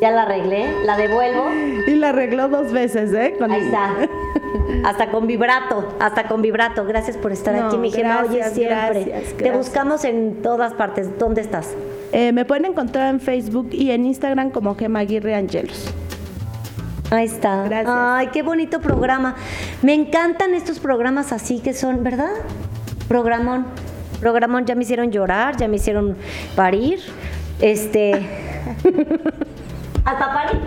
Ya 0.00 0.10
la 0.10 0.22
arreglé, 0.22 0.84
la 0.84 0.96
devuelvo. 0.96 1.44
Y 1.86 1.94
la 1.96 2.10
arregló 2.10 2.48
dos 2.48 2.72
veces, 2.72 3.12
¿eh? 3.14 3.34
Con- 3.38 3.50
Ahí 3.50 3.62
está. 3.62 3.94
Hasta 4.84 5.10
con 5.10 5.26
vibrato, 5.26 5.94
hasta 6.00 6.28
con 6.28 6.42
vibrato. 6.42 6.84
Gracias 6.84 7.16
por 7.16 7.32
estar 7.32 7.54
No, 7.54 7.66
aquí, 7.68 7.78
mi 7.78 7.90
Gema. 7.90 8.24
Oye, 8.28 8.42
siempre. 8.50 9.04
gracias, 9.04 9.36
Te 9.36 9.50
buscamos 9.52 10.04
en 10.04 10.42
todas 10.42 10.74
partes. 10.74 11.18
¿Dónde 11.18 11.40
estás? 11.40 11.74
Eh, 12.12 12.32
me 12.32 12.44
pueden 12.44 12.66
encontrar 12.66 13.08
en 13.08 13.20
Facebook 13.20 13.68
y 13.72 13.90
en 13.90 14.04
Instagram 14.06 14.50
como 14.50 14.74
Gema 14.76 15.00
Aguirre 15.00 15.34
Angelos. 15.34 15.90
Ahí 17.10 17.24
está. 17.26 17.62
Gracias. 17.64 17.94
Ay, 17.96 18.28
qué 18.32 18.42
bonito 18.42 18.80
programa. 18.80 19.34
Me 19.82 19.94
encantan 19.94 20.54
estos 20.54 20.78
programas 20.78 21.32
así 21.32 21.60
que 21.60 21.72
son, 21.72 22.02
¿verdad? 22.04 22.30
Programón. 23.08 23.66
Programón, 24.20 24.64
ya 24.66 24.74
me 24.74 24.82
hicieron 24.82 25.10
llorar, 25.10 25.56
ya 25.56 25.68
me 25.68 25.76
hicieron 25.76 26.16
parir. 26.54 27.00
Este. 27.60 28.12
Hasta 30.04 30.32
parir. 30.32 30.60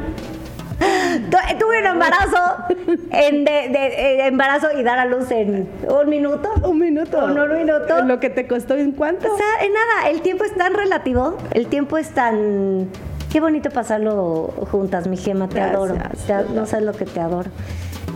Tu- 1.30 1.58
Tuve 1.60 1.80
un 1.82 1.86
embarazo, 1.88 2.38
en 3.12 3.43
de, 3.43 3.52
de- 3.70 3.88
eh, 4.22 4.28
embarazo 4.28 4.68
y 4.78 4.84
dar 4.84 4.97
a 4.97 5.06
luz 5.06 5.30
en 5.32 5.68
un 5.89 6.10
minuto. 6.10 6.50
Un 6.64 6.80
minuto. 6.80 7.30
En 7.30 7.38
un 7.39 7.54
minuto. 7.58 8.02
Lo 8.06 8.20
que 8.20 8.30
te 8.30 8.47
costó 8.47 8.76
en 8.76 8.93
cuánto. 8.93 9.32
O 9.32 9.38
sea, 9.38 9.66
en 9.66 9.74
nada, 9.74 10.10
el 10.10 10.22
tiempo 10.22 10.45
es 10.45 10.56
tan 10.56 10.74
relativo, 10.74 11.38
el 11.52 11.68
tiempo 11.68 11.97
es 11.97 12.10
tan... 12.12 12.88
Qué 13.32 13.39
bonito 13.41 13.70
pasarlo 13.70 14.54
juntas, 14.72 15.08
mi 15.08 15.18
gema, 15.18 15.47
te 15.50 15.56
Gracias, 15.56 15.76
adoro. 15.76 15.95
Te 16.47 16.54
no 16.54 16.66
sabes 16.66 16.86
lo 16.86 16.93
que 16.93 17.06
te 17.06 17.20
adoro. 17.20 17.50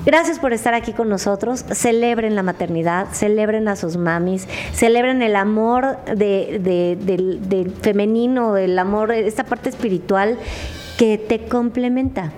Gracias 0.06 0.38
por 0.39 0.51
estar 0.54 0.74
aquí 0.74 0.91
con 0.91 1.08
nosotros. 1.10 1.64
Celebren 1.72 2.36
la 2.36 2.43
maternidad, 2.43 3.08
celebren 3.14 3.68
a 3.70 3.76
sus 3.76 3.95
mamis, 3.97 4.47
celebren 4.74 5.22
el 5.22 5.36
amor 5.36 5.97
de, 6.06 6.60
de- 6.62 6.97
del, 7.01 7.47
del 7.47 7.72
femenino, 7.72 8.58
el 8.58 8.78
amor, 8.78 9.12
esta 9.14 9.45
parte 9.45 9.70
espiritual 9.70 10.38
que 10.97 11.18
te 11.18 11.45
complementa. 11.45 12.32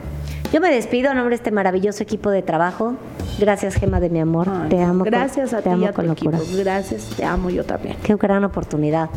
Yo 0.53 0.61
me 0.61 0.71
despido 0.71 1.09
a 1.09 1.13
nombre 1.15 1.31
de 1.31 1.37
este 1.37 1.51
maravilloso 1.51 2.03
equipo 2.03 2.29
de 2.29 2.41
trabajo. 2.43 2.93
Gracias, 3.39 3.75
Gema 3.75 3.99
de 3.99 4.09
mi 4.09 4.19
amor. 4.19 4.47
Ay, 4.49 4.69
te 4.69 4.81
amo. 4.81 4.99
con- 5.03 5.11
Gracias 5.11 5.53
a 5.53 5.57
te 5.57 5.63
ti 5.63 5.69
amo 5.69 5.83
y 5.83 5.85
a 5.85 5.89
tu 5.89 5.95
con 5.95 6.07
locura. 6.07 6.37
equipo. 6.37 6.57
Gracias, 6.57 7.03
te 7.17 7.25
amo 7.25 7.49
yo 7.49 7.63
también. 7.65 7.97
Qué 8.03 8.15
gran 8.15 8.43
oportunidad. 8.43 9.09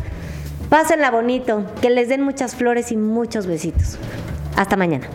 Pásenla 0.69 1.11
bonito, 1.11 1.63
que 1.81 1.89
les 1.91 2.09
den 2.09 2.23
muchas 2.23 2.55
flores 2.55 2.91
y 2.91 2.97
muchos 2.97 3.45
besitos. 3.45 3.97
Hasta 4.57 4.75
mañana. 4.75 5.07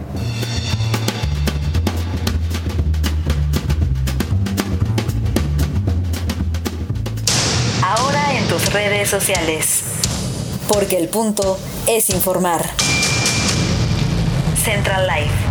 Redes 8.74 9.08
sociales. 9.08 9.84
Porque 10.66 10.98
el 10.98 11.08
punto 11.08 11.60
es 11.86 12.10
informar. 12.10 12.60
Central 14.64 15.06
Life. 15.06 15.43